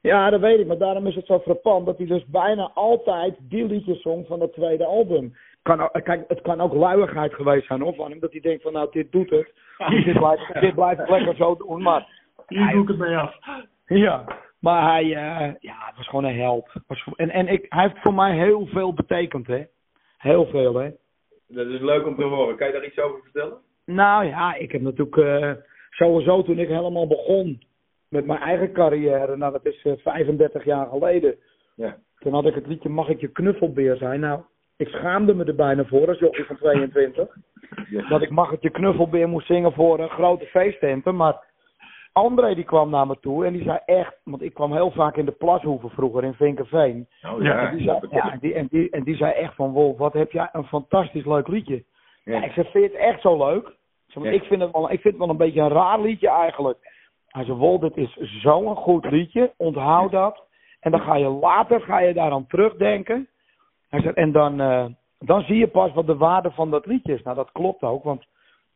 Ja, 0.00 0.30
dat 0.30 0.40
weet 0.40 0.58
ik, 0.60 0.66
maar 0.66 0.78
daarom 0.78 1.06
is 1.06 1.14
het 1.14 1.26
zo 1.26 1.38
frappant 1.38 1.86
dat 1.86 1.98
hij 1.98 2.06
dus 2.06 2.24
bijna 2.26 2.70
altijd 2.74 3.34
die 3.40 3.64
liedjes 3.66 4.02
zong 4.02 4.26
van 4.26 4.40
het 4.40 4.52
tweede 4.52 4.84
album. 4.84 5.36
Kan, 5.66 5.80
ook- 5.80 6.00
kijk, 6.04 6.24
het 6.28 6.40
kan 6.40 6.60
ook 6.60 6.72
luiigheid 6.74 7.34
geweest 7.34 7.66
zijn 7.66 7.80
hoor, 7.80 7.94
van 7.94 8.10
hem, 8.10 8.20
dat 8.20 8.32
hij 8.32 8.40
denkt 8.40 8.62
van 8.62 8.72
nou, 8.72 8.88
dit 8.90 9.12
doet 9.12 9.30
het. 9.30 9.52
dit, 10.04 10.18
blijft, 10.18 10.60
dit 10.60 10.74
blijft 10.74 11.00
ik 11.00 11.08
lekker 11.08 11.36
zo 11.36 11.56
doen, 11.56 11.82
maar 11.82 12.08
Hier 12.46 12.70
doe 12.72 12.82
ik 12.82 12.88
het 12.88 12.98
mee 12.98 13.16
af. 13.16 13.36
ja. 13.86 14.24
Maar 14.60 14.92
hij, 14.92 15.02
eh, 15.02 15.54
ja, 15.58 15.74
het 15.86 15.96
was 15.96 16.08
gewoon 16.08 16.24
een 16.24 16.38
held. 16.38 16.68
En, 17.16 17.30
en 17.30 17.48
ik, 17.48 17.66
hij 17.68 17.82
heeft 17.82 17.98
voor 18.02 18.14
mij 18.14 18.34
heel 18.34 18.66
veel 18.66 18.94
betekend, 18.94 19.46
hè. 19.46 19.64
Heel 20.18 20.46
veel, 20.46 20.74
hè. 20.74 20.90
dat 21.48 21.66
is 21.66 21.80
leuk 21.80 22.06
om 22.06 22.16
te 22.16 22.22
horen. 22.22 22.56
Kan 22.56 22.66
je 22.66 22.72
daar 22.72 22.84
iets 22.84 22.98
over 22.98 23.20
vertellen? 23.22 23.58
Nou 23.84 24.24
ja, 24.24 24.54
ik 24.54 24.72
heb 24.72 24.80
natuurlijk 24.80 25.16
eh, 25.16 25.52
sowieso 25.90 26.42
toen 26.42 26.58
ik 26.58 26.68
helemaal 26.68 27.06
begon 27.06 27.62
met 28.08 28.26
mijn 28.26 28.40
eigen 28.40 28.72
carrière, 28.72 29.36
nou 29.36 29.52
dat 29.52 29.66
is 29.66 29.82
eh, 29.84 29.92
35 29.96 30.64
jaar 30.64 30.86
geleden. 30.86 31.34
Ja. 31.76 31.96
Toen 32.18 32.32
had 32.34 32.46
ik 32.46 32.54
het 32.54 32.66
liedje 32.66 32.88
Mag 32.88 33.08
ik 33.08 33.20
je 33.20 33.28
knuffelbeer 33.28 33.96
zijn? 33.96 34.20
Nou, 34.20 34.40
ik 34.76 34.88
schaamde 34.88 35.34
me 35.34 35.44
er 35.44 35.54
bijna 35.54 35.84
voor 35.84 36.08
als 36.08 36.18
jochie 36.18 36.44
van 36.44 36.56
22. 36.56 37.28
Dat 38.08 38.22
ik 38.22 38.30
Mag 38.30 38.52
ik 38.52 38.62
je 38.62 38.70
knuffelbeer 38.70 39.28
moest 39.28 39.46
zingen 39.46 39.72
voor 39.72 39.98
een 39.98 40.08
grote 40.08 40.46
feesttenten. 40.46 41.16
Maar 41.16 41.44
André 42.12 42.54
die 42.54 42.64
kwam 42.64 42.90
naar 42.90 43.06
me 43.06 43.16
toe 43.20 43.46
en 43.46 43.52
die 43.52 43.62
zei 43.62 43.78
echt, 43.84 44.16
want 44.24 44.42
ik 44.42 44.54
kwam 44.54 44.72
heel 44.72 44.90
vaak 44.90 45.16
in 45.16 45.24
de 45.24 45.32
plashoeven 45.32 45.90
vroeger 45.90 46.24
in 46.24 46.34
Vinkerveen. 46.34 47.08
Oh 47.22 47.42
Ja, 47.42 47.68
En 47.68 47.76
die 47.76 47.84
zei, 47.84 47.98
ja, 48.10 48.32
en 48.32 48.38
die, 48.38 48.54
en, 48.54 48.66
die, 48.70 48.90
en 48.90 49.02
die 49.02 49.16
zei 49.16 49.32
echt 49.32 49.54
van, 49.54 49.70
Wolf, 49.72 49.98
wat 49.98 50.12
heb 50.12 50.32
jij 50.32 50.48
een 50.52 50.64
fantastisch 50.64 51.24
leuk 51.24 51.48
liedje. 51.48 51.84
Ja. 52.24 52.44
ik 52.44 52.52
zei, 52.52 52.68
vind 52.70 52.84
je 52.84 52.90
het 52.90 53.08
echt 53.08 53.20
zo 53.20 53.36
leuk? 53.36 53.66
Ik, 53.68 54.12
zei, 54.12 54.28
ik, 54.28 54.42
vind 54.42 54.60
het 54.60 54.72
wel, 54.72 54.90
ik 54.90 55.00
vind 55.00 55.14
het 55.14 55.16
wel 55.16 55.28
een 55.28 55.36
beetje 55.36 55.60
een 55.60 55.68
raar 55.68 56.00
liedje 56.00 56.28
eigenlijk. 56.28 56.78
Hij 57.26 57.44
zei, 57.44 57.56
Wol, 57.56 57.78
dit 57.78 57.96
is 57.96 58.16
zo'n 58.16 58.76
goed 58.76 59.10
liedje, 59.10 59.52
onthoud 59.56 60.10
dat. 60.10 60.44
En 60.80 60.90
dan 60.90 61.00
ga 61.00 61.16
je 61.16 61.28
later 61.28 61.80
ga 61.80 61.98
je 61.98 62.14
daar 62.14 62.30
aan 62.30 62.46
terugdenken. 62.46 63.28
Hij 64.02 64.12
en 64.12 64.32
dan, 64.32 64.60
eh, 64.60 64.84
dan 65.18 65.42
zie 65.42 65.56
je 65.56 65.66
pas 65.68 65.92
wat 65.92 66.06
de 66.06 66.16
waarde 66.16 66.50
van 66.50 66.70
dat 66.70 66.86
liedje 66.86 67.14
is. 67.14 67.22
Nou, 67.22 67.36
dat 67.36 67.52
klopt 67.52 67.82
ook, 67.82 68.04
want 68.04 68.24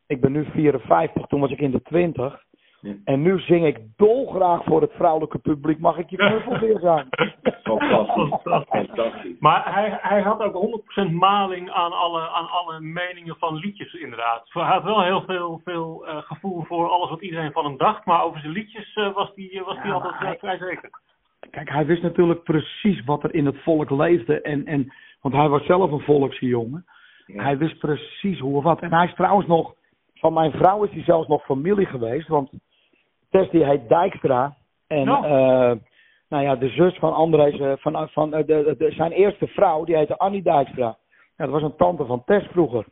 ik 0.07 0.21
ben 0.21 0.33
nu 0.33 0.45
54, 0.45 1.27
toen 1.27 1.41
was 1.41 1.51
ik 1.51 1.61
in 1.61 1.71
de 1.71 1.83
20. 1.83 2.43
Ja. 2.81 2.95
En 3.05 3.23
nu 3.23 3.39
zing 3.41 3.67
ik 3.67 3.79
dolgraag 3.97 4.65
voor 4.65 4.81
het 4.81 4.93
vrouwelijke 4.93 5.39
publiek. 5.39 5.79
Mag 5.79 5.99
ik 5.99 6.11
je 6.11 6.17
knuffelbeer 6.27 6.79
zijn? 6.81 7.07
Fantastisch. 7.63 8.35
Fantastisch. 8.69 9.39
Maar 9.39 9.75
hij, 9.75 9.99
hij 10.01 10.21
had 10.21 10.41
ook 10.43 10.83
100% 11.09 11.11
maling 11.13 11.71
aan 11.71 11.93
alle, 11.93 12.29
aan 12.29 12.51
alle 12.51 12.81
meningen 12.81 13.37
van 13.39 13.55
liedjes, 13.55 13.95
inderdaad. 13.95 14.49
Hij 14.53 14.63
had 14.63 14.83
wel 14.83 15.03
heel 15.03 15.23
veel, 15.23 15.61
veel 15.65 16.07
eh, 16.07 16.17
gevoel 16.17 16.63
voor 16.63 16.89
alles 16.89 17.11
wat 17.11 17.23
iedereen 17.23 17.53
van 17.53 17.65
hem 17.65 17.77
dacht. 17.77 18.05
Maar 18.05 18.23
over 18.25 18.41
zijn 18.41 18.53
liedjes 18.53 18.95
eh, 18.95 19.13
was 19.15 19.33
hij 19.35 19.63
was 19.65 19.77
die 19.77 19.87
Ja, 19.87 19.93
altijd 19.93 20.19
hij- 20.19 20.39
vrij 20.39 20.59
zeker. 20.59 20.91
Kijk, 21.51 21.71
hij 21.71 21.87
wist 21.87 22.03
natuurlijk 22.03 22.43
precies 22.43 23.05
wat 23.05 23.23
er 23.25 23.35
in 23.35 23.47
het 23.47 23.63
volk 23.63 23.91
leefde. 23.91 24.41
En, 24.41 24.67
en, 24.67 24.93
want 25.21 25.35
hij 25.35 25.49
was 25.49 25.65
zelf 25.67 25.91
een 25.91 26.01
volksjongen. 26.01 26.85
Ja. 27.27 27.43
Hij 27.43 27.59
wist 27.59 27.79
precies 27.79 28.39
hoe 28.39 28.57
of 28.57 28.63
wat. 28.65 28.81
En 28.81 28.93
hij 28.93 29.07
is 29.07 29.15
trouwens 29.15 29.47
nog, 29.47 29.75
van 30.15 30.33
mijn 30.33 30.51
vrouw 30.53 30.83
is 30.85 30.91
hij 30.91 31.03
zelfs 31.03 31.29
nog 31.29 31.45
familie 31.45 31.87
geweest. 31.87 32.29
Want 32.29 32.51
Tess 33.31 33.51
die 33.51 33.65
heet 33.65 33.89
Dijkstra. 33.89 34.57
En 34.87 35.05
Ja. 35.05 35.23
eh, 35.25 35.77
nou 36.29 36.43
ja, 36.43 36.57
de 36.57 36.69
zus 36.69 36.99
van 36.99 37.15
André's, 37.15 37.61
eh, 37.61 37.73
van, 37.77 38.09
van, 38.09 38.35
eh, 38.35 38.47
de, 38.47 38.75
de, 38.79 38.91
zijn 38.91 39.13
eerste 39.13 39.47
vrouw, 39.47 39.85
die 39.85 39.97
heette 39.97 40.19
Annie 40.19 40.43
Dijkstra. 40.43 40.97
Ja, 41.37 41.45
dat 41.47 41.51
was 41.51 41.63
een 41.63 41.77
tante 41.77 42.05
van 42.05 42.25
Tess 42.25 42.47
vroeger. 42.47 42.85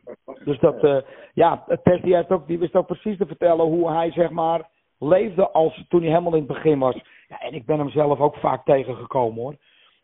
Dus 0.43 0.59
dat, 0.59 1.03
ja, 1.33 1.65
Tess 1.83 2.01
die, 2.01 2.15
heeft 2.15 2.31
ook, 2.31 2.47
die 2.47 2.59
wist 2.59 2.75
ook 2.75 2.85
precies 2.87 3.17
te 3.17 3.25
vertellen 3.25 3.65
hoe 3.65 3.91
hij 3.91 4.11
zeg 4.11 4.29
maar 4.29 4.69
leefde 4.99 5.49
als 5.51 5.85
toen 5.89 5.99
hij 6.01 6.09
helemaal 6.09 6.33
in 6.33 6.43
het 6.43 6.47
begin 6.47 6.79
was. 6.79 7.01
Ja, 7.27 7.39
en 7.39 7.53
ik 7.53 7.65
ben 7.65 7.77
hem 7.77 7.89
zelf 7.89 8.19
ook 8.19 8.35
vaak 8.35 8.65
tegengekomen 8.65 9.41
hoor. 9.41 9.55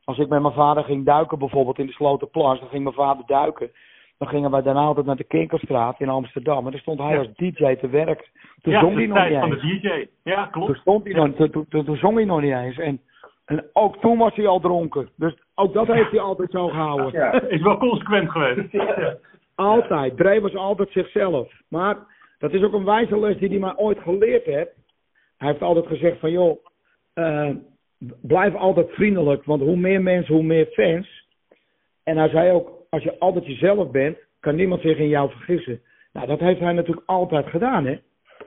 Als 0.05 0.17
ik 0.17 0.27
met 0.29 0.41
mijn 0.41 0.53
vader 0.53 0.83
ging 0.83 1.05
duiken 1.05 1.39
bijvoorbeeld 1.39 1.79
in 1.79 1.85
de 1.85 1.91
Slotenplas, 1.91 2.59
dan 2.59 2.69
ging 2.69 2.83
mijn 2.83 2.95
vader 2.95 3.23
duiken. 3.25 3.71
Dan 4.17 4.27
gingen 4.27 4.51
wij 4.51 4.61
daarna 4.61 4.81
altijd 4.81 5.05
naar 5.05 5.15
de 5.15 5.23
Kinkerstraat 5.23 5.99
in 5.99 6.09
Amsterdam. 6.09 6.65
En 6.65 6.71
daar 6.71 6.79
stond 6.81 6.99
hij 6.99 7.11
Ja. 7.11 7.17
als 7.17 7.33
DJ 7.35 7.75
te 7.75 7.89
werk. 7.89 8.29
Toen 8.61 8.73
ja, 8.73 8.79
zong 8.79 8.95
hij 8.95 9.05
nog 9.05 9.29
niet 9.29 9.39
van 9.39 9.51
eens. 9.51 9.61
de 9.61 9.79
DJ. 9.79 10.07
Ja, 10.29 10.45
klopt. 10.45 10.67
Toen, 10.67 10.75
stond 10.75 11.03
hij 11.03 11.13
nog, 11.13 11.35
toen, 11.35 11.65
toen, 11.69 11.85
toen, 11.85 11.95
zong 11.97 12.15
hij 12.15 12.25
nog 12.25 12.41
niet 12.41 12.53
eens. 12.53 12.77
En, 12.77 13.01
en 13.45 13.65
ook 13.73 13.97
toen 13.97 14.17
was 14.17 14.35
hij 14.35 14.47
al 14.47 14.59
dronken. 14.59 15.09
Dus 15.15 15.37
ook 15.55 15.73
dat 15.73 15.87
heeft 15.87 16.11
hij 16.11 16.19
altijd 16.19 16.51
zo 16.51 16.67
gehouden. 16.67 17.11
Ja. 17.11 17.41
Is 17.55 17.61
wel 17.61 17.77
consequent 17.77 18.31
geweest. 18.31 18.71
Ja. 18.71 19.17
Altijd. 19.55 20.17
Dre 20.17 20.41
was 20.41 20.55
altijd 20.55 20.89
zichzelf. 20.91 21.51
Maar 21.69 21.97
dat 22.39 22.53
is 22.53 22.63
ook 22.63 22.73
een 22.73 22.83
wijze 22.85 23.19
les 23.19 23.37
die 23.37 23.49
hij 23.49 23.59
mij 23.59 23.75
ooit 23.75 23.99
geleerd 23.99 24.45
heeft. 24.45 24.71
Hij 25.37 25.47
heeft 25.49 25.61
altijd 25.61 25.87
gezegd 25.87 26.19
van 26.19 26.31
joh, 26.31 26.65
eh, 27.13 27.49
blijf 28.21 28.55
altijd 28.55 28.89
vriendelijk. 28.89 29.43
Want 29.43 29.61
hoe 29.61 29.77
meer 29.77 30.01
mensen, 30.01 30.33
hoe 30.33 30.43
meer 30.43 30.65
fans. 30.65 31.27
En 32.03 32.17
hij 32.17 32.29
zei 32.29 32.51
ook, 32.51 32.71
als 32.89 33.03
je 33.03 33.19
altijd 33.19 33.45
jezelf 33.45 33.91
bent, 33.91 34.17
kan 34.39 34.55
niemand 34.55 34.81
zich 34.81 34.97
in 34.97 35.07
jou 35.07 35.29
vergissen. 35.29 35.81
Nou, 36.13 36.27
dat 36.27 36.39
heeft 36.39 36.59
hij 36.59 36.73
natuurlijk 36.73 37.07
altijd 37.07 37.47
gedaan, 37.47 37.85
hè. 37.85 37.99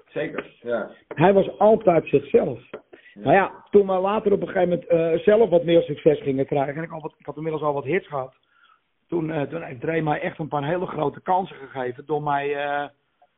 Zeker. 0.08 0.56
Ja. 0.62 0.90
Hij 1.08 1.32
was 1.32 1.58
altijd 1.58 2.06
zichzelf. 2.06 2.60
Maar 3.22 3.34
ja, 3.34 3.64
toen 3.70 3.86
we 3.86 3.92
later 3.92 4.32
op 4.32 4.40
een 4.40 4.48
gegeven 4.48 4.68
moment 4.68 4.86
eh, 4.86 5.24
zelf 5.24 5.50
wat 5.50 5.64
meer 5.64 5.82
succes 5.82 6.20
gingen 6.20 6.46
krijgen. 6.46 6.74
En 6.76 6.82
ik, 6.82 6.92
al 6.92 7.00
wat, 7.00 7.14
ik 7.18 7.26
had 7.26 7.36
inmiddels 7.36 7.62
al 7.62 7.72
wat 7.72 7.84
hits 7.84 8.06
gehad. 8.06 8.34
Toen, 9.08 9.30
eh, 9.30 9.42
toen 9.42 9.62
heeft 9.62 9.80
Dre 9.80 10.02
mij 10.02 10.20
echt 10.20 10.38
een 10.38 10.48
paar 10.48 10.64
hele 10.64 10.86
grote 10.86 11.20
kansen 11.20 11.56
gegeven. 11.56 12.06
Door 12.06 12.22
mij 12.22 12.54
eh, 12.54 12.88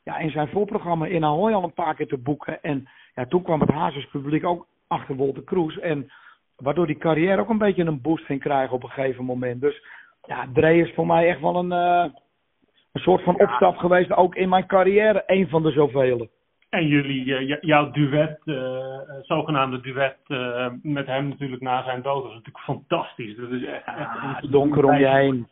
ja, 0.03 0.19
in 0.19 0.31
zijn 0.31 0.49
voorprogramma 0.49 1.07
in 1.07 1.25
Ahoy 1.25 1.53
al 1.53 1.63
een 1.63 1.73
paar 1.73 1.95
keer 1.95 2.09
te 2.09 2.19
boeken. 2.19 2.63
En 2.63 2.89
ja, 3.15 3.27
toen 3.27 3.43
kwam 3.43 3.61
het 3.61 3.71
Hazes 3.71 4.07
publiek 4.07 4.45
ook 4.45 4.67
achter 4.91 5.15
Wolter 5.17 5.43
Kroes. 5.43 5.79
En 5.79 6.11
waardoor 6.57 6.87
die 6.87 6.99
carrière 6.99 7.41
ook 7.41 7.49
een 7.49 7.59
beetje 7.59 7.85
een 7.85 8.01
boost 8.01 8.25
ging 8.25 8.41
krijgen 8.41 8.75
op 8.75 8.83
een 8.83 8.91
gegeven 8.91 9.25
moment. 9.25 9.61
Dus 9.61 9.85
ja, 10.27 10.47
Dre 10.53 10.75
is 10.77 10.93
voor 10.95 11.07
mij 11.07 11.29
echt 11.29 11.41
wel 11.41 11.57
een, 11.57 11.73
eh, 11.73 12.05
een 12.93 13.01
soort 13.01 13.23
van 13.23 13.41
opstap 13.41 13.77
geweest. 13.77 14.13
Ook 14.13 14.35
in 14.35 14.49
mijn 14.49 14.67
carrière, 14.67 15.23
een 15.27 15.49
van 15.49 15.63
de 15.63 15.71
zoveel. 15.71 16.29
En 16.71 16.87
jullie, 16.87 17.35
eh, 17.37 17.57
jouw 17.61 17.91
duet, 17.91 18.41
eh, 18.45 18.87
zogenaamde 19.23 19.81
duet 19.81 20.17
met 20.83 21.07
hem 21.07 21.29
natuurlijk 21.29 21.63
na 21.63 21.83
zijn 21.85 22.03
dood, 22.03 22.23
was 22.23 22.33
natuurlijk 22.35 22.65
fantastisch. 22.65 23.37
Dat 23.37 23.51
is 23.51 23.65
echt, 23.65 23.87
echt 23.87 24.43
een- 24.43 24.51
donker 24.51 24.85
om 24.85 24.97
je 24.97 25.09
heen. 25.09 25.49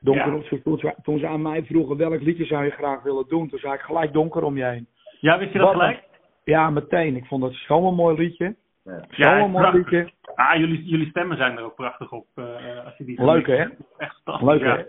Donker 0.00 0.26
Ja. 0.26 0.34
om, 0.34 0.62
toen, 0.62 0.78
ze, 0.78 0.94
toen 1.02 1.18
ze 1.18 1.26
aan 1.26 1.42
mij 1.42 1.64
vroegen 1.64 1.96
welk 1.96 2.20
liedje 2.20 2.44
zou 2.44 2.64
je 2.64 2.70
graag 2.70 3.02
willen 3.02 3.24
doen, 3.28 3.48
toen 3.48 3.58
zei 3.58 3.74
ik 3.74 3.80
gelijk 3.80 4.12
donker 4.12 4.42
om 4.42 4.56
je 4.56 4.64
heen. 4.64 4.86
Ja, 5.20 5.38
wist 5.38 5.52
je 5.52 5.58
dat 5.58 5.66
Wat 5.66 5.76
gelijk? 5.76 6.02
Ja, 6.44 6.70
meteen. 6.70 7.16
Ik 7.16 7.24
vond 7.26 7.42
dat 7.42 7.52
zo'n 7.52 7.94
mooi 7.94 8.16
liedje. 8.16 8.56
Ja. 8.88 9.04
Ja, 9.10 9.38
Zo'n 9.40 9.50
mooi 9.50 9.70
liedje. 9.72 10.10
Ah, 10.34 10.56
jullie, 10.56 10.84
jullie 10.84 11.08
stemmen 11.08 11.36
zijn 11.36 11.56
er 11.58 11.64
ook 11.64 11.74
prachtig 11.74 12.12
op. 12.12 12.26
eh, 12.34 12.84
als 12.84 12.96
je 12.96 13.04
die 13.04 13.24
Leuk, 13.24 13.46
hè? 13.46 13.64
Echt 13.98 14.20
fantastisch. 14.24 14.48
Leuk 14.48 14.60
ja. 14.60 14.76
hè? 14.76 14.84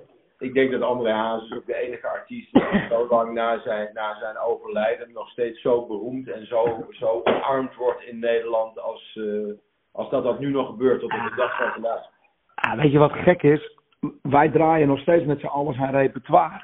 Ik 0.46 0.54
denk 0.54 0.72
dat 0.72 0.82
André 0.82 1.12
Hazes 1.12 1.52
ook 1.58 1.66
de 1.66 1.76
enige 1.76 2.08
artiest 2.08 2.56
is 2.56 2.62
die 2.72 2.88
zo 2.90 3.08
lang 3.10 3.34
na 3.34 3.60
zijn, 3.62 3.90
na 3.94 4.18
zijn 4.20 4.38
overlijden 4.38 5.12
nog 5.14 5.30
steeds 5.30 5.62
zo 5.62 5.86
beroemd 5.88 6.30
en 6.30 6.46
zo, 6.46 6.86
zo 6.90 7.22
omarmd 7.24 7.76
wordt 7.76 8.02
in 8.04 8.20
Nederland 8.20 8.80
als, 8.80 9.16
eh, 9.22 9.54
als 9.92 10.10
dat 10.10 10.24
dat 10.24 10.40
nu 10.40 10.50
nog 10.52 10.68
gebeurt 10.68 11.00
tot 11.00 11.14
op 11.14 11.30
de 11.30 11.36
dag 11.36 11.58
van 11.58 11.72
vandaag. 11.72 12.06
Ah, 12.56 12.74
weet 12.82 12.92
je 12.92 12.98
wat 12.98 13.12
gek 13.14 13.44
is? 13.44 13.78
Wij 14.22 14.50
draaien 14.50 14.88
nog 14.88 15.00
steeds 15.00 15.26
met 15.26 15.40
z'n 15.40 15.46
allen 15.46 15.74
zijn 15.74 15.92
repertoire. 15.92 16.62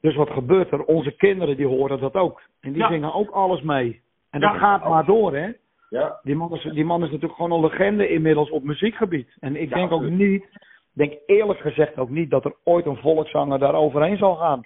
Dus 0.00 0.14
wat 0.14 0.30
gebeurt 0.30 0.70
er? 0.72 0.84
Onze 0.84 1.16
kinderen 1.16 1.56
die 1.56 1.66
horen 1.66 2.00
dat 2.00 2.14
ook. 2.14 2.42
En 2.60 2.72
die 2.72 2.82
Ja. 2.82 2.88
zingen 2.88 3.14
ook 3.14 3.30
alles 3.30 3.60
mee. 3.62 4.02
En 4.30 4.40
dat 4.40 4.52
Ja. 4.52 4.58
gaat 4.58 4.88
maar 4.88 5.04
door, 5.04 5.34
hè? 5.36 5.50
Ja, 5.88 6.18
Die 6.22 6.36
man, 6.36 6.54
is, 6.54 6.62
die 6.62 6.84
man 6.84 7.02
is 7.02 7.10
natuurlijk 7.10 7.34
gewoon 7.34 7.52
een 7.52 7.70
legende 7.70 8.08
inmiddels 8.08 8.50
op 8.50 8.62
muziekgebied. 8.62 9.36
En 9.40 9.56
ik 9.56 9.68
Ja, 9.68 9.74
denk 9.76 9.92
ook 9.92 10.02
niet, 10.02 10.44
denk 10.92 11.12
eerlijk 11.26 11.58
gezegd 11.58 11.98
ook 11.98 12.08
niet 12.10 12.30
dat 12.30 12.44
er 12.44 12.54
ooit 12.64 12.86
een 12.86 12.96
volkszanger 12.96 13.58
daar 13.58 13.74
overheen 13.74 14.16
zal 14.16 14.34
gaan. 14.34 14.62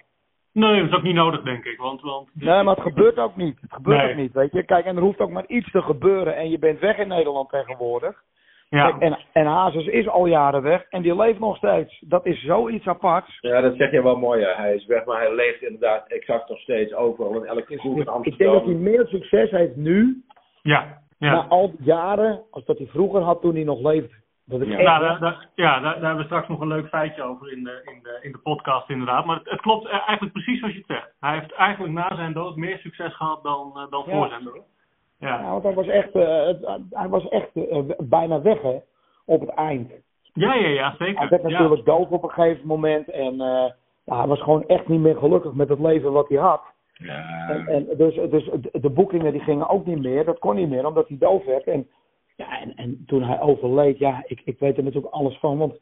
Nee, 0.53 0.79
dat 0.81 0.89
is 0.89 0.95
ook 0.95 1.03
niet 1.03 1.15
nodig, 1.15 1.41
denk 1.41 1.65
ik. 1.65 1.77
Want, 1.77 2.01
want 2.01 2.29
Nee, 2.33 2.63
maar 2.63 2.75
het 2.75 2.83
gebeurt 2.83 3.17
ook 3.17 3.35
niet. 3.35 3.61
Het 3.61 3.73
gebeurt 3.73 4.01
Nee. 4.01 4.09
ook 4.11 4.17
niet, 4.17 4.33
weet 4.33 4.51
je. 4.51 4.63
Kijk, 4.63 4.85
en 4.85 4.95
er 4.95 5.01
hoeft 5.01 5.19
ook 5.19 5.29
maar 5.29 5.47
iets 5.47 5.71
te 5.71 5.81
gebeuren 5.81 6.35
en 6.35 6.49
je 6.49 6.59
bent 6.59 6.79
weg 6.79 6.97
in 6.97 7.07
Nederland 7.07 7.49
tegenwoordig. 7.49 8.21
ja. 8.69 8.89
Kijk, 8.89 9.01
en, 9.01 9.17
en 9.33 9.45
Hazes 9.45 9.85
is 9.85 10.07
al 10.07 10.25
jaren 10.25 10.61
weg 10.61 10.85
en 10.89 11.01
die 11.01 11.15
leeft 11.15 11.39
nog 11.39 11.57
steeds. 11.57 12.03
Dat 12.07 12.25
is 12.25 12.41
zoiets 12.43 12.87
aparts. 12.87 13.37
ja, 13.41 13.61
dat 13.61 13.75
zeg 13.75 13.91
je 13.91 14.03
wel 14.03 14.17
mooi. 14.17 14.39
Ja. 14.41 14.53
Hij 14.55 14.75
is 14.75 14.85
weg, 14.85 15.05
maar 15.05 15.19
hij 15.21 15.35
leeft 15.35 15.61
inderdaad 15.61 16.07
exact 16.07 16.49
nog 16.49 16.59
steeds 16.59 16.93
overal 16.93 17.35
in 17.35 17.45
elke 17.45 17.75
kroeg 17.77 17.95
in 17.95 18.01
Ik, 18.01 18.25
ik 18.25 18.37
denk 18.37 18.51
dat 18.51 18.63
hij 18.63 18.73
Amsterdam. 18.73 18.81
meer 18.83 19.05
succes 19.07 19.51
heeft 19.51 19.75
nu, 19.75 20.23
ja, 20.61 21.01
ja. 21.19 21.31
na 21.33 21.45
al 21.47 21.69
die 21.71 21.85
jaren, 21.85 22.41
als 22.51 22.65
dat 22.65 22.77
hij 22.77 22.87
vroeger 22.87 23.21
had 23.21 23.41
toen 23.41 23.55
hij 23.55 23.63
nog 23.63 23.79
leefde. 23.81 24.15
Dat 24.45 24.61
is 24.61 24.67
Ja. 24.67 24.77
echt... 24.77 24.83
Nou, 24.87 24.99
daar, 25.03 25.19
daar- 25.19 25.47
ja, 25.55 25.79
daar, 25.79 25.81
daar 25.93 25.93
hebben 26.03 26.17
we 26.17 26.23
straks 26.23 26.47
nog 26.47 26.59
een 26.59 26.67
leuk 26.67 26.87
feitje 26.87 27.23
over 27.23 27.51
in 27.51 27.63
de, 27.63 27.81
in 27.85 27.99
de, 28.03 28.19
in 28.21 28.31
de 28.31 28.37
podcast 28.37 28.89
inderdaad. 28.89 29.25
Maar 29.25 29.37
het, 29.37 29.49
het 29.49 29.61
klopt 29.61 29.85
eh, 29.85 29.91
eigenlijk 29.93 30.31
precies 30.31 30.59
zoals 30.59 30.73
je 30.73 30.79
het 30.79 30.87
zegt. 30.97 31.13
Hij 31.19 31.33
heeft 31.33 31.51
eigenlijk 31.53 31.93
na 31.93 32.15
zijn 32.15 32.33
dood 32.33 32.55
meer 32.55 32.77
succes 32.77 33.15
gehad 33.15 33.43
dan, 33.43 33.71
eh, 33.75 33.83
dan 33.89 34.03
Ja. 34.07 34.11
voor 34.17 34.27
zijn 34.27 34.43
dood. 34.43 34.61
Ja. 35.19 35.39
Ja, 35.39 35.49
want 35.51 35.63
hij 35.63 35.73
was 35.73 35.87
echt, 35.87 36.11
eh, 36.15 36.45
het- 36.45 36.83
hij 36.89 37.09
was 37.09 37.27
echt 37.29 37.49
bijna 38.09 38.41
weg, 38.41 38.61
hè. 38.61 38.77
op 39.25 39.39
het 39.39 39.49
eind. 39.49 39.91
Ja, 40.33 40.53
ja, 40.53 40.67
ja, 40.67 40.95
Hij 40.97 41.07
zeker. 41.07 41.29
werd 41.29 41.41
Ja. 41.41 41.49
natuurlijk 41.49 41.85
dood 41.85 42.09
op 42.09 42.23
een 42.23 42.29
gegeven 42.29 42.67
moment. 42.67 43.09
En 43.09 43.41
eh, 43.41 43.69
ja, 44.05 44.17
hij 44.17 44.27
was 44.27 44.41
gewoon 44.41 44.63
echt 44.67 44.87
niet 44.87 44.99
meer 44.99 45.15
gelukkig 45.17 45.53
met 45.53 45.69
het 45.69 45.79
leven 45.79 46.11
wat 46.11 46.29
hij 46.29 46.37
had. 46.37 46.61
Ja. 47.03 47.49
En, 47.49 47.67
en 47.67 47.87
dus, 47.97 48.15
dus 48.29 48.49
de- 48.71 48.89
boekingen 48.89 49.31
die 49.31 49.41
gingen 49.41 49.69
ook 49.69 49.85
niet 49.85 49.99
meer. 50.01 50.25
Dat 50.25 50.39
kon 50.39 50.55
niet 50.55 50.69
meer, 50.69 50.85
omdat 50.87 51.07
hij 51.07 51.17
doof 51.17 51.45
werd. 51.45 51.63
En, 51.63 51.87
ja, 52.35 52.59
en, 52.61 52.75
en 52.75 53.03
toen 53.05 53.23
hij 53.23 53.41
overleed, 53.41 53.97
ja, 53.97 54.23
ik, 54.27 54.41
ik 54.45 54.59
weet 54.59 54.77
er 54.77 54.83
natuurlijk 54.83 55.13
alles 55.13 55.37
van. 55.37 55.57
Want 55.57 55.79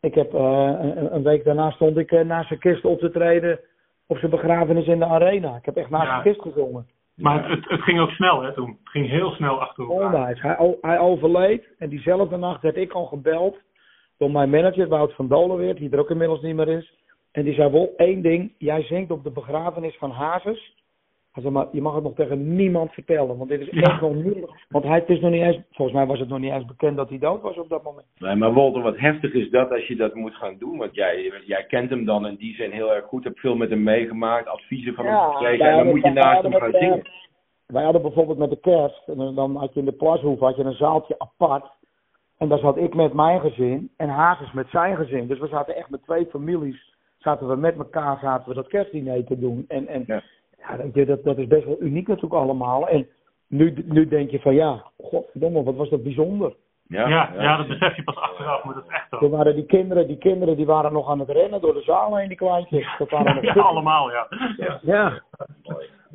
ik 0.00 0.14
heb 0.14 0.34
eh, 0.34 0.72
een, 0.80 1.14
een 1.14 1.22
week 1.22 1.44
daarna 1.44 1.70
stond 1.70 1.96
ik 1.96 2.12
eh, 2.12 2.24
naast 2.24 2.48
zijn 2.48 2.60
kist 2.60 2.84
op 2.84 2.98
te 2.98 3.10
treden 3.10 3.60
op 4.06 4.16
zijn 4.16 4.30
begrafenis 4.30 4.86
in 4.86 4.98
de 4.98 5.04
arena. 5.06 5.56
Ik 5.56 5.64
heb 5.64 5.76
echt 5.76 5.90
naast 5.90 6.06
Ja. 6.06 6.10
zijn 6.10 6.22
kist 6.22 6.40
gezongen. 6.40 6.86
Maar 7.14 7.48
het, 7.50 7.58
het, 7.60 7.68
het 7.70 7.82
ging 7.82 8.00
ook 8.00 8.10
snel, 8.10 8.42
hè, 8.42 8.52
toen. 8.52 8.68
Het 8.68 8.88
ging 8.88 9.08
heel 9.08 9.30
snel 9.30 9.60
achter 9.60 9.84
elkaar. 9.84 10.06
Onwijs. 10.06 10.40
Hij, 10.40 10.76
hij 10.80 10.98
overleed 10.98 11.68
en 11.78 11.88
diezelfde 11.88 12.36
nacht 12.36 12.62
werd 12.62 12.76
ik 12.76 12.92
al 12.92 13.04
gebeld 13.06 13.56
door 14.18 14.30
mijn 14.30 14.50
manager, 14.50 14.88
Wout 14.88 15.14
van 15.14 15.28
Dolenweert, 15.28 15.76
die 15.76 15.90
er 15.90 15.98
ook 15.98 16.10
inmiddels 16.10 16.40
niet 16.42 16.54
meer 16.54 16.68
is. 16.68 16.94
En 17.34 17.44
die 17.44 17.54
zei 17.54 17.70
wel 17.70 17.92
één 17.96 18.22
ding, 18.22 18.52
jij 18.58 18.82
zingt 18.82 19.10
op 19.10 19.24
de 19.24 19.30
begrafenis 19.30 19.96
van 19.96 20.10
Hazes. 20.10 20.72
Hij 21.32 21.42
zei, 21.42 21.54
maar 21.54 21.66
je 21.72 21.80
mag 21.82 21.94
het 21.94 22.02
nog 22.02 22.14
tegen 22.14 22.56
niemand 22.56 22.92
vertellen, 22.92 23.36
want 23.36 23.48
dit 23.50 23.60
is 23.60 23.68
Ja. 23.70 23.80
echt 23.82 24.00
nog 24.00 24.14
niet... 24.14 24.64
Want 24.68 24.84
hij, 24.84 24.98
het 24.98 25.08
is 25.08 25.20
nog 25.20 25.30
niet 25.30 25.42
eens, 25.42 25.58
volgens 25.72 25.96
mij 25.96 26.06
was 26.06 26.18
het 26.18 26.28
nog 26.28 26.38
niet 26.38 26.52
eens 26.52 26.64
bekend 26.64 26.96
dat 26.96 27.08
hij 27.08 27.18
dood 27.18 27.42
was 27.42 27.56
op 27.58 27.68
dat 27.68 27.82
moment. 27.82 28.06
Nee, 28.18 28.34
maar 28.34 28.52
Walter, 28.52 28.82
wat 28.82 28.98
heftig 28.98 29.32
is 29.32 29.50
dat 29.50 29.70
als 29.70 29.86
je 29.86 29.96
dat 29.96 30.14
moet 30.14 30.34
gaan 30.34 30.56
doen. 30.58 30.78
Want 30.78 30.94
jij, 30.94 31.42
jij 31.46 31.64
kent 31.64 31.90
hem 31.90 32.04
dan 32.04 32.26
in 32.26 32.34
die 32.36 32.54
zin 32.54 32.70
heel 32.70 32.94
erg 32.94 33.04
goed. 33.04 33.24
Hebt 33.24 33.40
veel 33.40 33.56
met 33.56 33.70
hem 33.70 33.82
meegemaakt. 33.82 34.48
Adviezen 34.48 34.94
van 34.94 35.06
hem 35.06 35.30
gekregen. 35.32 35.66
En 35.66 35.76
dan 35.76 35.86
moet 35.86 35.94
je 35.96 36.02
wij 36.02 36.12
naast 36.12 36.32
hadden 36.32 36.50
hem 36.50 36.60
gaan 36.60 36.70
met, 36.70 36.80
eh, 36.80 36.88
zingen. 36.88 37.08
Wij 37.66 37.84
hadden 37.84 38.02
bijvoorbeeld 38.02 38.38
met 38.38 38.50
de 38.50 38.60
kerst, 38.60 39.08
en 39.08 39.16
dan- 39.16 39.34
dan 39.34 39.56
had 39.56 39.74
je 39.74 39.80
in 39.80 39.86
de 39.86 39.92
plashoef 39.92 40.38
had 40.40 40.56
je 40.56 40.64
een 40.64 40.72
zaaltje 40.72 41.14
apart. 41.18 41.66
En 42.38 42.48
daar 42.48 42.58
zat 42.58 42.76
ik 42.76 42.94
met 42.94 43.12
mijn 43.12 43.40
gezin 43.40 43.90
en 43.96 44.08
Hazes 44.08 44.52
met 44.52 44.68
zijn 44.70 44.96
gezin. 44.96 45.26
Dus 45.26 45.38
we 45.38 45.46
zaten 45.46 45.76
echt 45.76 45.90
met 45.90 46.02
twee 46.02 46.26
families, 46.26 46.93
zaten 47.24 47.48
we 47.48 47.56
met 47.56 47.76
elkaar 47.76 48.18
zaten 48.22 48.48
we 48.48 48.54
dat 48.54 48.68
kerstdiner 48.68 49.24
te 49.24 49.38
doen. 49.38 49.64
En, 49.68 49.86
en 49.88 50.04
Ja. 50.06 50.22
ja. 50.58 50.76
weet 50.76 50.94
je, 50.94 51.04
dat, 51.04 51.24
dat 51.24 51.38
is 51.38 51.46
best 51.46 51.64
wel 51.64 51.76
uniek 51.80 52.06
natuurlijk 52.06 52.34
allemaal. 52.42 52.88
En 52.88 53.08
nu, 53.48 53.74
nu 53.84 54.08
denk 54.08 54.30
je 54.30 54.40
van 54.40 54.54
ja, 54.54 54.82
godverdomme, 54.98 55.62
wat 55.62 55.74
was 55.76 55.88
dat 55.88 56.02
bijzonder. 56.02 56.54
Ja, 56.88 57.08
ja, 57.38 57.56
dat 57.56 57.68
besef 57.68 57.96
je 57.96 58.02
pas 58.04 58.16
achteraf, 58.16 58.64
maar 58.64 58.74
dat 58.74 58.84
is 58.84 58.90
echt 58.94 59.10
Toen 59.10 59.18
zo. 59.20 59.28
waren 59.36 59.54
die 59.54 59.66
kinderen, 59.66 60.06
die 60.06 60.18
kinderen 60.18 60.56
die 60.56 60.66
waren 60.66 60.92
nog 60.92 61.08
aan 61.08 61.18
het 61.18 61.28
rennen 61.30 61.60
door 61.60 61.74
de 61.74 61.82
zaal 61.82 62.16
heen, 62.16 62.28
die 62.28 62.36
kleintjes. 62.36 62.94
Dat 62.98 63.10
waren 63.10 63.42
Ja, 63.42 63.52
allemaal, 63.52 64.10
ja. 64.10 64.26
ja. 64.56 64.78
Ja. 64.82 65.22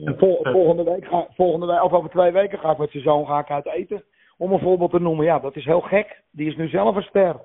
En 0.06 0.16
vol- 0.18 0.40
volgende 0.42 0.84
week, 0.84 1.06
ga, 1.06 1.28
volgende 1.36 1.66
week, 1.66 1.84
of 1.84 1.92
over 1.94 2.10
twee 2.10 2.32
weken 2.32 2.60
ga 2.60 2.72
ik 2.72 2.78
met 2.78 2.92
zijn 2.92 3.04
zoon 3.04 3.26
ga 3.26 3.40
ik 3.40 3.52
uit 3.52 3.66
eten. 3.66 4.04
Om 4.38 4.52
een 4.52 4.60
voorbeeld 4.60 4.92
te 4.92 5.00
noemen. 5.00 5.26
Ja, 5.26 5.40
dat 5.40 5.56
is 5.56 5.66
heel 5.66 5.82
gek. 5.82 6.22
Die 6.32 6.48
is 6.48 6.56
nu 6.56 6.68
zelf 6.68 6.96
een 6.96 7.02
ster. 7.02 7.36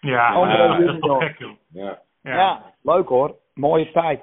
Ja, 0.00 0.32
Andere 0.32 0.62
ja, 0.62 0.76
dat 0.78 0.94
is 0.94 1.00
toch 1.00 1.22
gek, 1.22 1.38
joh. 1.38 1.50
Ja. 1.72 1.98
Ja. 2.26 2.34
Ja. 2.36 2.72
leuk 2.82 3.08
hoor. 3.08 3.34
Mooie 3.54 3.90
tijd. 3.92 4.20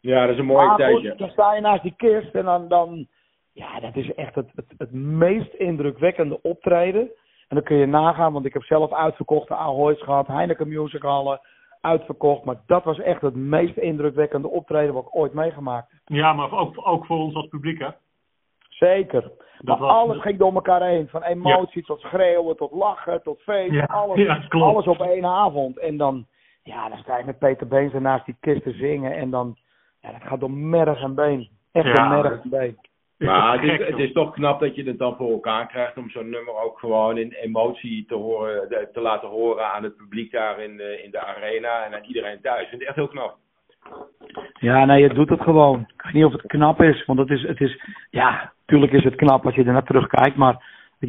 ja, 0.00 0.20
dat 0.20 0.32
is 0.34 0.38
een 0.38 0.44
mooie 0.44 0.66
maar 0.66 0.76
tijd. 0.76 0.94
goed, 0.94 1.02
ja. 1.02 1.14
dan 1.14 1.28
sta 1.28 1.54
je 1.54 1.60
naast 1.60 1.82
die 1.82 1.94
kist 1.96 2.34
en 2.34 2.44
dan, 2.44 2.68
dan 2.68 3.06
ja, 3.52 3.80
dat 3.80 3.96
is 3.96 4.14
echt 4.14 4.34
het, 4.34 4.50
het, 4.54 4.74
het 4.78 4.92
meest 4.92 5.52
indrukwekkende 5.54 6.42
optreden. 6.42 7.00
En 7.48 7.56
dan 7.56 7.62
kun 7.62 7.76
je 7.76 7.86
nagaan, 7.86 8.32
want 8.32 8.44
ik 8.46 8.52
heb 8.52 8.62
zelf 8.62 8.92
uitverkochte 8.92 9.54
Ahoy's 9.54 10.02
gehad, 10.02 10.26
Heineken 10.26 10.68
Musicallen, 10.68 11.40
uitverkocht. 11.80 12.44
Maar 12.44 12.56
dat 12.66 12.84
was 12.84 12.98
echt 13.00 13.20
het 13.20 13.34
meest 13.34 13.76
indrukwekkende 13.76 14.48
optreden 14.50 14.94
wat 14.94 15.02
ik 15.06 15.16
ooit 15.16 15.32
meegemaakt 15.32 15.90
heb. 15.90 16.00
Ja, 16.04 16.32
maar 16.32 16.52
ook, 16.52 16.88
ook 16.88 17.06
voor 17.06 17.18
ons 17.18 17.34
als 17.34 17.48
publiek, 17.48 17.78
hè. 17.78 17.88
Zeker. 18.68 19.30
Maar 19.60 19.78
was- 19.78 19.90
alles 19.90 20.20
ging 20.20 20.38
door 20.38 20.54
elkaar 20.54 20.82
heen. 20.82 21.08
Van 21.08 21.22
emotie 21.22 21.84
tot 21.84 22.00
schreeuwen, 22.00 22.56
tot 22.56 22.72
lachen, 22.72 23.22
tot 23.22 23.40
feest. 23.42 23.72
Ja, 23.72 23.84
alles, 23.84 24.16
ja, 24.16 24.34
klopt. 24.48 24.66
alles 24.66 24.86
op 24.86 25.00
één 25.00 25.24
avond. 25.24 25.78
En 25.78 25.96
dan, 25.96 26.26
ja, 26.66 26.88
dan 26.88 26.98
sta 26.98 27.18
je 27.18 27.24
met 27.24 27.38
Peter 27.38 27.66
Beens 27.66 27.92
naast 27.92 28.24
die 28.24 28.36
kist 28.40 28.62
te 28.62 28.72
zingen. 28.72 29.12
En 29.12 29.30
dan, 29.30 29.56
ja, 30.00 30.12
dat 30.12 30.22
gaat 30.22 30.40
door 30.40 30.50
merg 30.50 31.02
en 31.02 31.14
been. 31.14 31.48
Echt 31.72 31.86
Ja. 31.86 31.92
door 31.94 32.22
merg 32.22 32.42
en 32.42 32.50
been. 32.50 32.76
Maar 33.18 33.52
het 33.52 33.80
is, 33.80 33.86
het 33.86 33.98
is 33.98 34.12
toch 34.12 34.32
knap 34.32 34.60
dat 34.60 34.74
je 34.74 34.82
het 34.82 34.98
dan 34.98 35.16
voor 35.16 35.30
elkaar 35.30 35.66
krijgt 35.66 35.96
om 35.96 36.10
zo'n 36.10 36.30
nummer 36.30 36.54
ook 36.64 36.78
gewoon 36.78 37.18
in 37.18 37.32
emotie 37.32 38.04
te, 38.06 38.14
horen, 38.14 38.88
te 38.92 39.00
laten 39.00 39.28
horen 39.28 39.72
aan 39.72 39.82
het 39.82 39.96
publiek 39.96 40.32
daar 40.32 40.60
in 40.60 40.76
de, 40.76 41.02
in 41.02 41.10
de 41.10 41.24
arena 41.24 41.84
en 41.84 41.94
aan 41.94 42.04
iedereen 42.04 42.40
thuis. 42.40 42.62
Ik 42.62 42.68
vind 42.68 42.80
het 42.80 42.88
echt 42.88 42.96
heel 42.96 43.08
knap. 43.08 43.36
Ja, 44.60 44.84
nee, 44.84 45.02
je 45.02 45.14
doet 45.14 45.28
het 45.28 45.40
gewoon. 45.40 45.80
Ik 45.80 46.02
weet 46.02 46.12
niet 46.12 46.24
of 46.24 46.32
het 46.32 46.46
knap 46.46 46.82
is, 46.82 47.04
want 47.04 47.18
het 47.18 47.30
is, 47.30 47.42
het 47.42 47.60
is 47.60 47.80
ja, 48.10 48.52
tuurlijk 48.66 48.92
is 48.92 49.04
het 49.04 49.14
knap 49.14 49.44
als 49.44 49.54
je 49.54 49.64
er 49.64 49.72
naar 49.72 49.84
terugkijkt, 49.84 50.36
maar, 50.36 50.64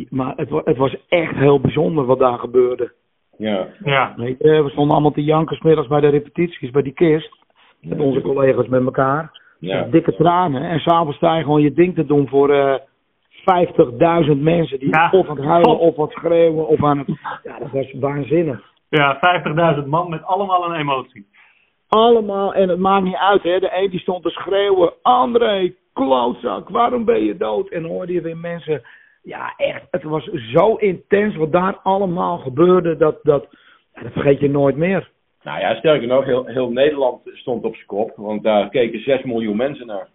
maar 0.10 0.34
het, 0.36 0.50
het 0.50 0.78
was 0.78 0.96
echt 1.08 1.36
heel 1.36 1.60
bijzonder 1.60 2.06
wat 2.06 2.20
daar 2.20 2.40
gebeurde. 2.40 2.94
Ja. 3.38 3.68
Ja. 3.84 4.14
Je, 4.18 4.36
we 4.64 4.70
stonden 4.70 4.94
allemaal 4.94 5.12
te 5.12 5.24
janken 5.24 5.56
's 5.56 5.62
middags 5.62 5.88
bij 5.88 6.00
de 6.02 6.08
repetities, 6.08 6.72
bij 6.72 6.82
die 6.82 6.94
kist, 6.94 7.36
met 7.82 8.00
onze 8.00 8.22
collega's 8.22 8.68
met 8.68 8.86
elkaar. 8.86 9.42
Ja. 9.60 9.84
Dikke 9.84 10.16
tranen. 10.16 10.62
En 10.62 10.80
s'avonds 10.80 11.18
sta 11.18 11.36
je 11.36 11.44
gewoon 11.44 11.62
je 11.62 11.74
ding 11.74 11.96
te 11.96 12.06
doen 12.06 12.28
voor 12.28 12.50
eh 12.50 12.76
50.000 13.48 14.38
mensen 14.38 14.80
die 14.80 14.90
Ja. 14.90 15.10
of 15.12 15.30
aan 15.30 15.36
het 15.36 15.46
huilen 15.46 15.80
of 15.80 15.96
wat 15.96 16.12
schreeuwen 16.12 16.68
of 16.68 16.84
aan 16.84 16.98
het... 16.98 17.08
Ja, 17.44 17.60
dat 17.60 17.72
was 17.72 17.94
waanzinnig. 18.00 18.62
Ja, 18.90 19.20
50.000 19.82 19.88
man 19.88 20.10
met 20.10 20.24
allemaal 20.24 20.66
een 20.70 20.80
emotie. 20.80 21.28
Allemaal, 21.88 22.54
en 22.54 22.70
het 22.70 22.80
maakt 22.80 23.04
niet 23.04 23.16
uit, 23.16 23.44
hè. 23.44 23.60
De 23.60 23.70
een 23.78 23.90
die 23.90 24.00
stond 24.00 24.24
te 24.24 24.30
schreeuwen, 24.30 24.94
André, 25.02 25.74
klootzak, 25.94 26.70
waarom 26.70 27.06
ben 27.06 27.24
je 27.24 27.38
dood? 27.38 27.70
En 27.70 27.82
dan 27.82 27.92
hoorde 27.92 28.14
je 28.14 28.22
weer 28.22 28.38
mensen, 28.38 28.82
ja 29.28 29.54
echt, 29.58 29.88
het 29.92 30.04
was 30.04 30.24
zo 30.26 30.76
intens 30.76 31.36
wat 31.36 31.52
daar 31.52 31.78
allemaal 31.84 32.38
gebeurde, 32.38 32.98
dat, 32.98 33.20
dat, 33.24 33.48
dat 33.94 34.12
vergeet 34.12 34.40
je 34.40 34.50
nooit 34.50 34.76
meer. 34.76 35.10
Nou 35.44 35.60
ja, 35.60 35.76
sterker 35.76 36.08
nog, 36.08 36.26
heel, 36.26 36.46
heel 36.46 36.72
Nederland 36.72 37.22
stond 37.34 37.64
op 37.64 37.76
zijn 37.76 37.88
kop, 37.88 38.12
want 38.16 38.44
daar 38.44 38.70
keken 38.70 39.00
6 39.00 39.24
miljoen 39.24 39.58
mensen 39.58 39.88
naar. 39.88 40.08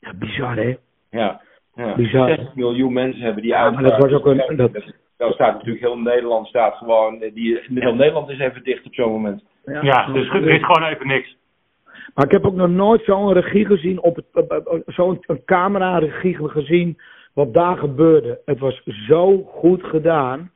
Ja, 0.00 0.12
bizar 0.14 0.56
hè. 0.56 0.76
Ja. 1.10 1.40
ja. 1.74 1.94
Bizar. 1.94 2.28
6 2.28 2.38
miljoen 2.54 2.92
mensen 2.92 3.22
hebben 3.22 3.42
die 3.42 3.50
Ja, 3.52 3.70
maar 3.70 3.82
dat 3.82 3.96
was 3.98 4.12
ook 4.12 4.26
een- 4.26 4.56
dat- 4.56 4.92
Daar 5.16 5.32
staat 5.32 5.52
natuurlijk 5.54 5.80
heel 5.84 5.98
Nederland 5.98 6.46
staat 6.46 6.74
gewoon, 6.76 7.18
die, 7.34 7.60
heel 7.74 7.94
Nederland 7.94 8.28
is 8.30 8.38
even 8.38 8.64
dicht 8.64 8.86
op 8.86 8.94
zo'n 8.94 9.10
moment. 9.12 9.44
Ja, 9.64 10.06
dus 10.12 10.28
er 10.28 10.48
is 10.48 10.64
gewoon 10.64 10.88
even 10.92 11.06
niks. 11.06 11.36
Maar 12.14 12.24
ik 12.24 12.30
heb 12.30 12.44
ook 12.46 12.54
nog 12.54 12.68
nooit 12.68 13.04
zo'n 13.04 13.32
regie 13.32 13.66
gezien, 13.66 14.00
op 14.02 14.16
het, 14.16 14.24
op- 14.32 14.66
op- 14.66 14.82
zo'n 14.86 15.24
een 15.26 15.44
camera-regie 15.44 16.48
gezien, 16.48 16.98
wat 17.34 17.54
daar 17.54 17.76
gebeurde. 17.76 18.40
Het 18.44 18.58
was 18.58 18.82
zo 19.08 19.42
goed 19.42 19.82
gedaan. 19.84 20.50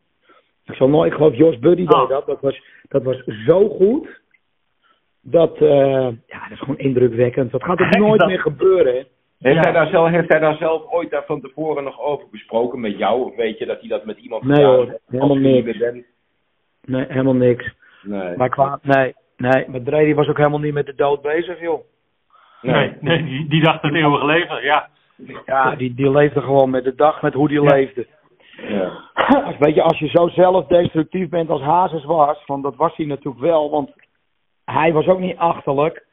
Ik 0.65 0.75
zal 0.75 0.89
nooit, 0.89 1.11
ik 1.11 1.17
geloof 1.17 1.35
Jos 1.35 1.59
Buddy 1.59 1.83
Oh. 1.87 2.01
deed 2.01 2.09
dat. 2.09 2.27
Dat 2.27 2.41
was, 2.41 2.63
dat 2.89 3.03
was 3.03 3.25
zo 3.47 3.69
goed. 3.69 4.21
Dat, 5.23 5.57
eh, 5.57 5.69
ja, 6.27 6.41
dat 6.43 6.51
is 6.51 6.59
gewoon 6.59 6.79
indrukwekkend. 6.79 7.51
Dat 7.51 7.65
gaat 7.65 7.81
ook 7.81 7.97
nooit 7.97 8.19
Dat- 8.21 8.29
meer 8.29 8.41
gebeuren, 8.41 8.95
hè. 8.95 9.03
Heeft, 9.39 9.57
Ja. 9.57 9.61
hij 9.63 9.73
daar 9.73 9.89
zelf, 9.89 10.09
heeft 10.09 10.29
hij 10.29 10.41
daar 10.41 10.57
zelf 10.57 10.93
ooit 10.93 11.11
daar 11.11 11.25
van 11.27 11.41
tevoren 11.41 11.85
nog 11.85 12.01
over 12.01 12.27
besproken 12.31 12.81
met 12.81 12.99
jou? 12.99 13.25
Of 13.25 13.37
weet 13.37 13.59
je 13.59 13.67
dat 13.67 13.81
hij 13.81 13.89
dat 13.89 14.05
met 14.05 14.19
iemand 14.19 14.43
Nee, 14.43 14.55
gedaan 14.55 14.75
hoor, 14.75 14.87
heeft? 14.89 15.01
helemaal 15.07 15.37
niks. 15.37 15.79
Nee, 16.85 17.05
helemaal 17.09 17.35
niks. 17.35 17.75
Nee. 18.03 18.37
Maar 18.37 18.49
qua, 18.49 18.79
nee, 18.83 19.15
nee, 19.37 19.69
maar 19.69 19.83
Dre 19.83 20.05
die 20.05 20.15
was 20.15 20.29
ook 20.29 20.37
helemaal 20.37 20.59
niet 20.59 20.73
met 20.75 20.87
de 20.87 20.95
dood 20.95 21.23
bezig, 21.23 21.61
joh. 21.61 21.81
Nee, 22.63 22.93
nee 23.01 23.25
die, 23.25 23.49
die 23.49 23.63
dacht 23.63 23.83
het 23.83 23.95
eeuwige 23.95 24.27
leven, 24.27 24.63
ja. 24.63 24.89
Ja, 25.47 25.75
die, 25.77 25.95
die 25.95 26.11
leefde 26.11 26.41
gewoon 26.41 26.71
met 26.71 26.85
de 26.85 26.95
dag, 26.95 27.23
met 27.23 27.35
hoe 27.35 27.49
die 27.49 27.63
Ja. 27.63 27.75
leefde. 27.75 28.07
Ja. 28.69 28.91
Als, 29.45 29.57
weet 29.59 29.75
je, 29.75 29.83
als 29.83 29.99
je 29.99 30.09
zo 30.09 30.29
zelf 30.29 30.67
destructief 30.67 31.29
bent 31.29 31.51
als 31.51 31.61
Hazes 31.63 32.05
was, 32.05 32.45
want 32.47 32.63
dat 32.63 32.77
was 32.77 32.97
hij 32.97 33.07
natuurlijk 33.07 33.43
wel, 33.45 33.71
want 33.71 33.91
hij 34.65 34.93
was 34.93 35.07
ook 35.07 35.19
niet 35.21 35.37
achterlijk. 35.37 36.07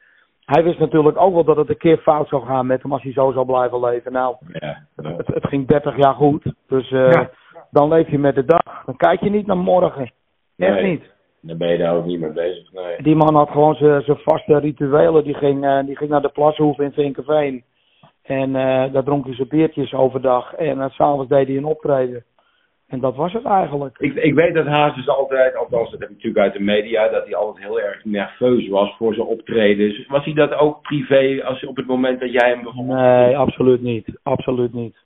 Hij 0.44 0.64
wist 0.64 0.78
natuurlijk 0.78 1.20
ook 1.20 1.34
wel 1.34 1.44
dat 1.44 1.56
het 1.56 1.68
een 1.68 1.76
keer 1.76 1.98
fout 1.98 2.28
zou 2.28 2.46
gaan 2.46 2.66
met 2.66 2.82
hem 2.82 2.92
als 2.92 3.02
hij 3.02 3.12
zo 3.12 3.32
zou 3.32 3.46
blijven 3.46 3.80
leven. 3.80 4.12
Nou, 4.12 4.36
Ja. 4.52 4.86
het, 4.96 5.26
het 5.26 5.46
ging 5.46 5.66
30 5.66 5.96
jaar 5.96 6.14
goed, 6.14 6.52
dus 6.68 6.90
eh, 6.90 7.12
Ja. 7.12 7.30
dan 7.70 7.88
leef 7.88 8.08
je 8.10 8.18
met 8.18 8.34
de 8.34 8.44
dag. 8.44 8.82
Dan 8.84 8.96
kijk 8.96 9.20
je 9.20 9.30
niet 9.30 9.46
naar 9.46 9.56
morgen. 9.58 10.02
Echt 10.56 10.72
Nee. 10.74 10.90
niet. 10.90 11.14
Daar 11.40 11.56
ben 11.56 11.68
je 11.68 11.78
daar 11.78 11.94
ook 11.96 12.04
niet 12.04 12.20
mee 12.20 12.32
bezig. 12.32 12.72
Nee. 12.72 13.02
Die 13.02 13.16
man 13.16 13.34
had 13.34 13.50
gewoon 13.50 13.74
zijn 13.74 14.02
zijn 14.02 14.18
vaste 14.24 14.58
rituelen. 14.58 15.24
Die 15.24 15.34
ging, 15.34 15.64
eh, 15.64 15.84
die 15.86 15.96
ging 15.96 16.10
naar 16.10 16.22
de 16.22 16.28
plashoef 16.28 16.78
in 16.78 16.92
Vinkenveen. 16.92 17.64
En 18.26 18.56
eh, 18.56 18.92
daar 18.92 19.04
dronk 19.04 19.24
hij 19.24 19.34
zijn 19.34 19.48
biertjes 19.48 19.94
overdag. 19.94 20.52
En 20.52 20.78
uh, 20.78 20.88
s'avonds 20.88 21.28
deed 21.28 21.46
hij 21.46 21.56
een 21.56 21.64
optreden. 21.64 22.24
En 22.88 23.00
dat 23.00 23.16
was 23.16 23.32
het 23.32 23.44
eigenlijk. 23.44 23.98
Ik, 23.98 24.14
ik 24.14 24.34
weet 24.34 24.54
dat 24.54 24.66
Hazes 24.66 25.08
altijd, 25.08 25.56
althans 25.56 25.90
dat 25.90 26.00
heb 26.00 26.08
ik 26.08 26.14
natuurlijk 26.14 26.44
uit 26.44 26.52
de 26.52 26.62
media, 26.62 27.08
dat 27.08 27.24
hij 27.24 27.34
altijd 27.34 27.64
heel 27.64 27.80
erg 27.80 28.04
nerveus 28.04 28.68
was 28.68 28.96
voor 28.96 29.14
zijn 29.14 29.26
optredens. 29.26 30.06
Was 30.06 30.24
hij 30.24 30.34
dat 30.34 30.54
ook 30.54 30.82
privé 30.82 31.44
als 31.44 31.64
op 31.64 31.76
het 31.76 31.86
moment 31.86 32.20
dat 32.20 32.32
jij 32.32 32.48
hem 32.48 32.62
bijvoorbeeld... 32.62 32.98
Nee, 32.98 33.38
absoluut 33.38 33.82
niet. 33.82 34.18
Absoluut 34.22 34.72
niet. 34.72 34.96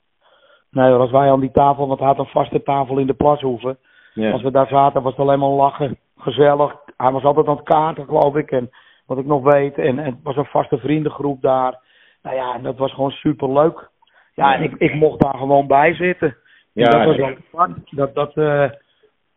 Nee, 0.71 0.91
als 0.91 1.11
wij 1.11 1.31
aan 1.31 1.39
die 1.39 1.51
tafel, 1.51 1.87
want 1.87 1.99
hij 1.99 2.07
had 2.07 2.19
een 2.19 2.25
vaste 2.25 2.63
tafel 2.63 2.97
in 2.97 3.07
de 3.07 3.13
plashoeven. 3.13 3.77
Ja. 4.13 4.31
Als 4.31 4.41
we 4.41 4.51
daar 4.51 4.67
zaten 4.67 5.01
was 5.01 5.11
het 5.11 5.21
alleen 5.21 5.39
maar 5.39 5.49
lachen. 5.49 5.97
Gezellig. 6.17 6.75
Hij 6.97 7.11
was 7.11 7.23
altijd 7.23 7.47
aan 7.47 7.55
het 7.55 7.65
kaarten, 7.65 8.05
geloof 8.05 8.35
ik. 8.35 8.51
En 8.51 8.69
wat 9.05 9.17
ik 9.17 9.25
nog 9.25 9.53
weet. 9.53 9.77
En, 9.77 9.99
en 9.99 10.05
het 10.05 10.23
was 10.23 10.35
een 10.35 10.45
vaste 10.45 10.77
vriendengroep 10.77 11.41
daar. 11.41 11.79
Nou 12.23 12.35
ja, 12.35 12.53
en 12.53 12.63
dat 12.63 12.77
was 12.77 12.93
gewoon 12.93 13.11
super 13.11 13.53
leuk. 13.53 13.89
Ja, 14.35 14.55
en 14.55 14.63
ik, 14.63 14.73
ik 14.77 14.93
mocht 14.93 15.19
daar 15.21 15.37
gewoon 15.37 15.67
bij 15.67 15.93
zitten. 15.93 16.37
Ja, 16.73 16.89
dat 16.89 17.05
was 17.05 17.15
wel 17.15 17.35
apart. 17.51 17.71
Dat, 17.89 18.15
dat, 18.15 18.37
eh, 18.37 18.69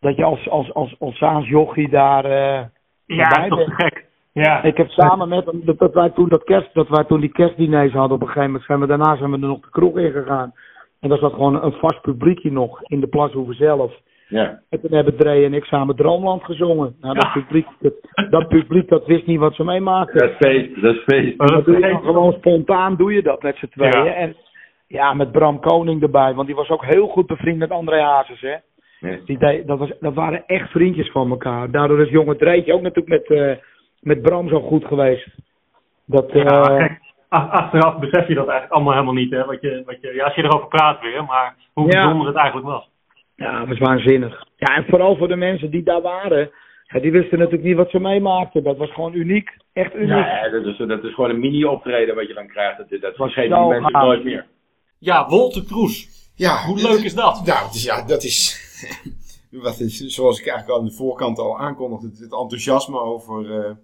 dat 0.00 0.16
je 0.16 0.24
als, 0.24 0.48
als, 0.48 0.74
als, 0.74 0.96
als 0.98 1.16
Saans 1.16 1.48
jochie 1.48 1.88
daar 1.88 2.24
eh 2.24 2.64
Ja, 3.06 3.48
toch 3.48 3.58
bent. 3.58 3.72
gek. 3.74 4.04
Ja. 4.32 4.62
Ik 4.62 4.76
heb 4.76 4.88
samen 4.88 5.28
met 5.28 5.46
hem, 5.46 5.60
dat, 5.64 5.78
dat 5.78 5.94
wij 5.94 6.10
toen 6.10 6.28
dat 6.28 6.44
kerst, 6.44 6.74
dat 6.74 6.88
wij 6.88 7.04
toen 7.04 7.20
die 7.20 7.32
kerstdiners 7.32 7.92
hadden 7.92 8.16
op 8.16 8.20
een 8.20 8.26
gegeven 8.26 8.46
moment, 8.46 8.64
zijn 8.64 8.80
we 8.80 8.86
daarna 8.86 9.16
zijn 9.16 9.30
we 9.30 9.36
er 9.36 9.48
nog 9.48 9.60
de 9.60 9.70
kroeg 9.70 9.98
in 9.98 10.12
gegaan. 10.12 10.54
En 11.00 11.08
daar 11.08 11.18
zat 11.18 11.32
gewoon 11.32 11.62
een 11.62 11.72
vast 11.72 12.00
publiekje 12.00 12.52
nog 12.52 12.82
in 12.82 13.00
de 13.00 13.06
Plashoeven 13.06 13.54
zelf. 13.54 13.92
Ja. 14.34 14.60
En 14.70 14.80
toen 14.80 14.92
hebben 14.92 15.16
Dre 15.16 15.44
en 15.44 15.54
ik 15.54 15.64
samen 15.64 15.96
Droomland 15.96 16.44
gezongen. 16.44 16.96
Nou, 17.00 17.14
dat, 17.14 17.22
Ja. 17.24 17.30
publiek, 17.32 17.66
dat, 17.80 17.92
dat 18.30 18.48
publiek 18.48 18.88
dat 18.88 19.06
wist 19.06 19.26
niet 19.26 19.38
wat 19.38 19.54
ze 19.54 19.64
meemaakten. 19.64 20.18
Dat 20.20 20.30
is 20.30 20.36
feest, 20.36 20.82
dat 20.82 20.94
is 20.94 21.02
feest. 21.02 21.36
Maar 21.36 21.46
Dat 21.46 21.56
dat 21.56 21.64
doe 21.64 21.86
je 21.86 21.98
gewoon 22.02 22.32
spontaan, 22.32 22.96
doe 22.96 23.12
je 23.12 23.22
dat 23.22 23.42
met 23.42 23.56
z'n 23.56 23.66
tweeën. 23.68 24.04
Ja. 24.04 24.14
En 24.14 24.36
ja, 24.86 25.14
met 25.14 25.32
Bram 25.32 25.60
Koning 25.60 26.02
erbij, 26.02 26.34
want 26.34 26.46
die 26.46 26.56
was 26.56 26.68
ook 26.68 26.84
heel 26.84 27.06
goed 27.06 27.26
bevriend 27.26 27.58
met 27.58 27.70
André 27.70 28.00
Hazes, 28.02 28.40
hè. 28.40 28.54
Ja. 29.08 29.18
Die 29.24 29.38
deed, 29.38 29.66
dat, 29.66 29.78
was, 29.78 29.90
dat 30.00 30.14
waren 30.14 30.42
echt 30.46 30.70
vriendjes 30.70 31.10
van 31.10 31.30
elkaar. 31.30 31.70
Daardoor 31.70 32.00
is 32.00 32.08
jonge 32.10 32.36
Dreetje 32.36 32.72
ook 32.72 32.82
natuurlijk 32.82 33.28
met, 33.28 33.38
eh, 33.38 33.56
met 34.00 34.22
Bram 34.22 34.48
zo 34.48 34.60
goed 34.60 34.84
geweest. 34.84 35.28
Dat, 36.06 36.30
eh, 36.30 36.42
Ja, 36.42 36.60
kijk, 36.76 37.00
ach- 37.28 37.50
achteraf 37.50 37.98
besef 37.98 38.28
je 38.28 38.34
dat 38.34 38.46
eigenlijk 38.48 38.72
allemaal 38.72 38.92
helemaal 38.92 39.14
niet. 39.14 39.30
Hè? 39.30 39.44
Wat 39.44 39.60
je, 39.60 39.82
wat 39.86 39.96
je, 40.00 40.14
ja, 40.14 40.24
als 40.24 40.34
je 40.34 40.42
erover 40.42 40.68
praat 40.68 41.00
weer, 41.00 41.24
maar 41.24 41.54
hoe 41.72 41.84
Ja. 41.90 42.00
bijzonder 42.02 42.26
het 42.26 42.36
eigenlijk 42.36 42.66
was. 42.66 42.92
Ja, 43.36 43.58
dat 43.58 43.68
was 43.68 43.78
waanzinnig. 43.78 44.46
Ja, 44.56 44.76
en 44.76 44.84
vooral 44.84 45.16
voor 45.16 45.28
de 45.28 45.36
mensen 45.36 45.70
die 45.70 45.82
daar 45.82 46.02
waren. 46.02 46.50
Ja, 46.86 47.00
die 47.00 47.12
wisten 47.12 47.38
natuurlijk 47.38 47.64
niet 47.64 47.76
wat 47.76 47.90
ze 47.90 48.00
meemaakten. 48.00 48.62
Dat 48.62 48.76
was 48.76 48.92
gewoon 48.92 49.14
uniek. 49.14 49.50
Echt 49.72 49.94
uniek. 49.94 50.08
Ja, 50.08 50.48
dat 50.48 50.66
is, 50.66 50.76
dat 50.76 51.04
is 51.04 51.14
gewoon 51.14 51.30
een 51.30 51.40
mini-optreden 51.40 52.14
wat 52.14 52.28
je 52.28 52.34
dan 52.34 52.46
krijgt. 52.46 52.78
Dat, 52.78 53.00
dat 53.00 53.14
vergeten 53.14 53.58
die 53.58 53.68
mensen 53.68 53.90
gaaf. 53.90 54.02
nooit 54.02 54.24
meer. 54.24 54.46
Ja, 54.98 55.28
Wolter 55.28 55.64
Kroes. 55.64 56.08
Ja, 56.34 56.66
Hoe 56.66 56.82
leuk 56.82 57.02
is 57.04 57.14
dat? 57.14 57.46
Nou, 57.46 57.64
het 57.66 57.74
is, 57.74 57.84
ja, 57.84 58.06
dat 58.06 58.22
is, 58.22 58.58
wat 59.50 59.80
is. 59.80 59.98
Zoals 59.98 60.40
ik 60.40 60.46
eigenlijk 60.46 60.76
al 60.76 60.82
aan 60.84 60.88
de 60.88 60.96
voorkant 60.96 61.38
al 61.38 61.58
aankondigde. 61.58 62.06
Het, 62.06 62.18
het 62.18 62.32
enthousiasme 62.32 62.98
over 62.98 63.50
eh, 63.50 63.74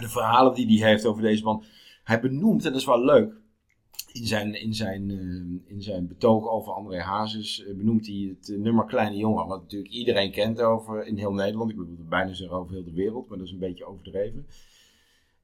de 0.00 0.08
verhalen 0.08 0.54
die 0.54 0.80
hij 0.80 0.90
heeft 0.90 1.06
over 1.06 1.22
deze 1.22 1.44
man. 1.44 1.64
Hij 2.04 2.20
benoemt, 2.20 2.64
en 2.64 2.70
dat 2.70 2.80
is 2.80 2.86
wel 2.86 3.04
leuk. 3.04 3.32
In 4.16 4.26
zijn, 4.26 4.60
in 4.60 4.74
zijn, 4.74 5.10
eh, 5.10 5.74
in 5.74 5.82
zijn 5.82 6.06
betoog 6.06 6.48
over 6.48 6.72
André 6.72 7.00
Hazes 7.00 7.64
eh, 7.64 7.76
benoemt 7.76 8.06
hij 8.06 8.36
het 8.38 8.50
eh, 8.50 8.58
nummer 8.58 8.84
Kleine 8.84 9.16
Jongen. 9.16 9.46
Wat 9.46 9.60
natuurlijk 9.60 9.92
iedereen 9.92 10.32
kent 10.32 10.60
over 10.60 11.06
in 11.06 11.18
heel 11.18 11.32
Nederland. 11.32 11.70
Ik 11.70 11.76
bedoel 11.76 11.96
bijna 12.08 12.32
zeggen 12.32 12.56
over 12.56 12.72
heel 12.72 12.84
de 12.84 12.92
wereld, 12.92 13.28
maar 13.28 13.38
dat 13.38 13.46
is 13.46 13.52
een 13.52 13.58
beetje 13.58 13.84
overdreven. 13.84 14.46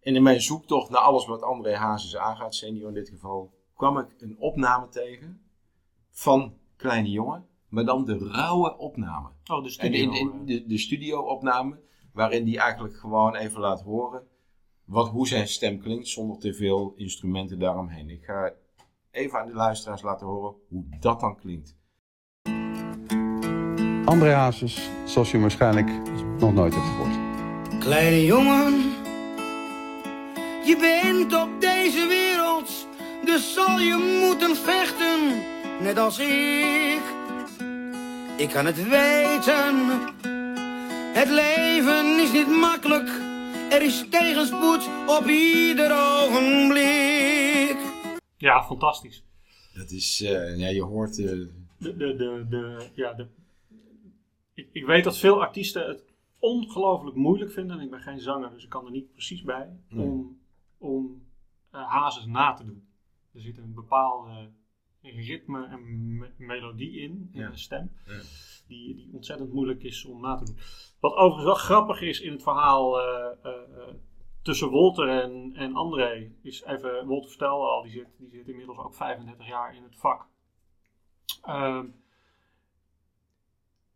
En 0.00 0.14
in 0.14 0.22
mijn 0.22 0.40
zoektocht 0.40 0.90
naar 0.90 1.00
alles 1.00 1.26
wat 1.26 1.42
André 1.42 1.76
Hazes 1.76 2.16
aangaat, 2.16 2.54
senior 2.54 2.88
in 2.88 2.94
dit 2.94 3.08
geval, 3.08 3.52
kwam 3.74 3.98
ik 3.98 4.06
een 4.18 4.36
opname 4.38 4.88
tegen 4.88 5.40
van 6.10 6.54
Kleine 6.76 7.10
Jongen, 7.10 7.46
maar 7.68 7.84
dan 7.84 8.04
de 8.04 8.18
rauwe 8.18 8.76
opname. 8.76 9.28
Oh, 9.50 9.62
de 9.62 9.70
studio. 9.70 10.42
de, 10.44 10.66
de 10.66 10.78
studio-opname, 10.78 11.80
waarin 12.12 12.46
hij 12.46 12.58
eigenlijk 12.58 12.96
gewoon 12.96 13.36
even 13.36 13.60
laat 13.60 13.82
horen 13.82 14.30
wat, 14.84 15.08
hoe 15.08 15.28
zijn 15.28 15.48
stem 15.48 15.78
klinkt, 15.78 16.08
zonder 16.08 16.38
te 16.38 16.54
veel 16.54 16.92
instrumenten 16.96 17.58
daaromheen. 17.58 18.10
Ik 18.10 18.24
ga 18.24 18.52
even 19.12 19.38
aan 19.38 19.46
de 19.46 19.54
luisteraars 19.54 20.02
laten 20.02 20.26
horen 20.26 20.54
hoe 20.68 20.84
dat 21.00 21.20
dan 21.20 21.36
klinkt. 21.36 21.76
André 24.04 24.32
Hazes, 24.32 24.90
zoals 25.04 25.30
je 25.30 25.40
waarschijnlijk 25.40 25.90
nog 26.38 26.52
nooit 26.52 26.74
hebt 26.74 26.86
gehoord. 26.86 27.18
Kleine 27.78 28.24
jongen, 28.24 28.72
je 30.64 30.76
bent 30.80 31.34
op 31.34 31.60
deze 31.60 32.06
wereld, 32.06 32.86
dus 33.24 33.54
zal 33.54 33.78
je 33.78 34.20
moeten 34.20 34.56
vechten, 34.56 35.42
net 35.80 35.98
als 35.98 36.18
ik. 36.18 37.02
Ik 38.36 38.48
kan 38.48 38.66
het 38.66 38.88
weten, 38.88 39.76
het 41.12 41.28
leven 41.28 42.20
is 42.20 42.32
niet 42.32 42.48
makkelijk, 42.60 43.10
er 43.70 43.82
is 43.82 44.04
tegenspoed 44.10 44.88
op 45.06 45.26
ieder 45.26 45.92
ogenblik. 45.92 46.21
Ja, 48.42 48.62
fantastisch. 48.62 49.24
Dat 49.74 49.90
is, 49.90 50.20
eh, 50.22 50.58
ja, 50.58 50.68
je 50.68 50.82
hoort, 50.82 51.18
eh, 51.18 51.26
De, 51.26 51.96
de, 51.96 52.16
de, 52.16 52.46
de, 52.48 52.88
ja, 52.94 53.12
de, 53.12 53.26
ik, 54.54 54.68
ik 54.72 54.84
weet 54.86 55.04
dat 55.04 55.18
veel 55.18 55.40
artiesten 55.40 55.86
het 55.88 56.04
ongelooflijk 56.38 57.16
moeilijk 57.16 57.50
vinden. 57.52 57.78
En 57.78 57.84
ik 57.84 57.90
ben 57.90 58.00
geen 58.00 58.20
zanger, 58.20 58.50
dus 58.50 58.62
ik 58.64 58.68
kan 58.68 58.84
er 58.84 58.90
niet 58.90 59.12
precies 59.12 59.42
bij. 59.42 59.68
Nee. 59.88 60.06
Om, 60.06 60.38
om 60.78 61.22
eh, 61.70 61.88
hazes 61.88 62.24
na 62.26 62.52
te 62.52 62.64
doen. 62.64 62.86
Er 63.34 63.40
zit 63.40 63.58
een 63.58 63.74
bepaalde 63.74 64.50
ritme 65.02 65.66
en 65.66 66.16
me- 66.16 66.30
melodie 66.36 67.00
in, 67.00 67.28
in 67.32 67.40
Ja. 67.40 67.50
de 67.50 67.56
stem. 67.58 67.90
Ja. 68.06 68.20
Die, 68.68 68.94
die 68.94 69.08
ontzettend 69.12 69.52
moeilijk 69.52 69.82
is 69.82 70.04
om 70.04 70.20
na 70.20 70.34
te 70.36 70.44
doen. 70.44 70.56
Wat 71.00 71.12
overigens 71.14 71.44
wel 71.44 71.54
grappig 71.54 72.00
is 72.00 72.20
in 72.20 72.32
het 72.32 72.42
verhaal 72.42 73.00
tussen 74.42 74.68
Wolter 74.68 75.08
en, 75.08 75.52
en 75.54 75.74
André. 75.74 76.30
Is 76.42 76.64
even, 76.64 77.06
Wolter 77.06 77.28
vertelde 77.30 77.66
al, 77.66 77.82
die 77.82 77.92
zit, 77.92 78.06
die 78.18 78.30
zit 78.30 78.48
inmiddels 78.48 78.78
ook 78.78 78.94
35 78.94 79.46
jaar 79.46 79.74
in 79.76 79.82
het 79.82 79.96
vak. 79.96 80.26
Ehm, 81.42 81.84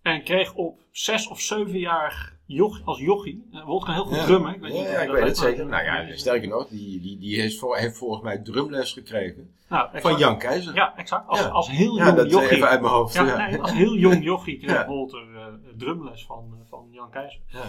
en 0.03 0.23
kreeg 0.25 0.55
op 0.55 0.81
zes 0.91 1.29
of 1.29 1.41
zevenjarig 1.41 2.37
joch, 2.47 2.81
als 2.85 2.99
jochie. 2.99 3.49
Uh, 3.53 3.65
Wolter 3.65 3.87
kan 3.87 3.95
heel 3.95 4.05
goed 4.05 4.17
Ja. 4.17 4.25
drummen. 4.25 4.55
Ik 4.55 4.61
ja, 4.61 4.63
weet 4.63 4.73
niet 4.73 4.83
ja, 4.91 5.01
je 5.01 5.07
ik 5.07 5.13
weet 5.13 5.25
het 5.25 5.37
zeker. 5.37 5.67
Nou 5.67 5.85
ja, 5.85 6.17
sterker 6.17 6.49
nog, 6.49 6.69
die, 6.69 7.01
die, 7.01 7.19
die 7.19 7.41
heeft, 7.41 7.59
voor, 7.59 7.77
heeft 7.77 7.97
volgens 7.99 8.23
mij 8.23 8.39
drumles 8.39 8.93
gekregen 8.93 9.55
Nou, 9.69 10.01
van. 10.01 10.19
Jan 10.19 10.39
Keizer. 10.39 10.75
Ja, 10.75 10.97
exact. 10.97 11.29
Als, 11.29 11.41
Ja. 11.41 11.47
als 11.49 11.71
heel 11.71 11.97
Ja, 11.97 12.05
jong 12.05 12.17
dat 12.17 12.31
jochie. 12.31 12.51
even 12.57 12.69
uit 12.69 12.81
mijn 12.81 12.93
hoofd. 12.93 13.15
Ja, 13.15 13.25
Ja, 13.27 13.49
nee, 13.51 13.61
als 13.61 13.73
heel 13.73 13.95
jong 13.97 14.25
jochie 14.25 14.59
kreeg 14.59 14.71
Ja. 14.71 14.87
Wolter 14.87 15.37
eh, 15.37 15.47
drumles 15.77 16.25
van, 16.27 16.57
eh, 16.61 16.69
van 16.69 16.89
Jan 16.91 17.11
Keizer. 17.11 17.41
Ja. 17.47 17.65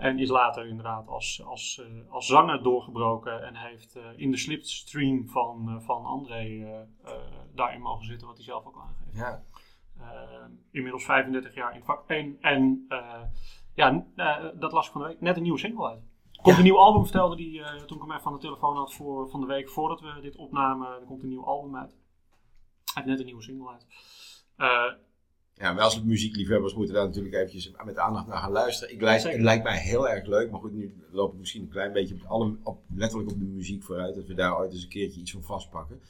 En 0.00 0.18
is 0.18 0.28
later 0.28 0.66
inderdaad 0.66 1.08
als, 1.08 1.42
als, 1.44 1.80
eh, 1.80 2.12
als 2.12 2.26
zanger 2.26 2.62
doorgebroken. 2.62 3.46
En 3.46 3.56
heeft 3.56 3.96
eh, 3.96 4.02
in 4.16 4.30
de 4.30 4.36
slipstream 4.36 5.28
van, 5.28 5.68
eh, 5.68 5.80
van 5.80 6.04
André 6.04 6.88
daarin 7.54 7.80
mogen 7.80 8.06
zitten, 8.06 8.26
wat 8.26 8.36
hij 8.36 8.44
zelf 8.44 8.66
ook 8.66 8.76
aangeeft. 8.76 9.16
Ja. 9.16 9.42
Inmiddels 10.70 11.04
35 11.04 11.54
jaar 11.54 11.74
in 11.74 11.84
vak. 11.84 12.06
En, 12.06 12.36
en 12.40 12.86
ja, 13.74 14.06
dat 14.54 14.72
las 14.72 14.86
ik 14.86 14.92
van 14.92 15.00
de 15.00 15.06
week. 15.06 15.20
Net 15.20 15.36
een 15.36 15.42
nieuwe 15.42 15.58
single 15.58 15.88
uit. 15.88 16.10
Komt 16.42 16.56
een 16.56 16.62
nieuw 16.62 16.78
album, 16.78 17.02
vertelde 17.02 17.42
hij 17.42 17.62
eh, 17.62 17.82
toen 17.82 17.96
ik 17.96 18.02
hem 18.02 18.10
even 18.10 18.22
van 18.22 18.32
de 18.32 18.38
telefoon 18.38 18.76
had 18.76 18.94
voor, 18.94 19.30
van 19.30 19.40
de 19.40 19.46
week 19.46 19.70
voordat 19.70 20.00
we 20.00 20.20
dit 20.20 20.36
opnamen. 20.36 20.88
Er 20.88 21.06
komt 21.06 21.22
een 21.22 21.28
nieuw 21.28 21.44
album 21.44 21.76
uit. 21.76 21.90
Hij 21.90 21.98
heeft 22.94 23.06
net 23.06 23.18
een 23.18 23.24
nieuwe 23.24 23.42
single 23.42 23.70
uit. 23.70 23.86
Ja, 25.60 25.74
wij 25.74 25.84
als 25.84 26.02
muziekliefhebbers 26.02 26.74
moeten 26.74 26.94
daar 26.94 27.06
natuurlijk 27.06 27.34
eventjes 27.34 27.72
met 27.84 27.98
aandacht 27.98 28.26
naar 28.26 28.36
gaan 28.38 28.50
luisteren. 28.52 28.94
Ik 28.94 29.00
Zeker. 29.00 29.30
het 29.30 29.40
lijkt 29.40 29.64
mij 29.64 29.78
heel 29.78 30.08
erg 30.08 30.26
leuk, 30.26 30.50
maar 30.50 30.60
goed, 30.60 30.72
nu 30.72 30.94
loop 31.10 31.32
ik 31.32 31.38
misschien 31.38 31.62
een 31.62 31.68
klein 31.68 31.92
beetje 31.92 32.14
op, 32.14 32.22
alle, 32.26 32.56
op, 32.62 32.82
letterlijk 32.94 33.30
op 33.30 33.38
de 33.38 33.44
muziek 33.44 33.82
vooruit. 33.82 34.14
Dat 34.14 34.26
we 34.26 34.34
daar 34.34 34.58
ooit 34.58 34.72
eens 34.72 34.82
een 34.82 34.88
keertje 34.88 35.20
iets 35.20 35.32
van 35.32 35.42
vastpakken. 35.42 36.00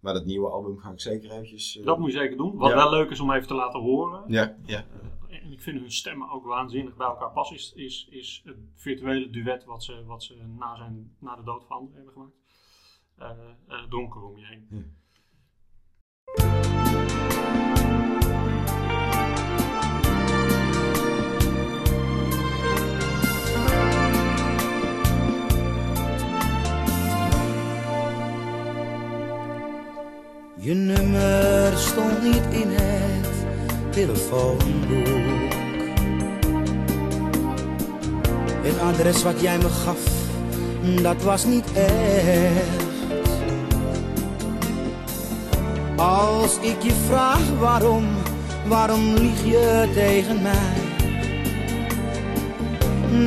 Maar 0.00 0.14
dat 0.14 0.24
nieuwe 0.24 0.48
album 0.48 0.78
ga 0.78 0.90
ik 0.90 1.00
zeker 1.00 1.30
eventjes... 1.30 1.78
eh, 1.78 1.84
dat 1.84 1.98
moet 1.98 2.12
je 2.12 2.18
zeker 2.18 2.36
doen. 2.36 2.56
Wat 2.56 2.70
Ja. 2.70 2.76
wel 2.76 2.90
leuk 2.90 3.10
is 3.10 3.20
om 3.20 3.32
even 3.32 3.48
te 3.48 3.54
laten 3.54 3.80
horen. 3.80 4.22
Ja, 4.26 4.56
ja. 4.64 4.84
Eh, 5.28 5.44
en 5.44 5.52
ik 5.52 5.60
vind 5.62 5.80
hun 5.80 5.92
stemmen 5.92 6.30
ook 6.30 6.44
waanzinnig 6.44 6.96
bij 6.96 7.06
elkaar 7.06 7.30
passen. 7.32 7.56
Is, 7.56 7.72
is, 7.76 8.06
is 8.10 8.42
het 8.44 8.56
virtuele 8.74 9.30
duet 9.30 9.64
wat 9.64 9.84
ze, 9.84 10.04
wat 10.06 10.22
ze 10.22 10.34
na, 10.58 10.76
zijn, 10.76 11.16
na 11.18 11.36
de 11.36 11.42
dood 11.44 11.64
van 11.66 11.76
André 11.76 11.94
hebben 11.94 12.12
gemaakt. 12.12 12.36
Eh 13.18 13.88
donker 13.88 14.22
om 14.22 14.38
je 14.38 14.44
heen. 14.46 14.66
Ja. 16.36 16.73
Je 30.64 30.74
nummer 30.74 31.78
stond 31.78 32.22
niet 32.22 32.42
in 32.50 32.68
het 32.70 33.28
telefoonboek. 33.90 35.52
Het 38.62 38.80
adres 38.80 39.22
wat 39.22 39.40
jij 39.40 39.58
me 39.58 39.68
gaf, 39.68 39.98
dat 41.02 41.22
was 41.22 41.44
niet 41.44 41.72
echt. 41.72 43.32
Als 45.96 46.58
ik 46.60 46.82
je 46.82 46.92
vraag 47.06 47.50
waarom, 47.58 48.04
waarom 48.66 49.14
lieg 49.14 49.44
je 49.44 49.90
tegen 49.94 50.42
mij? 50.42 50.82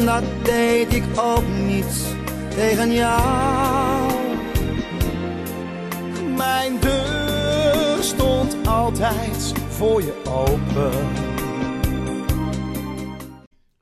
Dat 0.05 0.23
deed 0.43 0.93
ik 0.93 1.03
ook 1.15 1.47
niet 1.65 2.15
tegen 2.55 2.93
jou. 2.93 4.11
Mijn 6.35 6.79
deur 6.79 7.16
stond 8.07 8.67
altijd 8.67 9.53
voor 9.57 10.01
je 10.01 10.21
open. 10.25 10.91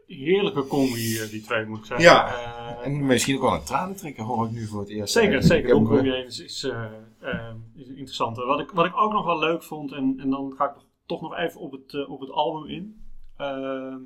Heerlijke 0.08 0.68
combi, 0.68 1.18
eh, 1.20 1.30
die 1.30 1.42
twee 1.42 1.66
moet 1.66 1.78
ik 1.78 1.86
zeggen. 1.86 2.06
Ja, 2.06 2.28
Eh, 2.28 2.86
en 2.86 3.06
misschien 3.06 3.36
ook 3.36 3.42
wel 3.42 3.54
een 3.54 3.64
tranentrekker 3.64 4.24
hoor 4.24 4.46
ik 4.46 4.52
nu 4.52 4.66
voor 4.66 4.80
het 4.80 4.90
eerst. 4.90 5.14
Zeker, 5.14 5.36
Ik 5.36 5.42
zeker. 5.44 5.70
eh, 5.98 6.04
je 6.04 6.12
heen 6.12 6.26
is, 6.26 6.40
is, 6.40 6.64
eh, 6.64 6.84
eh, 7.20 7.54
is 7.76 7.88
een 7.88 7.96
interessante. 7.98 8.46
Wat 8.46 8.60
ik, 8.60 8.70
wat 8.72 8.86
ik 8.86 8.98
ook 8.98 9.12
nog 9.12 9.26
wel 9.26 9.40
leuk 9.40 9.64
vond, 9.64 9.92
en, 9.92 10.16
en 10.20 10.30
dan 10.30 10.54
ga 10.58 10.66
ik 10.66 10.76
toch 11.06 11.22
nog 11.22 11.36
even 11.38 11.60
op 11.62 11.72
het, 11.72 11.94
eh, 11.94 12.10
op 12.10 12.20
het 12.20 12.32
album 12.32 12.70
in. 12.70 13.02
Ehm, 13.38 13.98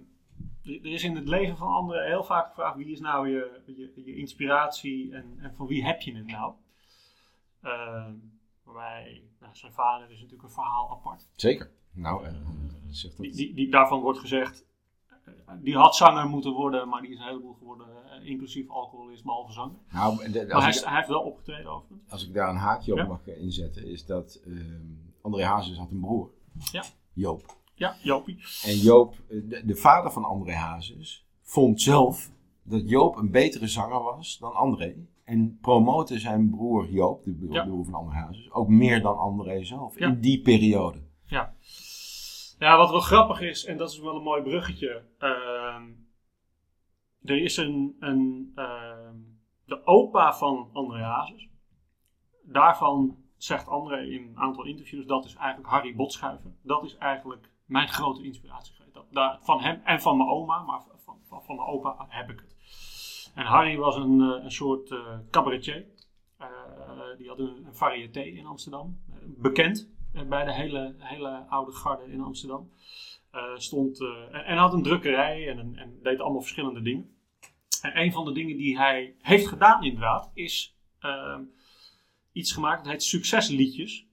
er 0.63 0.85
is 0.91 1.03
in 1.03 1.15
het 1.15 1.27
leven 1.27 1.57
van 1.57 1.67
anderen 1.73 2.05
heel 2.05 2.23
vaak 2.23 2.47
gevraagd 2.47 2.75
wie 2.77 2.91
is 2.91 2.99
nou 2.99 3.29
je, 3.29 3.59
je, 3.65 3.91
je 4.05 4.15
inspiratie 4.15 5.13
en, 5.13 5.37
en 5.41 5.53
van 5.55 5.67
wie 5.67 5.85
heb 5.85 6.01
je 6.01 6.15
het 6.15 6.27
nou? 6.27 6.53
Ehm, 7.61 8.13
waarbij, 8.63 9.21
nou, 9.49 9.57
zijn 9.61 9.71
vader 9.73 10.11
is 10.11 10.15
natuurlijk 10.21 10.43
een 10.43 10.53
verhaal 10.53 10.91
apart. 10.91 11.27
Zeker. 11.35 11.71
Nou, 11.93 12.25
eh, 12.25 12.33
zegt 12.89 13.17
dat. 13.17 13.25
Die, 13.25 13.35
die, 13.35 13.53
die, 13.53 13.69
daarvan 13.71 14.01
wordt 14.01 14.19
gezegd, 14.19 14.65
eh, 15.25 15.53
die 15.61 15.75
had 15.77 15.95
zanger 15.95 16.27
moeten 16.27 16.51
worden, 16.51 16.89
maar 16.89 17.01
die 17.01 17.11
is 17.11 17.17
een 17.19 17.25
heleboel 17.25 17.53
geworden, 17.53 17.87
eh, 18.11 18.25
inclusief 18.29 18.69
alcoholist, 18.69 19.23
behalve 19.23 19.51
zanger. 19.51 19.75
Nou, 19.91 20.31
de- 20.31 20.45
Maar 20.45 20.55
als, 20.55 20.63
hij, 20.63 20.73
ik, 20.73 20.83
hij 20.83 20.95
heeft 20.95 21.07
wel 21.07 21.21
opgetreden 21.21 21.71
overigens. 21.71 22.11
als 22.11 22.27
ik 22.27 22.33
daar 22.33 22.49
een 22.49 22.55
haakje 22.55 22.91
op 22.91 22.97
Ja. 22.97 23.05
mag 23.05 23.27
inzetten, 23.27 23.85
is 23.87 24.05
dat 24.05 24.41
ehm, 24.45 24.83
André 25.21 25.43
Hazes 25.45 25.77
had 25.77 25.91
een 25.91 25.99
broer. 25.99 26.29
Ja. 26.71 26.83
Joop. 27.13 27.57
Ja, 27.75 27.95
Jopie. 28.01 28.39
En 28.65 28.77
Joop, 28.77 29.15
de, 29.27 29.61
de 29.65 29.75
vader 29.75 30.11
van 30.11 30.23
André 30.23 30.53
Hazes, 30.53 31.25
vond 31.41 31.81
zelf 31.81 32.31
dat 32.63 32.89
Joop 32.89 33.15
een 33.15 33.31
betere 33.31 33.67
zanger 33.67 34.03
was 34.03 34.37
dan 34.37 34.53
André. 34.53 34.95
En 35.29 35.57
promote 35.61 36.19
zijn 36.19 36.49
broer 36.49 36.89
Joop, 36.89 37.23
de 37.23 37.33
broer 37.33 37.53
Ja. 37.53 37.63
broer 37.65 37.85
van 37.85 37.93
André 37.93 38.15
Hazes, 38.15 38.51
ook 38.51 38.67
meer 38.67 39.01
dan 39.01 39.17
André 39.17 39.63
zelf. 39.63 39.99
Ja. 39.99 40.07
In 40.07 40.19
die 40.19 40.41
periode. 40.41 41.07
Ja. 41.25 41.53
ja, 42.59 42.77
wat 42.77 42.89
wel 42.89 42.99
grappig 42.99 43.41
is, 43.41 43.65
en 43.65 43.77
dat 43.77 43.89
is 43.91 43.99
wel 43.99 44.15
een 44.15 44.23
mooi 44.23 44.41
bruggetje. 44.41 45.03
ehm, 45.17 45.83
er 47.23 47.41
is 47.43 47.57
een, 47.57 47.95
een 47.99 48.51
ehm, 48.55 49.15
de 49.65 49.85
opa 49.85 50.33
van 50.33 50.69
André 50.73 51.03
Hazes. 51.03 51.49
Daarvan 52.43 53.17
zegt 53.37 53.67
André 53.67 54.05
in 54.05 54.21
een 54.27 54.37
aantal 54.37 54.63
interviews, 54.65 55.05
dat 55.05 55.25
is 55.25 55.35
eigenlijk 55.35 55.69
Harry 55.69 55.95
Botschuiven. 55.95 56.57
Dat 56.63 56.83
is 56.83 56.97
eigenlijk 56.97 57.49
mijn 57.65 57.87
grote 57.87 58.23
inspiratie 58.23 58.73
geweest. 58.75 58.93
Dat, 59.11 59.37
van 59.41 59.61
hem 59.61 59.81
en 59.83 60.01
van 60.01 60.17
mijn 60.17 60.29
oma, 60.29 60.61
maar 60.61 60.81
van, 61.05 61.17
van, 61.27 61.43
van 61.43 61.55
mijn 61.55 61.67
opa 61.67 62.05
heb 62.09 62.29
ik 62.29 62.39
het. 62.39 62.55
En 63.39 63.45
Harry 63.45 63.77
was 63.77 63.95
een, 63.95 64.21
eh, 64.21 64.43
een 64.43 64.51
soort 64.51 64.91
eh, 64.91 65.17
cabaretier. 65.29 65.85
Eh, 66.37 66.47
die 67.17 67.27
had 67.27 67.39
een, 67.39 67.65
een 67.65 67.75
variété 67.75 68.21
in 68.21 68.45
Amsterdam. 68.45 68.99
Bekend 69.25 69.89
bij 70.27 70.45
de 70.45 70.53
hele, 70.53 70.95
hele 70.97 71.29
oude 71.49 71.71
garde 71.71 72.11
in 72.11 72.21
Amsterdam. 72.21 72.69
Stond, 73.55 73.99
en, 74.31 74.45
en 74.45 74.57
had 74.57 74.73
een 74.73 74.83
drukkerij 74.83 75.49
en, 75.49 75.57
een- 75.57 75.77
en 75.77 75.99
deed 76.03 76.19
allemaal 76.19 76.41
verschillende 76.41 76.81
dingen. 76.81 77.15
En 77.81 77.99
een 78.01 78.11
van 78.11 78.25
de 78.25 78.31
dingen 78.31 78.57
die 78.57 78.77
hij 78.77 79.15
heeft 79.21 79.47
gedaan 79.47 79.83
inderdaad, 79.83 80.31
is 80.33 80.77
iets 82.31 82.51
gemaakt 82.51 82.83
dat 82.83 82.91
heet 82.91 83.03
Succesliedjes 83.03 84.07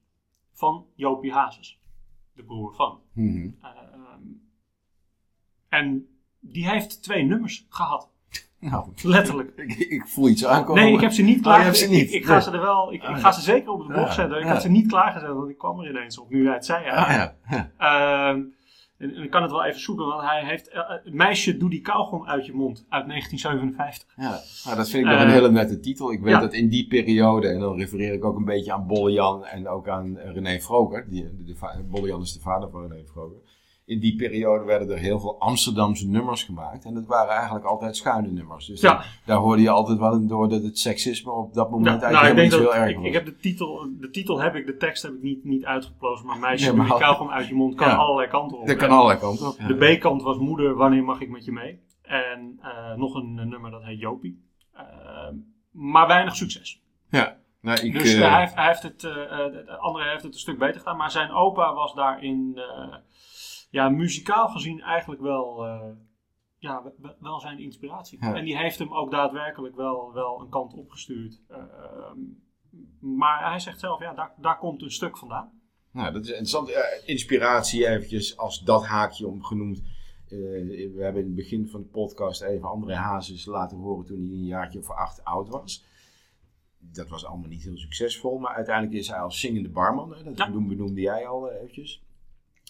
van 0.52 0.86
Jopie 0.94 1.32
Hazes. 1.32 1.78
De 2.34 2.44
broer 2.44 2.74
van. 2.74 3.00
Mhm. 3.12 3.50
Ehm, 3.62 4.22
en 5.68 6.08
die 6.40 6.68
heeft 6.68 7.02
twee 7.02 7.22
nummers 7.24 7.66
gehad. 7.68 8.14
Nou, 8.70 8.86
Letterlijk. 9.02 9.52
ik, 9.56 9.78
ik 9.78 10.06
voel 10.06 10.28
iets 10.28 10.44
aankomen. 10.46 10.82
Nee, 10.82 10.92
ik 10.94 11.00
heb 11.00 11.12
ze 11.12 11.22
niet 11.22 11.36
Oh, 11.36 11.42
klaar. 11.42 11.58
je 11.58 11.64
hebt 11.64 11.76
ze 11.76 11.84
ik, 11.90 12.24
ga 12.24 12.32
Nee. 12.32 12.42
ze 12.42 12.50
er 12.50 12.60
wel. 12.60 12.92
Ik, 12.92 13.02
ik 13.02 13.08
Ah, 13.08 13.18
ga 13.18 13.32
ze 13.32 13.40
zeker 13.40 13.70
op 13.72 13.78
de 13.80 13.86
blog 13.92 14.06
Ja, 14.06 14.12
zetten. 14.12 14.38
Ik 14.40 14.46
had 14.46 14.62
ze 14.62 14.68
niet 14.68 14.86
klaargezet, 14.88 15.28
want 15.28 15.48
ik 15.50 15.58
kwam 15.58 15.80
er 15.80 15.90
ineens 15.90 16.18
op. 16.18 16.30
Nu 16.30 16.44
hij 16.44 16.54
het 16.54 16.64
zei. 16.64 16.84
Ah, 16.90 16.96
eigenlijk. 17.08 17.34
ja. 17.50 17.70
ja. 17.78 18.28
Ehm, 18.30 18.40
en, 18.98 19.14
en 19.14 19.22
ik 19.22 19.30
kan 19.30 19.42
het 19.42 19.50
wel 19.50 19.64
even 19.64 19.80
zoeken, 19.80 20.06
want 20.06 20.22
hij 20.22 20.44
heeft. 20.44 20.68
eh, 20.68 20.80
meisje, 21.04 21.56
doe 21.56 21.70
die 21.70 21.80
kauwgom 21.80 22.26
uit 22.26 22.46
je 22.46 22.52
mond. 22.52 22.86
Uit 22.88 23.06
1957. 23.06 24.08
Ja, 24.16 24.40
nou, 24.64 24.76
dat 24.76 24.88
vind 24.90 25.04
ik 25.04 25.10
nog 25.10 25.18
Eh, 25.20 25.24
een 25.26 25.32
hele 25.32 25.50
nette 25.50 25.80
titel. 25.80 26.12
Ik 26.12 26.20
weet 26.20 26.32
ja. 26.32 26.40
dat 26.40 26.52
in 26.52 26.68
die 26.68 26.86
periode, 26.86 27.48
en 27.48 27.58
dan 27.60 27.76
refereer 27.78 28.12
ik 28.12 28.24
ook 28.24 28.36
een 28.36 28.44
beetje 28.44 28.72
aan 28.72 28.86
Bollejan 28.86 29.44
en 29.44 29.68
ook 29.68 29.88
aan 29.88 30.16
René 30.18 30.60
Vroger. 30.60 31.06
Die, 31.10 31.22
de, 31.22 31.44
de, 31.44 31.54
va- 31.56 31.80
Bollejan 31.90 32.20
is 32.20 32.32
de 32.32 32.40
vader 32.40 32.70
van 32.70 32.80
René 32.88 33.02
Vroger. 33.12 33.36
In 33.86 34.00
die 34.00 34.16
periode 34.16 34.64
werden 34.64 34.90
er 34.90 34.98
heel 34.98 35.20
veel 35.20 35.40
Amsterdamse 35.40 36.08
nummers 36.08 36.42
gemaakt. 36.44 36.84
En 36.84 36.94
dat 36.94 37.06
waren 37.06 37.34
eigenlijk 37.34 37.64
altijd 37.64 37.96
schuine 37.96 38.28
nummers. 38.30 38.66
Dus 38.66 38.80
Ja. 38.80 38.92
daar, 38.92 39.18
daar 39.24 39.36
hoorde 39.38 39.62
je 39.62 39.70
altijd 39.70 39.98
wel 39.98 40.12
in 40.12 40.26
door 40.28 40.48
dat 40.48 40.62
het 40.62 40.78
seksisme 40.78 41.30
op 41.32 41.54
dat 41.54 41.70
moment 41.70 42.00
Ja, 42.00 42.06
eigenlijk 42.06 42.34
nou, 42.34 42.44
ik 42.46 42.50
denk 42.50 42.62
dat. 42.62 42.72
zo 42.72 42.78
erg 42.80 42.90
Ik, 42.90 42.96
was. 42.96 43.04
ik 43.06 43.12
heb 43.12 43.24
de 43.24 43.36
titel, 43.36 43.88
de 44.00 44.10
titel 44.10 44.40
heb 44.40 44.54
ik, 44.54 44.66
de 44.66 44.76
tekst 44.76 45.02
heb 45.02 45.12
ik 45.12 45.22
niet, 45.22 45.44
niet 45.44 45.64
uitgeplozen. 45.64 46.26
Maar 46.26 46.38
meisje, 46.38 46.66
doe 46.68 46.76
maar- 46.76 46.86
die 46.86 46.96
kauwgom 46.98 47.30
uit 47.30 47.48
je 47.48 47.54
mond 47.54 47.74
kan 47.74 47.88
Ja. 47.88 47.94
allerlei 47.94 48.28
kanten 48.28 48.58
op. 48.58 48.66
Dat 48.66 48.76
kan 48.76 48.90
allerlei 48.90 49.18
kanten 49.18 49.46
op. 49.48 49.58
De 49.66 49.94
B-kant 49.96 50.22
was 50.22 50.38
moeder, 50.38 50.74
wanneer 50.74 51.04
mag 51.04 51.20
ik 51.20 51.30
met 51.30 51.44
je 51.44 51.52
mee? 51.52 51.80
En 52.02 52.58
eh, 52.62 52.94
nog 52.96 53.14
een 53.14 53.38
eh, 53.38 53.44
nummer 53.46 53.70
dat 53.70 53.82
heet 53.84 54.00
Jopie. 54.00 54.44
Ehm, 54.74 55.34
maar 55.70 56.06
weinig 56.06 56.36
succes. 56.36 56.82
Ja. 57.10 57.36
Nou, 57.60 57.80
ik, 57.80 57.92
dus 57.92 58.14
eh, 58.14 58.24
eh, 58.24 58.30
hij, 58.32 58.40
heeft, 58.40 58.54
hij 58.54 58.66
heeft 58.66 58.82
het, 58.82 59.04
eh, 59.04 59.10
eh, 59.22 59.52
de 59.52 59.76
andere 59.78 60.10
heeft 60.10 60.22
het 60.22 60.32
een 60.34 60.38
stuk 60.40 60.58
beter 60.58 60.78
gedaan. 60.78 60.96
Maar 60.96 61.10
zijn 61.10 61.30
opa 61.30 61.74
was 61.74 61.94
daarin, 61.94 62.52
eh, 62.54 62.94
ja, 63.76 63.88
muzikaal 63.88 64.48
gezien 64.48 64.80
eigenlijk 64.80 65.20
wel, 65.20 65.64
eh, 65.66 65.88
ja, 66.58 66.82
we- 66.82 66.94
we- 66.98 67.16
wel 67.20 67.40
zijn 67.40 67.58
inspiratie. 67.58 68.18
Ja. 68.24 68.34
En 68.34 68.44
die 68.44 68.56
heeft 68.58 68.78
hem 68.78 68.94
ook 68.94 69.10
daadwerkelijk 69.10 69.76
wel, 69.76 70.12
wel 70.12 70.40
een 70.40 70.48
kant 70.48 70.74
opgestuurd. 70.74 71.42
Ehm, 71.48 72.18
maar 73.00 73.50
hij 73.50 73.58
zegt 73.58 73.80
zelf, 73.80 74.00
ja, 74.00 74.14
daar, 74.14 74.34
daar 74.40 74.58
komt 74.58 74.82
een 74.82 74.90
stuk 74.90 75.18
vandaan. 75.18 75.50
Nou, 75.92 76.12
dat 76.12 76.22
is 76.22 76.28
interessant. 76.28 76.70
Inspiratie 77.06 77.86
eventjes 77.88 78.36
als 78.36 78.60
dat 78.64 78.86
haakje 78.86 79.26
om 79.26 79.42
genoemd. 79.42 79.78
Eh, 80.28 80.36
we 80.94 80.98
hebben 80.98 81.20
in 81.22 81.26
het 81.26 81.36
begin 81.36 81.68
van 81.68 81.80
de 81.80 81.86
podcast 81.88 82.42
even 82.42 82.68
André 82.68 82.94
Hazes 82.94 83.44
laten 83.44 83.76
horen 83.78 84.06
toen 84.06 84.16
hij 84.16 84.26
een 84.26 84.44
jaartje 84.44 84.78
of 84.78 84.90
acht 84.90 85.24
oud 85.24 85.48
was. 85.48 85.84
Dat 86.78 87.08
was 87.08 87.24
allemaal 87.24 87.48
niet 87.48 87.62
heel 87.62 87.76
succesvol, 87.78 88.38
maar 88.38 88.54
uiteindelijk 88.54 88.96
is 88.96 89.08
hij 89.08 89.18
als 89.20 89.40
zingende 89.40 89.68
barman. 89.68 90.14
Hè, 90.16 90.22
dat 90.24 90.36
Ja. 90.38 90.46
benoem- 90.46 90.68
benoemde 90.68 91.00
jij 91.00 91.26
al 91.26 91.50
eventjes. 91.50 92.02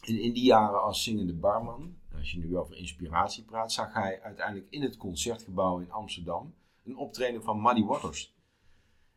En 0.07 0.21
in 0.21 0.33
die 0.33 0.45
jaren 0.45 0.83
als 0.83 1.03
zingende 1.03 1.35
barman, 1.35 1.97
als 2.19 2.31
je 2.33 2.39
nu 2.39 2.57
over 2.57 2.77
inspiratie 2.77 3.45
praat, 3.45 3.73
zag 3.73 3.93
hij 3.95 4.21
uiteindelijk 4.23 4.67
in 4.71 4.83
het 4.83 4.97
concertgebouw 4.97 5.79
in 5.79 5.91
Amsterdam 5.93 6.55
een 6.85 6.97
optreden 6.97 7.43
van 7.43 7.63
Muddy 7.63 7.85
Waters. 7.85 8.35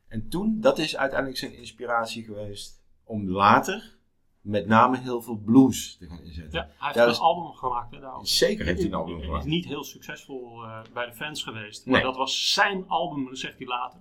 En 0.08 0.30
toen, 0.30 0.62
dat 0.62 0.78
is 0.78 0.98
uiteindelijk 0.98 1.40
zijn 1.40 1.54
inspiratie 1.58 2.24
geweest 2.24 2.82
om 3.04 3.30
later 3.30 3.98
met 4.42 4.68
name 4.68 4.98
heel 4.98 5.22
veel 5.22 5.36
blues 5.38 5.96
te 5.98 6.08
gaan 6.08 6.20
inzetten. 6.22 6.60
Ja, 6.60 6.66
hij 6.66 6.74
heeft 6.80 6.96
Daar 6.96 7.06
een 7.08 7.12
is- 7.14 7.20
album 7.20 7.54
gemaakt. 7.54 7.92
Hè. 7.96 8.00
Zeker 8.22 8.66
heeft 8.66 8.78
hij 8.80 8.88
een 8.88 8.94
album 8.94 9.22
gemaakt. 9.22 9.46
is 9.46 9.52
niet 9.52 9.66
heel 9.66 9.84
succesvol 9.84 10.64
eh, 10.64 10.82
bij 10.94 11.06
de 11.06 11.14
fans 11.14 11.44
geweest. 11.44 11.86
Nee. 11.86 11.94
Maar 11.96 12.04
dat 12.04 12.16
was 12.16 12.54
zijn 12.54 12.88
album, 12.88 13.26
dat 13.26 13.38
zegt 13.38 13.58
hij 13.58 13.68
later. 13.68 14.00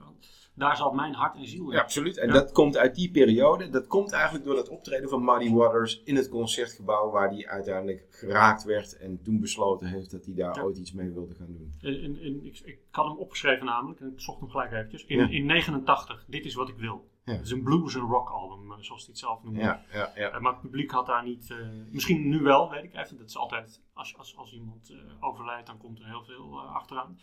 Daar 0.58 0.76
zat 0.76 0.94
mijn 0.94 1.14
hart 1.14 1.36
en 1.36 1.46
ziel 1.48 1.64
in. 1.70 1.76
Ja, 1.76 1.80
absoluut. 1.82 2.18
En 2.18 2.26
Ja. 2.26 2.32
dat 2.32 2.52
komt 2.52 2.76
uit 2.76 2.94
die 2.94 3.10
periode. 3.10 3.68
Dat 3.68 3.86
komt 3.86 4.12
eigenlijk 4.12 4.44
door 4.44 4.54
dat 4.54 4.68
optreden 4.68 5.08
van 5.08 5.24
Muddy 5.24 5.52
Waters 5.52 6.02
in 6.02 6.16
het 6.16 6.28
concertgebouw 6.28 7.10
waar 7.10 7.28
hij 7.30 7.46
uiteindelijk 7.48 8.06
geraakt 8.10 8.64
werd 8.64 8.96
en 8.96 9.22
toen 9.22 9.40
besloten 9.40 9.86
heeft 9.86 10.10
dat 10.10 10.24
hij 10.24 10.34
daar 10.34 10.54
Ja. 10.56 10.62
ooit 10.62 10.76
iets 10.78 10.92
mee 10.92 11.10
wilde 11.10 11.34
gaan 11.34 11.52
doen. 11.52 11.74
In, 11.80 12.02
in, 12.02 12.20
in- 12.20 12.44
ik, 12.44 12.60
ik 12.64 12.78
had 12.90 13.06
hem 13.06 13.16
opgeschreven 13.16 13.66
namelijk, 13.66 14.00
en 14.00 14.12
ik 14.12 14.20
zocht 14.20 14.40
hem 14.40 14.50
gelijk 14.50 14.72
eventjes. 14.72 15.04
In, 15.04 15.18
Ja. 15.18 15.28
in 15.28 15.46
89, 15.46 16.24
Dit 16.26 16.44
is 16.44 16.54
wat 16.54 16.68
ik 16.68 16.76
wil. 16.76 17.08
Het 17.24 17.40
is 17.44 17.50
een 17.50 17.62
blues 17.62 17.94
en 17.94 18.00
rock 18.00 18.28
album, 18.30 18.72
eh, 18.72 18.78
zoals 18.80 19.00
hij 19.00 19.10
het 19.10 19.18
zelf 19.18 19.42
noemde. 19.42 19.60
Ja, 19.60 19.82
ja, 19.92 20.12
ja. 20.14 20.30
Eh, 20.30 20.40
maar 20.40 20.52
het 20.52 20.60
publiek 20.60 20.90
had 20.90 21.06
daar 21.06 21.24
niet, 21.24 21.50
eh, 21.50 21.56
misschien 21.90 22.28
nu 22.28 22.40
wel, 22.42 22.70
weet 22.70 22.84
ik 22.84 22.94
even. 22.94 23.16
Dat 23.18 23.28
is 23.28 23.36
altijd, 23.36 23.82
als, 23.94 24.16
als, 24.18 24.36
als 24.36 24.52
iemand 24.52 24.92
overlijdt, 25.20 25.66
dan 25.66 25.78
komt 25.78 25.98
er 25.98 26.06
heel 26.06 26.24
veel 26.24 26.60
achteraan. 26.60 27.18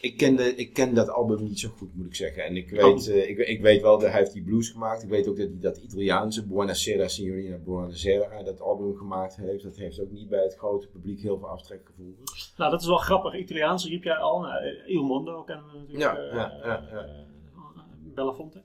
Ik 0.00 0.16
ken, 0.16 0.36
de, 0.36 0.54
ik 0.54 0.72
ken 0.72 0.94
dat 0.94 1.08
album 1.08 1.42
niet 1.42 1.58
zo 1.58 1.68
goed, 1.68 1.94
moet 1.94 2.06
ik 2.06 2.14
zeggen. 2.14 2.44
En 2.44 2.56
ik 2.56 2.72
Oh. 2.72 2.82
weet, 2.82 3.08
eh, 3.08 3.28
ik, 3.28 3.38
ik 3.38 3.60
weet 3.60 3.82
wel 3.82 3.98
dat 3.98 4.10
hij 4.10 4.18
heeft 4.18 4.32
die 4.32 4.42
blues 4.42 4.70
gemaakt. 4.70 5.02
Ik 5.02 5.08
weet 5.08 5.28
ook 5.28 5.36
dat 5.36 5.48
hij 5.48 5.58
dat 5.60 5.76
Italiaanse 5.76 6.46
Buonasera 6.46 7.08
Signorina 7.08 7.56
Buonasera, 7.56 8.42
dat 8.42 8.60
album 8.60 8.96
gemaakt 8.96 9.36
heeft. 9.36 9.62
Dat 9.62 9.76
heeft 9.76 10.00
ook 10.00 10.10
niet 10.10 10.28
bij 10.28 10.42
het 10.42 10.56
grote 10.56 10.88
publiek 10.88 11.20
heel 11.20 11.38
veel 11.38 11.48
aftrek 11.48 11.80
gevoeld. 11.86 12.16
Nou, 12.56 12.70
dat 12.70 12.80
is 12.80 12.86
wel 12.86 12.96
grappig. 12.96 13.34
Italiaans 13.34 13.86
riep 13.88 14.02
jij 14.04 14.16
al. 14.16 14.40
Nou, 14.40 14.64
eh, 14.64 14.94
Il 14.94 15.02
Mondo 15.04 15.42
kennen 15.42 15.64
we 15.72 15.78
natuurlijk. 15.78 16.02
Ja, 16.02 16.16
eh, 16.16 16.34
ja, 16.34 16.58
ja, 16.64 16.88
ja. 16.90 17.06
Harry 17.54 18.14
Belafonte. 18.14 18.62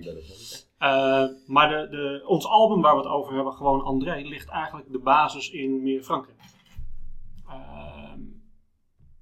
Belafonte. 0.00 0.68
Eh, 0.78 1.26
maar 1.46 1.68
de, 1.68 1.88
de, 1.90 2.22
ons 2.26 2.46
album 2.46 2.80
waar 2.80 2.96
we 2.96 3.02
het 3.02 3.10
over 3.10 3.34
hebben, 3.34 3.52
gewoon 3.52 3.82
André, 3.82 4.20
ligt 4.22 4.48
eigenlijk 4.48 4.92
de 4.92 4.98
basis 4.98 5.50
in 5.50 5.82
meer 5.82 6.02
Frankrijk. 6.02 6.38
Ehm, 7.48 8.20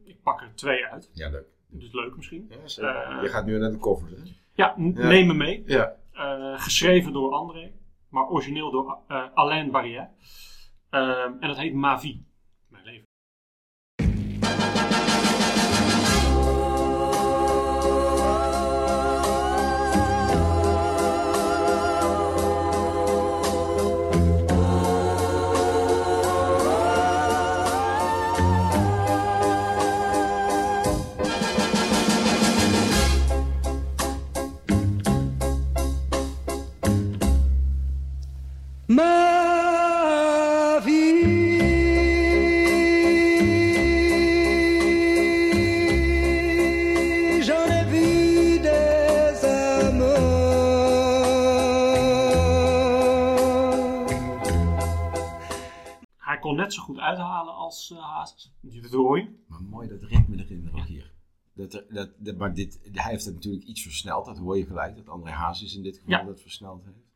ik 0.05 0.18
pak 0.31 0.41
er 0.41 0.55
twee 0.55 0.87
uit. 0.87 1.11
Ja, 1.13 1.29
leuk. 1.29 1.47
Dus 1.71 1.93
leuk 1.93 2.17
misschien. 2.17 2.51
Ja. 2.51 2.57
Eh, 3.17 3.23
Je 3.23 3.29
gaat 3.29 3.47
nu 3.47 3.59
naar 3.59 3.71
de 3.71 3.79
cover, 3.79 4.09
hè? 4.11 4.17
Ja, 4.53 4.75
neem 4.77 5.27
me 5.27 5.35
mee. 5.35 5.63
Ja. 5.67 5.95
Eh, 6.13 6.61
geschreven 6.61 7.13
door 7.13 7.33
André, 7.33 7.73
maar 8.09 8.29
origineel 8.29 8.71
door 8.71 8.99
eh, 9.09 9.25
Alain 9.35 9.71
Barrière. 9.71 10.09
Ehm, 10.91 11.33
en 11.41 11.49
dat 11.49 11.59
heet 11.59 11.75
Ma 11.75 12.01
hij 56.17 56.39
kon 56.39 56.57
net 56.57 56.73
zo 56.73 56.83
goed 56.83 56.99
uithalen 56.99 57.55
als 57.55 57.91
eh, 57.91 57.99
uh, 57.99 58.05
Hazes. 58.05 58.53
Maar 59.47 59.63
mooi 59.63 59.89
dat 59.89 60.03
ritme 60.03 60.37
erin 60.37 60.69
nog 60.73 60.87
hier. 60.87 61.13
Dat, 61.53 61.85
dat, 62.19 62.37
maar 62.37 62.55
dit, 62.55 62.81
hij 62.93 63.11
heeft 63.11 63.25
het 63.25 63.35
natuurlijk 63.35 63.65
iets 63.65 63.83
versneld. 63.83 64.27
Dat 64.27 64.39
hoor 64.39 64.59
je 64.59 64.67
gelijk. 64.67 64.97
Dat 64.97 65.09
André 65.09 65.51
is 65.51 65.77
in 65.77 65.83
dit 65.83 65.99
geval 65.99 66.27
dat 66.27 66.41
versneld 66.41 66.85
heeft. 66.85 67.08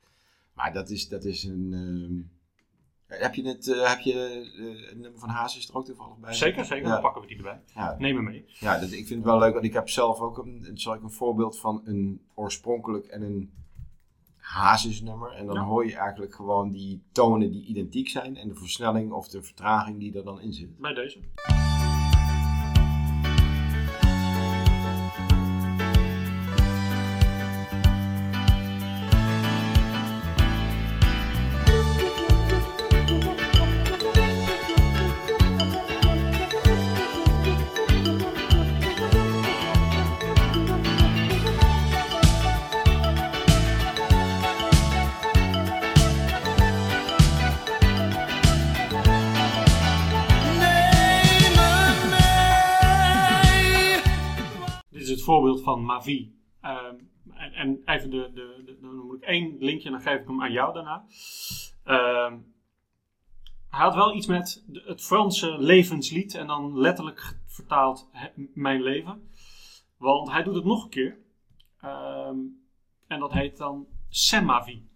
Maar 0.55 0.73
dat 0.73 0.91
is, 0.91 1.09
dat 1.09 1.25
is 1.25 1.45
een... 1.45 1.71
ehm, 1.73 3.21
heb 3.21 3.35
je 3.35 3.43
het, 3.49 3.69
eh, 3.69 3.89
heb 3.89 3.99
je 4.01 4.13
eh, 4.59 4.89
het 4.89 4.99
nummer 4.99 5.21
van 5.21 5.29
Hazes 5.29 5.69
er 5.69 5.75
ook 5.75 5.85
toevallig 5.85 6.17
bij? 6.19 6.35
Zeker, 6.35 6.65
zeker. 6.65 6.85
Ja. 6.87 6.93
Dan 6.93 7.01
pakken 7.01 7.21
we 7.23 7.27
die 7.29 7.37
erbij. 7.37 7.61
Ja, 7.75 7.97
Neem 7.99 8.15
me 8.15 8.23
mee. 8.23 8.45
Ja, 8.61 8.79
dat, 8.79 8.91
ik 8.93 9.07
vind 9.07 9.09
het 9.09 9.25
wel 9.25 9.39
leuk, 9.39 9.53
want 9.53 9.65
ik 9.65 9.73
heb 9.73 9.89
zelf 9.89 10.21
ook 10.21 10.39
een, 10.39 10.71
zal 10.75 10.95
ik 10.95 11.03
een 11.03 11.11
voorbeeld 11.11 11.59
van 11.59 11.81
een 11.85 12.21
oorspronkelijk 12.35 13.07
en 13.07 13.23
een 13.23 13.53
hazesnummer. 14.37 15.33
En 15.33 15.47
dan 15.47 15.55
Ja. 15.55 15.63
hoor 15.65 15.87
je 15.87 15.97
eigenlijk 15.97 16.35
gewoon 16.35 16.71
die 16.71 17.03
tonen 17.13 17.51
die 17.51 17.65
identiek 17.67 18.09
zijn 18.09 18.37
en 18.37 18.49
de 18.49 18.55
versnelling 18.55 19.13
of 19.13 19.29
de 19.29 19.43
vertraging 19.43 19.99
die 19.99 20.17
er 20.17 20.25
dan 20.25 20.41
in 20.41 20.53
zit. 20.53 20.79
Bij 20.79 20.95
deze. 20.95 21.19
Voorbeeld 55.63 55.87
van 55.87 55.97
Mavi. 55.97 56.37
Ehm, 56.61 56.95
en, 57.35 57.53
en 57.53 57.83
even 57.85 58.11
de, 58.11 58.31
de, 58.35 58.63
de- 58.65 58.79
dan 58.81 58.95
moet 58.97 59.17
ik 59.17 59.23
één 59.23 59.57
linkje 59.59 59.87
en 59.87 59.93
dan 59.93 60.03
geef 60.03 60.21
ik 60.21 60.27
hem 60.27 60.43
aan 60.43 60.53
jou 60.53 60.75
daarna. 60.75 61.05
Ehm, 61.85 62.39
hij 63.69 63.81
had 63.81 63.95
wel 63.95 64.15
iets 64.15 64.27
met 64.27 64.65
de- 64.67 64.83
het 64.87 65.03
Franse 65.03 65.57
levenslied 65.59 66.35
en 66.35 66.47
dan 66.47 66.79
letterlijk 66.79 67.39
vertaald 67.47 68.09
he- 68.13 68.33
mijn 68.55 68.83
leven. 68.83 69.29
Want 69.97 70.31
hij 70.31 70.43
doet 70.43 70.55
het 70.55 70.65
nog 70.65 70.85
een 70.85 70.91
keer. 70.91 71.19
Ehm, 71.81 72.39
en 73.07 73.21
dat 73.21 73.33
heet 73.33 73.57
dan 73.57 73.87
ma 74.45 74.65
vie. 74.65 74.91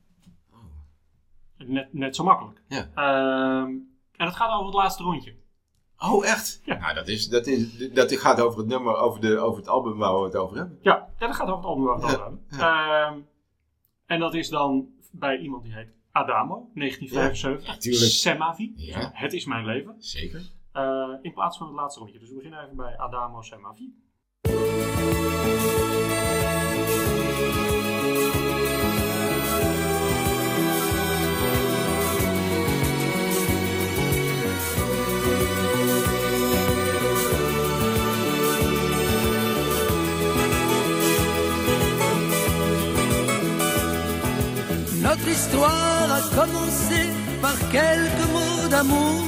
Net, 1.57 1.93
net 1.93 2.17
zo 2.17 2.25
makkelijk. 2.25 2.63
Ja. 2.69 2.91
En 4.13 4.27
het 4.27 4.37
gaat 4.37 4.53
over 4.53 4.67
het 4.67 4.75
laatste 4.75 5.03
rondje. 5.03 5.37
Oh, 5.99 6.27
echt? 6.27 6.61
Ja. 6.65 6.79
Nou, 6.79 6.95
dat, 6.95 7.09
is, 7.09 7.29
dat, 7.29 7.47
is, 7.47 7.93
dat 7.93 8.13
gaat 8.13 8.41
over 8.41 8.59
het 8.59 8.69
nummer, 8.69 8.97
over, 8.97 9.21
de, 9.21 9.39
over 9.39 9.59
het 9.59 9.69
album 9.69 9.99
waar 9.99 10.19
we 10.19 10.25
het 10.25 10.37
over 10.37 10.57
hebben. 10.57 10.79
Ja, 10.83 11.09
ja 11.19 11.27
dat 11.27 11.37
gaat 11.37 11.49
over 11.49 11.57
het 11.57 11.67
album 11.67 11.85
waar 11.85 11.97
we 12.01 12.07
het 12.07 12.15
over 12.15 12.25
hebben. 12.25 12.45
Ehm, 12.51 13.19
en 14.07 14.21
dat 14.21 14.35
is 14.35 14.49
dan 14.49 14.89
bij 15.13 15.39
iemand 15.39 15.63
die 15.63 15.75
heet 15.75 15.89
Adamo, 16.13 16.71
1975. 16.75 17.67
Ja, 17.67 17.73
natuurlijk. 17.73 18.13
Semavi. 18.13 18.73
Ja. 18.77 19.11
Het 19.13 19.33
is 19.33 19.45
mijn 19.45 19.65
leven. 19.65 19.95
Zeker. 19.99 20.51
Eh, 20.73 21.09
in 21.23 21.33
plaats 21.33 21.59
van 21.59 21.67
het 21.67 21.77
laatste 21.77 22.01
rondje. 22.01 22.19
Dus 22.19 22.29
we 22.29 22.35
beginnen 22.35 22.65
even 22.65 22.77
bij 22.77 22.99
Adamo 22.99 23.43
Semavi. 23.43 23.95
Notre 45.17 45.29
histoire 45.31 46.13
a 46.13 46.21
commencé 46.35 47.09
par 47.41 47.57
quelques 47.71 48.27
mots 48.33 48.69
d'amour. 48.69 49.25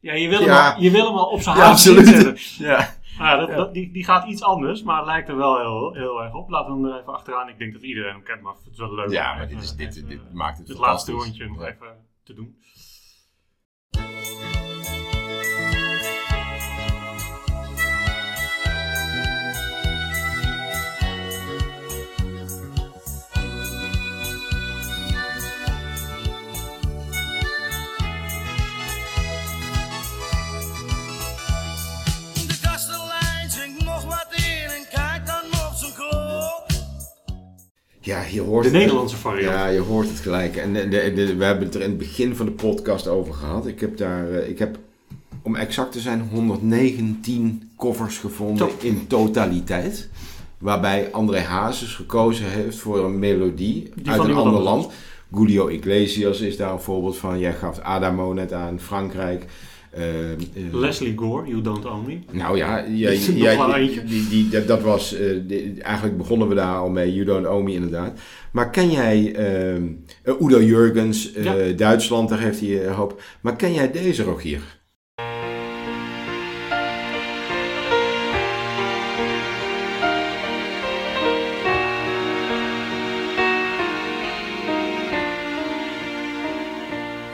Ja, 0.00 0.14
je 0.14 0.28
wil, 0.28 0.38
hem 0.38 0.48
Ja. 0.48 0.72
al, 0.74 0.82
je 0.82 0.90
wil 0.90 1.06
hem 1.06 1.14
al 1.16 1.24
op 1.30 1.40
zijn 1.40 1.56
Ja, 1.56 1.62
haast 1.62 1.88
absoluut. 1.88 2.06
inzetten. 2.06 2.64
Ja. 2.66 2.94
Nou, 3.18 3.46
dat, 3.46 3.56
dat- 3.56 3.74
die, 3.74 3.92
die 3.92 4.04
gaat 4.04 4.26
iets 4.28 4.42
anders, 4.42 4.82
maar 4.82 4.96
het 4.96 5.06
lijkt 5.06 5.28
er 5.28 5.36
wel 5.36 5.58
heel, 5.58 5.92
heel 5.94 6.22
erg 6.22 6.34
op. 6.34 6.50
Laten 6.50 6.72
we 6.74 6.80
hem 6.86 6.92
er 6.94 7.00
even 7.00 7.12
achteraan. 7.14 7.48
Ik 7.48 7.58
denk 7.58 7.72
dat 7.72 7.82
iedereen 7.82 8.12
hem 8.12 8.22
kent, 8.22 8.40
maar 8.42 8.52
het 8.64 8.72
is 8.72 8.78
wel 8.78 8.94
leuk. 8.94 9.10
Ja, 9.10 9.30
om 9.30 9.36
maar 9.36 9.44
even- 9.46 9.56
dit, 9.56 9.64
is, 9.64 9.74
dit, 9.76 9.96
even, 9.96 10.08
dit 10.08 10.18
eh, 10.28 10.32
maakt 10.34 10.58
het 10.58 10.68
het 10.68 10.78
laatste 10.78 11.12
rondje 11.12 11.46
nog 11.48 11.60
Ja. 11.60 11.66
even 11.66 11.86
te 12.24 12.34
doen. 12.34 12.56
Ja, 38.08 38.22
je 38.30 38.40
hoort 38.40 38.64
De. 38.64 38.70
Nederlandse 38.70 39.16
variant. 39.16 39.54
Ja, 39.54 39.66
je 39.66 39.80
hoort 39.80 40.08
het 40.08 40.18
gelijk. 40.18 40.56
En 40.56 40.72
de, 40.72 40.88
de, 40.88 41.12
de- 41.14 41.36
we 41.36 41.44
hebben 41.44 41.64
het 41.64 41.74
er 41.74 41.80
in 41.80 41.88
het 41.88 41.98
begin 41.98 42.36
van 42.36 42.46
de 42.46 42.52
podcast 42.52 43.08
over 43.08 43.34
gehad. 43.34 43.66
Ik 43.66 43.80
heb 43.80 43.96
daar, 43.96 44.30
eh, 44.30 44.48
ik 44.48 44.58
heb 44.58 44.78
om 45.42 45.56
exact 45.56 45.92
te 45.92 46.00
zijn 46.00 46.28
119 46.32 47.70
covers 47.76 48.18
gevonden 48.18 48.68
Top. 48.68 48.82
in 48.82 49.06
totaliteit. 49.06 50.08
Waarbij 50.58 51.08
André 51.12 51.40
Hazes 51.40 51.94
gekozen 51.94 52.46
heeft 52.46 52.76
voor 52.78 53.04
een 53.04 53.18
melodie 53.18 53.90
Die 53.94 54.10
uit 54.12 54.24
een 54.24 54.34
ander 54.34 54.60
land. 54.62 54.88
Julio 55.34 55.66
Iglesias 55.68 56.40
is 56.40 56.56
daar 56.56 56.72
een 56.72 56.80
voorbeeld 56.80 57.16
van. 57.16 57.38
Jij 57.38 57.54
gaf 57.54 57.78
Adamo 57.78 58.32
net 58.32 58.52
aan, 58.52 58.80
Frankrijk. 58.80 59.44
Eh, 59.90 60.32
eh, 60.32 60.36
Leslie 60.72 61.16
Gore, 61.16 61.48
You 61.48 61.60
Don't 61.62 61.84
Own 61.86 62.06
Me. 62.06 62.18
nou 62.32 62.56
ja, 62.56 62.78
ja, 62.94 63.10
die- 63.10 64.04
die, 64.04 64.28
die, 64.28 64.48
dat, 64.48 64.66
dat 64.66 64.82
was, 64.82 65.14
eh, 65.14 65.26
die- 65.46 65.82
eigenlijk 65.82 66.16
begonnen 66.16 66.48
we 66.48 66.54
daar 66.54 66.76
al 66.76 66.88
mee, 66.90 67.12
You 67.14 67.24
Don't 67.26 67.46
Owe 67.46 67.62
Me 67.62 67.72
inderdaad. 67.72 68.18
Maar 68.52 68.70
ken 68.70 68.90
jij 68.90 69.34
ehm, 69.34 69.82
eh, 70.22 70.34
Udo 70.40 70.62
Jurgens, 70.62 71.32
eh, 71.32 71.44
Ja. 71.44 71.72
Duitsland, 71.76 72.28
daar 72.28 72.40
heeft 72.40 72.60
hij 72.60 72.86
een 72.86 72.92
hoop. 72.92 73.22
Maar 73.40 73.56
ken 73.56 73.72
jij 73.74 73.90
deze 73.92 74.22
Rogier? 74.22 74.60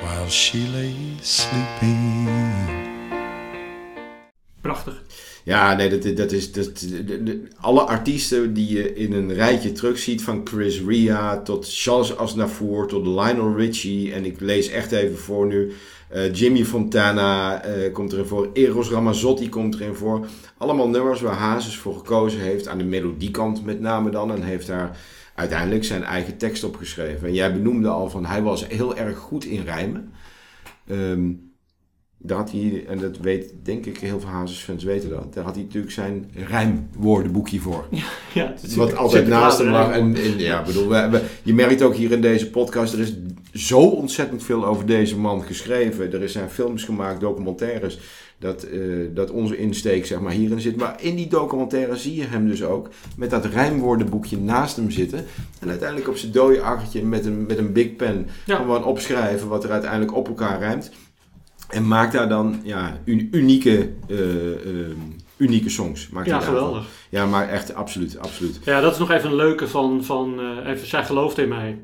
while 0.03 0.29
she 0.29 0.59
lay 0.73 0.94
sleeping. 1.25 2.29
Prachtig. 4.61 5.03
Ja, 5.45 5.75
nee, 5.75 5.99
dat, 5.99 6.17
dat 6.17 6.33
is. 6.33 6.53
Dat, 6.53 6.79
de- 6.79 7.23
de- 7.23 7.43
alle 7.61 7.81
artiesten 7.81 8.55
die 8.55 8.73
je 8.77 8.95
in 8.95 9.13
een 9.13 9.35
rijtje 9.35 9.73
terugziet, 9.73 10.23
van 10.23 10.41
Chris 10.45 10.81
Ria 10.87 11.43
tot 11.43 11.67
Charles 11.71 12.17
Aznavour 12.17 12.87
tot 12.87 13.07
Lionel 13.07 13.57
Richie. 13.57 14.13
En 14.13 14.25
ik 14.25 14.41
lees 14.41 14.69
echt 14.69 14.93
even 14.93 15.19
voor 15.19 15.47
nu. 15.47 15.73
eh, 16.09 16.35
Jimmy 16.35 16.65
Fontana 16.65 17.63
eh, 17.63 17.93
komt 17.93 18.13
erin 18.13 18.25
voor. 18.27 18.49
Eros 18.53 18.91
Ramazzotti 18.91 19.49
komt 19.49 19.75
erin 19.75 19.95
voor. 19.95 20.27
Allemaal 20.59 20.89
nummers 20.89 21.21
waar 21.21 21.35
Hazes 21.35 21.77
voor 21.77 21.95
gekozen 21.95 22.41
heeft. 22.41 22.69
Aan 22.69 22.79
de 22.79 22.85
melodiekant 22.85 23.65
met 23.65 23.81
name 23.81 24.11
dan. 24.11 24.33
En 24.33 24.43
heeft 24.43 24.67
daar 24.67 24.99
uiteindelijk 25.35 25.85
zijn 25.85 26.03
eigen 26.05 26.37
tekst 26.37 26.65
op 26.65 26.77
geschreven. 26.77 27.27
En 27.29 27.35
jij 27.35 27.53
benoemde 27.53 27.89
al 27.89 28.11
van 28.11 28.27
hij 28.27 28.43
was 28.43 28.67
heel 28.67 28.97
erg 28.97 29.19
goed 29.19 29.45
in 29.45 29.63
rijmen. 29.65 30.13
Ehm, 30.89 31.31
daar 32.19 32.39
had 32.39 32.51
hij, 32.51 32.85
en 32.89 32.99
dat 32.99 33.19
weet 33.19 33.53
denk 33.63 33.87
ik 33.87 33.99
heel 33.99 34.21
veel 34.21 34.29
Hazes-fans 34.29 34.85
weten 34.85 35.09
dat, 35.11 35.35
daar 35.35 35.45
had 35.45 35.55
hij 35.55 35.65
natuurlijk 35.65 35.93
zijn 35.93 36.31
rijmwoordenboekje 36.35 37.61
voor. 37.61 37.87
Ja, 38.35 38.55
Wat 38.77 38.97
altijd 38.97 39.27
naast 39.27 39.59
hem 39.59 39.69
lag. 39.69 39.91
En, 39.93 40.15
en 40.17 40.39
ja, 40.39 40.63
bedoel, 40.63 40.89
we, 40.89 41.09
we- 41.11 41.23
je 41.43 41.55
merkt 41.55 41.83
ook 41.83 41.95
hier 41.95 42.13
in 42.13 42.21
deze 42.21 42.51
podcast, 42.51 42.93
er 42.93 42.99
is 43.01 43.15
zo 43.53 43.81
ontzettend 43.81 44.43
veel 44.43 44.67
over 44.67 44.87
deze 44.87 45.19
man 45.19 45.43
geschreven. 45.43 46.13
Er 46.23 46.29
zijn 46.29 46.51
films 46.51 46.85
gemaakt, 46.85 47.21
documentaires, 47.21 47.99
dat, 48.39 48.63
eh, 48.63 48.81
dat 49.15 49.31
onze 49.31 49.57
insteek 49.57 50.07
zeg 50.07 50.21
maar 50.21 50.33
hierin 50.33 50.61
zit. 50.61 50.77
Maar 50.77 50.97
in 51.03 51.17
die 51.17 51.29
documentaire 51.29 51.97
zie 51.97 52.15
je 52.15 52.25
hem 52.25 52.47
dus 52.47 52.63
ook 52.65 52.89
met 53.17 53.31
dat 53.31 53.45
rijmwoordenboekje 53.45 54.39
naast 54.39 54.77
hem 54.77 54.91
zitten. 54.91 55.25
En 55.61 55.69
uiteindelijk 55.69 56.09
op 56.09 56.17
zijn 56.17 56.33
dode 56.33 56.61
akkertje 56.61 57.05
met 57.05 57.25
een, 57.27 57.47
met 57.47 57.59
een 57.59 57.73
big 57.73 57.97
pen 57.97 58.27
Ja. 58.47 58.57
gewoon 58.57 58.85
opschrijven 58.85 59.49
wat 59.49 59.65
er 59.65 59.71
uiteindelijk 59.71 60.15
op 60.15 60.29
elkaar 60.29 60.59
rijmt. 60.59 60.91
En 61.69 61.87
maakt 61.89 62.13
daar 62.13 62.29
dan 62.29 62.61
ja, 62.65 62.99
un- 63.05 63.29
unieke, 63.33 63.91
eh, 64.09 64.53
eh, 64.53 64.87
unieke 65.37 65.69
songs. 65.71 66.09
Maakt 66.09 66.27
Ja, 66.27 66.41
geweldig. 66.41 66.87
Ja, 67.11 67.27
maar 67.27 67.49
echt 67.49 67.75
absoluut, 67.75 68.19
absoluut. 68.19 68.61
Ja, 68.65 68.81
dat 68.81 68.93
is 68.93 68.99
nog 68.99 69.11
even 69.11 69.31
een 69.31 69.37
leuke 69.37 69.69
van, 69.69 70.05
van 70.05 70.41
even, 70.67 70.87
zij 70.87 71.05
gelooft 71.05 71.39
in 71.39 71.49
mij. 71.49 71.79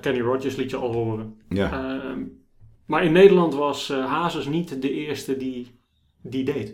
Kenny 0.00 0.20
Rogers 0.20 0.56
liet 0.56 0.70
je 0.70 0.76
al 0.76 0.92
horen. 0.92 1.34
Ja. 1.48 1.72
Ehm, 1.72 2.18
Maar 2.86 3.04
in 3.04 3.12
Nederland 3.12 3.54
was 3.54 3.90
eh, 3.90 4.06
Hazes 4.12 4.46
niet 4.46 4.82
de 4.82 4.90
eerste 4.92 5.36
die 5.36 5.70
die 6.22 6.44
deed. 6.44 6.72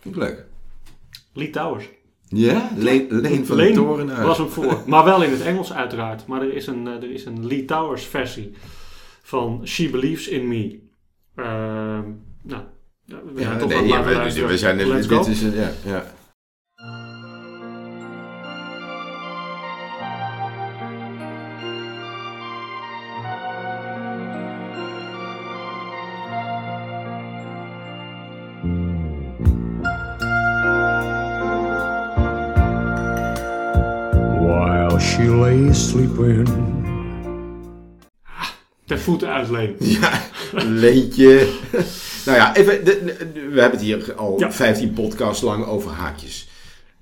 Vind 0.00 0.16
ik 0.16 0.22
leuk. 0.22 0.44
Lee 1.32 1.50
Towers. 1.50 1.88
Ja? 2.28 2.70
Leen, 2.76 3.06
Leen 3.10 3.46
van 3.46 3.56
Leen 3.56 3.74
de 3.74 3.80
Torenhuis. 3.80 4.26
was 4.26 4.38
hem 4.38 4.48
voor. 4.48 4.82
Maar 4.86 5.04
wel 5.04 5.22
in 5.22 5.30
het 5.30 5.40
Engels 5.42 5.72
uiteraard. 5.72 6.26
Maar 6.26 6.42
er 6.42 6.54
is 6.54 6.66
een, 6.66 6.86
eh, 6.86 6.92
er 6.94 7.10
is 7.10 7.24
een 7.24 7.46
Lee 7.46 7.64
Towers 7.64 8.04
versie 8.04 8.52
van 9.22 9.60
She 9.66 9.90
Believes 9.90 10.28
in 10.28 10.48
Me. 10.48 10.78
Ehm, 11.34 12.02
nou, 12.42 12.62
we 13.04 13.14
zijn 13.34 13.52
Ja, 13.52 13.56
toch 13.58 13.68
nee, 13.68 13.86
ja, 13.86 14.04
we, 14.04 14.46
we 14.46 14.58
zijn, 14.58 14.76
Let's 14.86 15.08
dit 15.08 15.18
go. 15.18 15.30
is 15.30 15.42
een, 15.42 15.54
ja, 15.54 15.72
ja. 15.84 16.14
Voeten 39.06 39.28
uitleen. 39.28 39.76
Ja, 40.00 40.22
Leentje. 40.52 41.48
nou 42.26 42.36
ja, 42.38 42.56
even, 42.56 42.84
de- 42.84 43.04
de- 43.04 43.32
we 43.32 43.60
hebben 43.60 43.78
het 43.78 43.80
hier 43.80 44.14
al 44.14 44.38
Ja. 44.38 44.52
15 44.52 44.92
podcasts 44.92 45.42
lang 45.42 45.66
over 45.66 45.90
haakjes. 45.90 46.48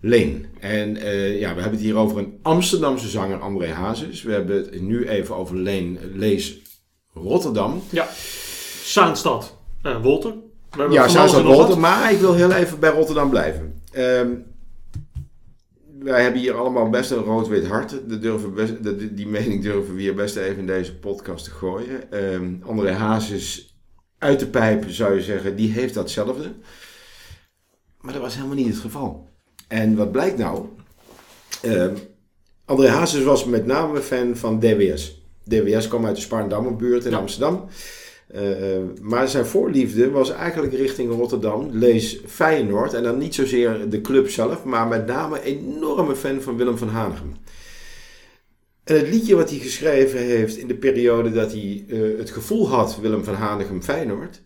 Leen. 0.01 0.47
En 0.61 0.97
eh, 0.97 1.41
ja, 1.41 1.49
we 1.55 1.61
hebben 1.61 1.79
het 1.79 1.81
hier 1.81 1.97
over 1.97 2.19
een 2.19 2.39
Amsterdamse 2.43 3.09
zanger, 3.09 3.39
André 3.41 3.73
Hazes. 3.73 4.23
We 4.23 4.33
hebben 4.33 4.57
het 4.57 4.81
nu 4.83 5.09
even 5.09 5.37
over 5.37 5.57
Leen 5.57 5.99
Lees 6.15 6.59
Rotterdam. 7.15 7.83
Ja. 7.91 8.09
Zaanstad. 8.85 9.57
Eh 9.83 10.03
Wolter. 10.03 10.35
Ja, 10.91 11.07
Rotterdam, 11.07 11.45
wat. 11.57 11.79
maar 11.79 12.13
ik 12.13 12.19
wil 12.19 12.35
heel 12.35 12.53
even 12.53 12.79
bij 12.81 12.91
Rotterdam 12.91 13.31
blijven. 13.31 13.83
Ehm, 13.93 14.29
wij 16.05 16.23
hebben 16.23 16.41
hier 16.41 16.55
allemaal 16.55 16.91
best 16.91 17.11
een 17.11 17.19
rood-wit 17.23 17.67
hart. 17.67 17.91
Dat 18.09 18.23
durven 18.23 18.55
best, 18.55 18.83
dat- 18.85 18.99
die, 19.17 19.27
mening 19.27 19.63
durven 19.63 19.95
we 19.95 20.01
hier 20.01 20.15
best 20.15 20.37
even 20.37 20.59
in 20.59 20.67
deze 20.67 20.97
podcast 20.99 21.45
te 21.45 21.51
gooien. 21.51 22.13
Ehm 22.13 22.55
André 22.63 22.93
Hazes 22.93 23.77
uit 24.19 24.41
de 24.41 24.47
pijp 24.47 24.85
zou 24.91 25.15
je 25.15 25.23
zeggen, 25.23 25.57
die 25.57 25.71
heeft 25.73 25.95
datzelfde. 25.95 26.53
Maar 28.01 28.13
dat 28.13 28.23
was 28.23 28.35
helemaal 28.35 28.57
niet 28.57 28.67
het 28.69 28.77
geval. 28.77 29.29
En 29.69 29.97
wat 29.97 30.13
blijkt 30.13 30.39
nou? 30.39 30.67
Ehm 31.63 31.95
André 32.65 32.89
Hazes 32.89 33.23
was 33.25 33.45
met 33.45 33.67
name 33.67 34.01
fan 34.01 34.37
van 34.37 34.59
DWS. 34.61 35.23
DWS 35.45 35.89
kwam 35.89 36.07
uit 36.07 36.15
de 36.17 36.23
Spaarndammerbuurt 36.23 37.05
in 37.05 37.15
Amsterdam. 37.15 37.69
Eh, 38.35 38.43
maar 39.03 39.29
zijn 39.29 39.47
voorliefde 39.47 40.11
was 40.11 40.31
eigenlijk 40.31 40.73
richting 40.73 41.11
Rotterdam, 41.13 41.69
lees 41.73 42.19
Feyenoord. 42.27 42.93
En 42.95 43.03
dan 43.03 43.19
niet 43.19 43.35
zozeer 43.35 43.89
de 43.89 44.01
club 44.01 44.31
zelf, 44.31 44.65
maar 44.65 44.87
met 44.87 45.07
name 45.07 45.43
enorme 45.43 46.17
fan 46.17 46.41
van 46.41 46.57
Willem 46.57 46.79
van 46.79 46.89
Hanegem. 46.89 47.35
En 48.85 48.97
het 48.97 49.09
liedje 49.09 49.35
wat 49.37 49.51
hij 49.51 49.59
geschreven 49.59 50.19
heeft 50.19 50.57
in 50.57 50.67
de 50.69 50.75
periode 50.75 51.33
dat 51.33 51.53
hij 51.53 51.85
eh, 51.89 51.99
het 52.19 52.31
gevoel 52.31 52.69
had, 52.69 52.99
Willem 53.01 53.25
van 53.25 53.35
Hanegem 53.35 53.83
Feyenoord, 53.83 54.43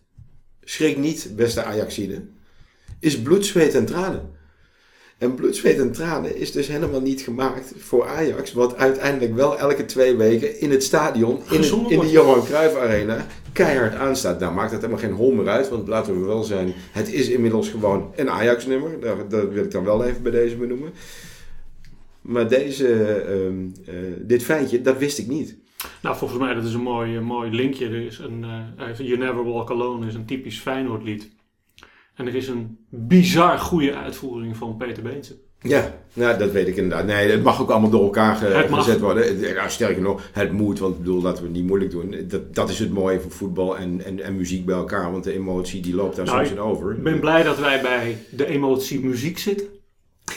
schrik 0.63 0.97
niet, 0.97 1.31
beste 1.35 1.63
Ajaxide, 1.63 2.21
is 2.99 3.21
bloed, 3.21 3.45
zweet 3.45 3.75
en 3.75 3.85
tranen. 3.85 4.37
En 5.17 5.33
bloed, 5.35 5.55
zweet 5.55 5.77
en 5.79 5.91
tranen 5.91 6.35
is 6.35 6.51
dus 6.51 6.67
helemaal 6.67 7.01
niet 7.01 7.21
gemaakt 7.21 7.71
voor 7.77 8.07
Ajax, 8.07 8.53
wat 8.53 8.75
uiteindelijk 8.75 9.35
wel 9.35 9.57
elke 9.57 9.85
twee 9.85 10.15
weken 10.15 10.59
in 10.59 10.71
het 10.71 10.83
stadion, 10.83 11.35
in, 11.51 11.57
het- 11.57 11.65
in 11.91 11.99
de. 11.99 12.09
Johan 12.09 12.43
Cruijff 12.45 12.75
Arena, 12.75 13.25
keihard 13.53 13.95
aanstaat. 13.95 14.39
Nou 14.39 14.53
maakt 14.53 14.71
dat 14.71 14.81
helemaal 14.81 15.03
geen 15.03 15.13
hol 15.13 15.31
meer 15.31 15.47
uit, 15.47 15.69
want 15.69 15.87
laten 15.87 16.19
we 16.19 16.25
wel 16.25 16.43
zijn, 16.43 16.73
het 16.91 17.13
is 17.13 17.29
inmiddels 17.29 17.69
gewoon 17.69 18.13
een 18.15 18.29
Ajax-nummer. 18.29 18.99
Dat, 18.99 19.31
dat 19.31 19.49
wil 19.49 19.63
ik 19.63 19.71
dan 19.71 19.83
wel 19.83 20.03
even 20.03 20.23
bij 20.23 20.31
deze 20.31 20.55
benoemen. 20.55 20.91
Maar 22.21 22.47
deze, 22.47 23.03
ehm, 23.03 23.67
eh, 23.85 23.95
dit 24.19 24.43
feitje, 24.43 24.81
dat 24.81 24.97
wist 24.97 25.17
ik 25.17 25.27
niet. 25.27 25.57
Nou, 26.01 26.17
volgens 26.17 26.39
mij 26.39 26.53
dat 26.53 26.65
is 26.65 26.73
een 26.73 26.81
mooi, 26.81 27.15
een 27.15 27.23
mooi 27.23 27.51
linkje. 27.51 27.85
Er 27.85 28.05
is 28.05 28.17
een, 28.17 28.45
eh, 28.77 28.97
You 28.97 29.17
Never 29.17 29.43
Walk 29.43 29.69
Alone 29.69 30.07
is 30.07 30.15
een 30.15 30.25
typisch 30.25 30.59
Feyenoord 30.59 31.03
lied. 31.03 31.29
En 32.15 32.27
er 32.27 32.35
is 32.35 32.47
een 32.47 32.77
bizar 32.89 33.57
goede 33.57 33.95
uitvoering 33.95 34.57
van 34.57 34.77
Peter 34.77 35.03
Beense. 35.03 35.35
Ja, 35.61 35.93
nou, 36.13 36.37
dat 36.37 36.51
weet 36.51 36.67
ik 36.67 36.75
inderdaad. 36.75 37.05
Nee, 37.05 37.31
het 37.31 37.43
mag 37.43 37.61
ook 37.61 37.69
allemaal 37.69 37.89
door 37.89 38.03
elkaar 38.03 38.35
ge- 38.35 38.45
gezet 38.83 38.99
worden. 38.99 39.39
Ja, 39.39 39.69
sterker 39.69 40.01
nog, 40.01 40.21
het 40.31 40.51
moet, 40.51 40.79
want 40.79 40.93
ik 40.93 40.99
bedoel, 40.99 41.21
laten 41.21 41.41
we 41.41 41.47
het 41.49 41.57
niet 41.57 41.67
moeilijk 41.67 41.91
doen. 41.91 42.15
Dat, 42.27 42.55
dat 42.55 42.69
is 42.69 42.79
het 42.79 42.91
mooie 42.93 43.19
van 43.21 43.31
voetbal 43.31 43.77
en, 43.77 44.05
en, 44.05 44.23
en 44.23 44.35
muziek 44.35 44.65
bij 44.65 44.75
elkaar, 44.75 45.11
want 45.11 45.23
de 45.23 45.33
emotie 45.33 45.81
die 45.81 45.95
loopt 45.95 46.15
daar 46.15 46.25
Nou, 46.25 46.37
soms 46.37 46.49
in 46.51 46.59
over. 46.63 46.91
Ik 46.91 47.03
ben 47.03 47.19
blij 47.19 47.43
dat 47.43 47.59
wij 47.59 47.81
bij 47.81 48.17
de 48.29 48.45
emotie 48.45 48.99
muziek 49.05 49.37
zitten. 49.37 49.67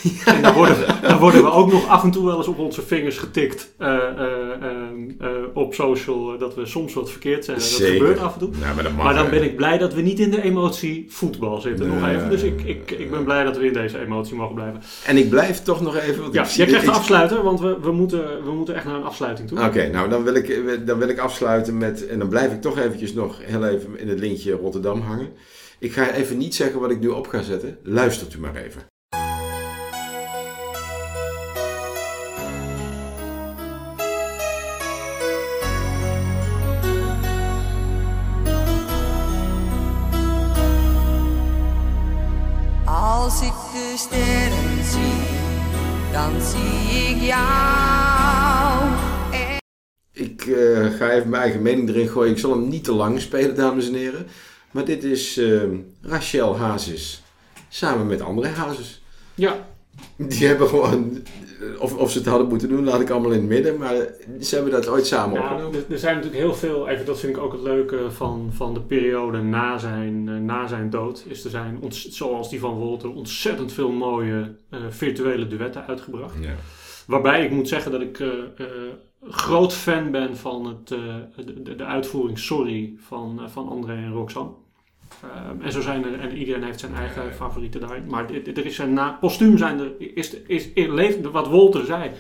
En 0.25 0.43
dan 0.43 0.55
worden, 0.55 0.77
we, 0.79 0.87
dan 1.03 1.19
worden 1.19 1.43
we 1.43 1.51
ook 1.51 1.73
nog 1.73 1.89
af 1.89 2.03
en 2.03 2.11
toe 2.11 2.25
wel 2.27 2.37
eens 2.37 2.47
op 2.47 2.59
onze 2.59 2.83
vingers 2.83 3.19
getikt 3.19 3.73
eh, 3.79 3.89
eh, 3.89 4.29
eh, 5.19 5.29
op 5.55 5.75
social. 5.75 6.39
dat 6.39 6.55
we 6.55 6.67
soms 6.67 6.95
wat 6.95 7.11
verkeerd 7.11 7.45
zeggen. 7.45 7.65
Dat 7.65 7.73
Zeker. 7.79 7.97
gebeurt 7.97 8.19
af 8.19 8.33
en 8.33 8.39
toe. 8.39 8.51
Maar 8.97 9.15
dan 9.15 9.31
ben 9.31 9.43
ik 9.43 9.57
blij 9.57 9.79
dat 9.79 9.95
we 9.95 10.01
niet 10.01 10.19
in 10.19 10.31
de 10.31 10.43
emotie 10.43 11.07
voetbal 11.09 11.61
zitten. 11.61 11.89
nog 11.89 12.09
even. 12.09 12.31
Dus 12.31 12.43
ik, 12.43 12.63
ik, 12.63 12.91
ik 12.91 13.11
ben 13.11 13.25
blij 13.25 13.45
dat 13.45 13.57
we 13.57 13.67
in 13.67 13.73
deze 13.73 13.99
emotie 14.01 14.35
mogen 14.35 14.55
blijven. 14.55 14.81
En 15.07 15.17
ik 15.17 15.31
blijf 15.31 15.63
toch 15.63 15.81
nog 15.81 15.97
even... 15.97 16.23
Want 16.23 16.35
Ja, 16.35 16.47
jij 16.47 16.67
krijgt 16.67 16.85
de 16.85 16.91
ik- 16.91 16.97
afsluiter, 16.97 17.43
want 17.43 17.61
we, 17.61 17.77
we, 17.83 17.93
moeten, 17.93 18.45
we 18.45 18.53
moeten 18.53 18.75
echt 18.75 18.85
naar 18.85 18.95
een 18.95 19.05
afsluiting 19.05 19.49
toe. 19.49 19.65
Oké, 19.65 19.89
nou 19.89 20.09
dan 20.09 20.23
wil, 20.23 20.35
ik, 20.35 20.87
dan 20.87 20.99
wil 20.99 21.09
ik 21.09 21.19
afsluiten 21.19 21.79
met... 21.79 22.07
En 22.07 22.19
dan 22.19 22.29
blijf 22.29 22.53
ik 22.53 22.61
toch 22.61 22.79
eventjes 22.79 23.13
nog 23.15 23.39
heel 23.43 23.65
even 23.65 23.99
in 23.99 24.09
het 24.09 24.19
lintje 24.19 24.53
Rotterdam 24.53 25.01
hangen. 25.01 25.29
Ik 25.79 25.93
ga 25.93 26.11
even 26.13 26.39
niet 26.39 26.55
zeggen 26.55 26.81
wat 26.81 26.91
ik 26.91 27.01
nu 27.01 27.09
op 27.09 27.27
ga 27.27 27.43
zetten. 27.43 27.79
Luistert 27.83 28.35
u 28.35 28.39
maar 28.41 28.57
even. 28.57 28.92
Jou. 47.27 48.91
Ik 50.13 50.43
eh, 50.47 50.87
ga 50.87 51.11
even 51.11 51.29
mijn 51.29 51.43
eigen 51.43 51.63
mening 51.63 51.89
erin 51.89 52.09
gooien. 52.09 52.33
Ik 52.33 52.39
zal 52.39 52.51
hem 52.51 52.69
niet 52.69 52.85
te 52.85 52.93
lang 52.93 53.21
spelen, 53.21 53.55
dames 53.57 53.89
en 53.89 53.95
heren. 53.95 54.27
Maar 54.71 54.85
dit 54.85 55.05
is 55.05 55.37
eh, 55.37 55.61
Rachel 56.03 56.57
Hazes. 56.57 57.23
Samen 57.69 58.07
met 58.07 58.21
andere 58.21 58.49
Hazes. 58.49 59.03
Ja. 59.35 59.67
Die 60.17 60.47
hebben 60.47 60.69
gewoon... 60.69 61.23
Of, 61.79 61.97
of 61.97 62.11
ze 62.11 62.19
het 62.19 62.27
hadden 62.27 62.49
moeten 62.49 62.69
doen, 62.69 62.85
laat 62.85 63.01
ik 63.01 63.11
allemaal 63.11 63.31
in 63.31 63.39
het 63.39 63.49
midden. 63.49 63.77
Maar 63.79 63.95
ze 64.41 64.55
hebben 64.55 64.73
dat 64.73 64.89
ooit 64.89 65.07
samen 65.07 65.41
Ja, 65.41 65.43
opgenomen. 65.43 65.79
er, 65.79 65.93
er 65.93 65.99
zijn 65.99 66.15
natuurlijk 66.15 66.43
heel 66.43 66.55
veel, 66.55 66.89
even, 66.89 67.07
dat 67.07 67.19
vind 67.21 67.37
ik 67.37 67.43
ook 67.43 67.53
het 67.53 67.61
leuke 67.63 68.11
van, 68.11 68.51
van 68.55 68.75
de 68.75 68.81
periode 68.81 69.43
na 69.43 69.79
zijn, 69.79 70.29
eh, 70.29 70.35
na 70.35 70.67
zijn 70.67 70.91
dood. 70.91 71.25
Is 71.29 71.45
er 71.45 71.51
zijn, 71.51 71.79
zoals 71.89 72.51
die 72.51 72.61
van 72.61 72.75
Wolter, 72.75 73.11
ontzettend 73.15 73.73
veel 73.73 73.91
mooie 73.91 74.55
eh, 74.71 74.81
virtuele 74.91 75.47
duetten 75.47 75.87
uitgebracht. 75.87 76.35
Ja. 76.41 76.55
Waarbij 77.07 77.45
ik 77.45 77.51
moet 77.51 77.69
zeggen 77.69 77.93
dat 77.93 78.01
ik 78.01 78.21
eh, 78.21 78.29
eh, 78.29 78.67
groot 79.29 79.73
fan 79.75 80.11
ben 80.11 80.37
van 80.37 80.67
het, 80.67 80.91
eh, 80.91 81.17
de, 81.47 81.63
de, 81.63 81.75
de 81.77 81.85
uitvoering 81.85 82.39
Sorry 82.39 82.95
van, 82.99 83.41
van 83.51 83.69
André 83.69 83.95
en 83.95 84.13
Roxanne. 84.13 84.51
Ehm, 85.23 85.61
en 85.63 85.73
zo 85.73 85.81
zijn 85.81 86.05
er, 86.05 86.21
en 86.21 86.37
iedereen 86.37 86.63
heeft 86.65 86.81
zijn 86.81 86.95
eigen 86.95 87.35
favorieten 87.35 87.81
daarin. 87.81 88.07
Maar 88.07 88.31
er 88.31 88.67
is 88.67 88.79
een 88.79 88.93
na, 88.93 89.13
postuum 89.21 89.59
zijn 89.59 89.79
er, 89.81 89.93
is, 90.15 90.35
is, 90.47 90.69
is, 90.73 90.87
leeft, 90.89 91.21
wat 91.31 91.49
Wolter 91.49 91.85
zei. 91.85 92.11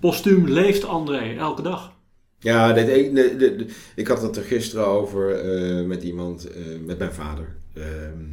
Postuum 0.00 0.48
leeft 0.48 0.84
André 0.84 1.34
elke 1.36 1.62
dag. 1.62 1.92
Ja, 2.38 2.72
dit, 2.72 2.88
ik, 2.88 3.14
de- 3.14 3.66
ik 3.94 4.06
had 4.08 4.22
het 4.22 4.36
er 4.36 4.42
gisteren 4.42 4.86
over 4.86 5.30
eh, 5.40 5.84
met 5.86 6.02
iemand, 6.02 6.50
eh, 6.50 6.62
met 6.84 6.98
mijn 6.98 7.12
vader. 7.12 7.56
Ehm, 7.74 8.24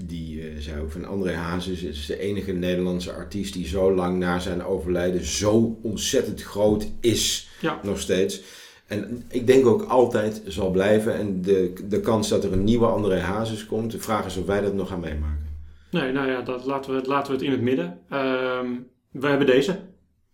die 0.00 0.40
eh, 0.40 0.46
zei 0.58 0.80
ook 0.80 0.90
van 0.90 1.04
André 1.04 1.32
Hazes 1.34 1.82
is 1.82 2.06
de 2.06 2.18
enige 2.18 2.52
Nederlandse 2.52 3.12
artiest 3.12 3.52
die 3.52 3.66
zo 3.66 3.94
lang 3.94 4.18
na 4.18 4.38
zijn 4.38 4.64
overlijden 4.64 5.24
zo 5.24 5.78
ontzettend 5.82 6.42
groot 6.42 6.86
is. 7.00 7.48
Ja. 7.60 7.80
Nog 7.82 8.00
steeds. 8.00 8.42
En 8.86 9.22
ik 9.28 9.46
denk 9.46 9.66
ook 9.66 9.82
altijd 9.82 10.42
zal 10.46 10.70
blijven. 10.70 11.14
En 11.14 11.42
de, 11.42 11.72
de 11.88 12.00
kans 12.00 12.28
dat 12.28 12.44
er 12.44 12.52
een 12.52 12.64
nieuwe 12.64 12.86
André 12.86 13.18
Hazes 13.20 13.66
komt, 13.66 13.90
de 13.92 13.98
vraag 13.98 14.26
is 14.26 14.36
of 14.36 14.46
wij 14.46 14.60
dat 14.60 14.74
nog 14.74 14.88
gaan 14.88 15.00
meemaken. 15.00 15.46
Nee, 15.90 16.12
nou 16.12 16.28
ja, 16.30 16.40
dat, 16.42 16.64
laten, 16.64 16.90
we, 16.90 16.96
het- 16.96 17.06
laten 17.06 17.26
we 17.32 17.36
het 17.38 17.46
in 17.46 17.52
het 17.52 17.60
midden. 17.60 17.98
Ehm, 18.10 18.66
we 19.10 19.26
hebben 19.26 19.46
deze. 19.46 19.78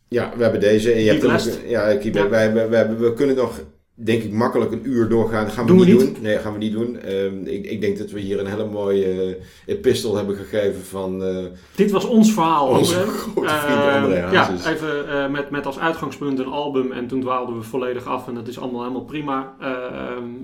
Ja, 0.09 0.33
we 0.37 0.43
hebben 0.43 0.61
deze. 0.61 0.93
En 0.93 1.01
je 1.01 1.11
hebt 1.11 1.23
nog- 1.23 1.69
ja, 1.69 1.97
keep, 1.97 2.15
Ja. 2.15 2.29
Wij, 2.29 2.53
we, 2.53 2.77
hebben, 2.77 3.01
we 3.01 3.15
kunnen 3.15 3.37
nog 3.37 3.61
denk 3.95 4.22
ik, 4.22 4.32
makkelijk 4.32 4.72
een 4.72 4.88
uur 4.88 5.09
doorgaan. 5.09 5.45
Dat 5.45 5.53
gaan 5.53 5.66
we 5.66 5.70
Doen 5.70 5.80
we 5.80 5.86
niet, 5.86 5.99
doen. 5.99 6.16
Nee, 6.20 6.34
dat 6.34 6.43
gaan 6.43 6.53
we 6.53 6.59
niet 6.59 6.72
doen. 6.72 6.99
Ehm, 6.99 7.45
ik, 7.45 7.64
ik 7.64 7.80
denk 7.80 7.99
dat 7.99 8.11
we 8.11 8.20
hier 8.20 8.40
een 8.40 8.47
hele 8.47 8.64
mooie 8.64 9.28
uh, 9.28 9.34
epistel 9.66 10.16
hebben 10.16 10.36
gegeven 10.36 10.84
van... 10.84 11.22
Uh, 11.22 11.45
Dit 11.74 11.90
was 11.90 12.05
ons 12.05 12.32
verhaal. 12.32 12.68
Onze 12.68 12.95
grote 12.95 13.49
vriend 13.49 13.78
Uh, 13.78 14.03
André 14.03 14.30
Ja, 14.30 14.51
even 14.66 15.05
uh, 15.09 15.28
met, 15.28 15.51
met 15.51 15.66
als 15.66 15.78
uitgangspunt 15.78 16.38
een 16.38 16.47
album 16.47 16.93
en 16.93 17.07
toen 17.07 17.20
dwaalden 17.20 17.57
we 17.57 17.62
volledig 17.62 18.07
af 18.07 18.28
en 18.28 18.34
dat 18.34 18.49
is 18.49 18.59
allemaal 18.59 18.80
helemaal 18.80 19.05
prima. 19.05 19.55
Uh, 19.61 19.66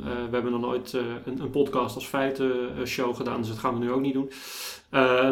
we 0.04 0.34
hebben 0.34 0.52
nog 0.52 0.60
nooit 0.60 0.92
een, 1.24 1.40
een, 1.40 1.50
podcast 1.50 1.94
als 1.94 2.06
feiten 2.06 2.52
show 2.84 3.16
gedaan, 3.16 3.40
dus 3.40 3.48
dat 3.48 3.58
gaan 3.58 3.78
we 3.78 3.84
nu 3.84 3.92
ook 3.92 4.00
niet 4.00 4.14
doen. 4.14 4.30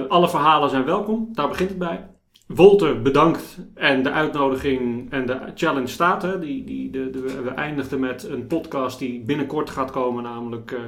Alle 0.09 0.29
verhalen 0.29 0.71
zijn 0.71 0.85
welkom, 0.85 1.29
daar 1.33 1.49
begint 1.49 1.69
het 1.69 1.79
bij. 1.79 2.16
Wolter, 2.47 3.03
bedankt. 3.03 3.59
En 3.75 4.03
de 4.03 4.11
uitnodiging 4.11 5.11
en 5.11 5.27
de 5.27 5.39
challenge 5.55 5.87
staat. 5.87 6.23
Hè. 6.23 6.39
Die, 6.39 6.65
die, 6.65 6.91
de, 6.91 7.11
de, 7.11 7.21
we 7.21 7.51
eindigden 7.51 8.01
met 8.01 8.25
een 8.25 8.47
podcast 8.47 8.99
die 8.99 9.21
binnenkort 9.21 9.71
gaat 9.71 9.91
komen. 9.91 10.23
Namelijk, 10.23 10.71
uh, 10.71 10.81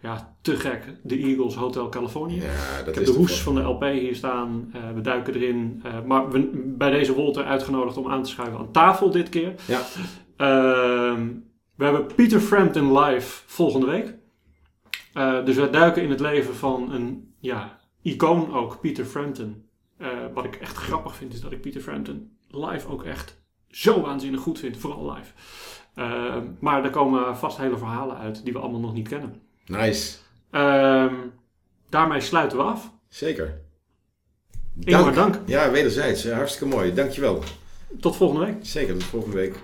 ja, 0.00 0.36
te 0.42 0.56
gek. 0.56 0.94
The 1.06 1.16
Eagles 1.16 1.54
Hotel 1.54 1.88
California. 1.88 2.42
Ja, 2.42 2.78
dat 2.78 2.88
Ik 2.88 2.94
heb 2.94 3.04
de 3.04 3.12
hoes 3.12 3.42
van 3.42 3.54
de 3.54 3.60
LP 3.60 3.82
hier 3.82 4.14
staan. 4.14 4.72
Uh, 4.76 4.82
we 4.94 5.00
duiken 5.00 5.34
erin. 5.34 5.82
Uh, 5.86 5.92
maar 6.06 6.30
we, 6.30 6.50
bij 6.76 6.90
deze 6.90 7.14
Wolter 7.14 7.44
uitgenodigd 7.44 7.96
om 7.96 8.10
aan 8.10 8.22
te 8.22 8.30
schuiven 8.30 8.58
aan 8.58 8.72
tafel 8.72 9.10
dit 9.10 9.28
keer. 9.28 9.54
Ja. 9.66 9.80
Ehm, 10.36 11.28
we 11.74 11.84
hebben 11.84 12.06
Peter 12.14 12.40
Frampton 12.40 12.98
live 12.98 13.42
volgende 13.46 13.86
week. 13.86 14.14
Dus 15.44 15.56
we 15.56 15.70
duiken 15.70 16.02
in 16.02 16.10
het 16.10 16.20
leven 16.20 16.54
van 16.54 16.92
een 16.92 17.34
ja, 17.40 17.78
icoon 18.02 18.54
ook, 18.54 18.80
Peter 18.80 19.04
Frampton. 19.04 19.63
Uh, 19.98 20.08
wat 20.34 20.44
ik 20.44 20.54
echt 20.54 20.76
grappig 20.76 21.14
vind, 21.16 21.32
is 21.32 21.40
dat 21.40 21.52
ik 21.52 21.60
Peter 21.60 21.80
Frampton 21.80 22.36
live 22.50 22.88
ook 22.88 23.04
echt 23.04 23.42
zo 23.68 24.00
waanzinnig 24.00 24.40
goed 24.40 24.58
vind. 24.58 24.76
Vooral 24.76 25.12
live. 25.12 25.32
Uh, 25.96 26.36
maar 26.58 26.84
er 26.84 26.90
komen 26.90 27.36
vast 27.36 27.56
hele 27.56 27.78
verhalen 27.78 28.16
uit 28.16 28.44
die 28.44 28.52
we 28.52 28.58
allemaal 28.58 28.80
nog 28.80 28.92
niet 28.92 29.08
kennen. 29.08 29.42
Nice. 29.66 30.16
Uh, 30.50 31.12
daarmee 31.88 32.20
sluiten 32.20 32.58
we 32.58 32.64
af. 32.64 32.92
Zeker. 33.08 33.60
Ingmar, 34.80 35.14
dank. 35.14 35.38
Ja, 35.46 35.70
wederzijds. 35.70 36.30
Hartstikke 36.30 36.74
mooi. 36.74 36.94
Dankjewel. 36.94 37.42
Tot 38.00 38.16
volgende 38.16 38.44
week. 38.44 38.56
Zeker, 38.60 38.94
tot 38.94 39.04
volgende 39.04 39.36
week. 39.36 39.62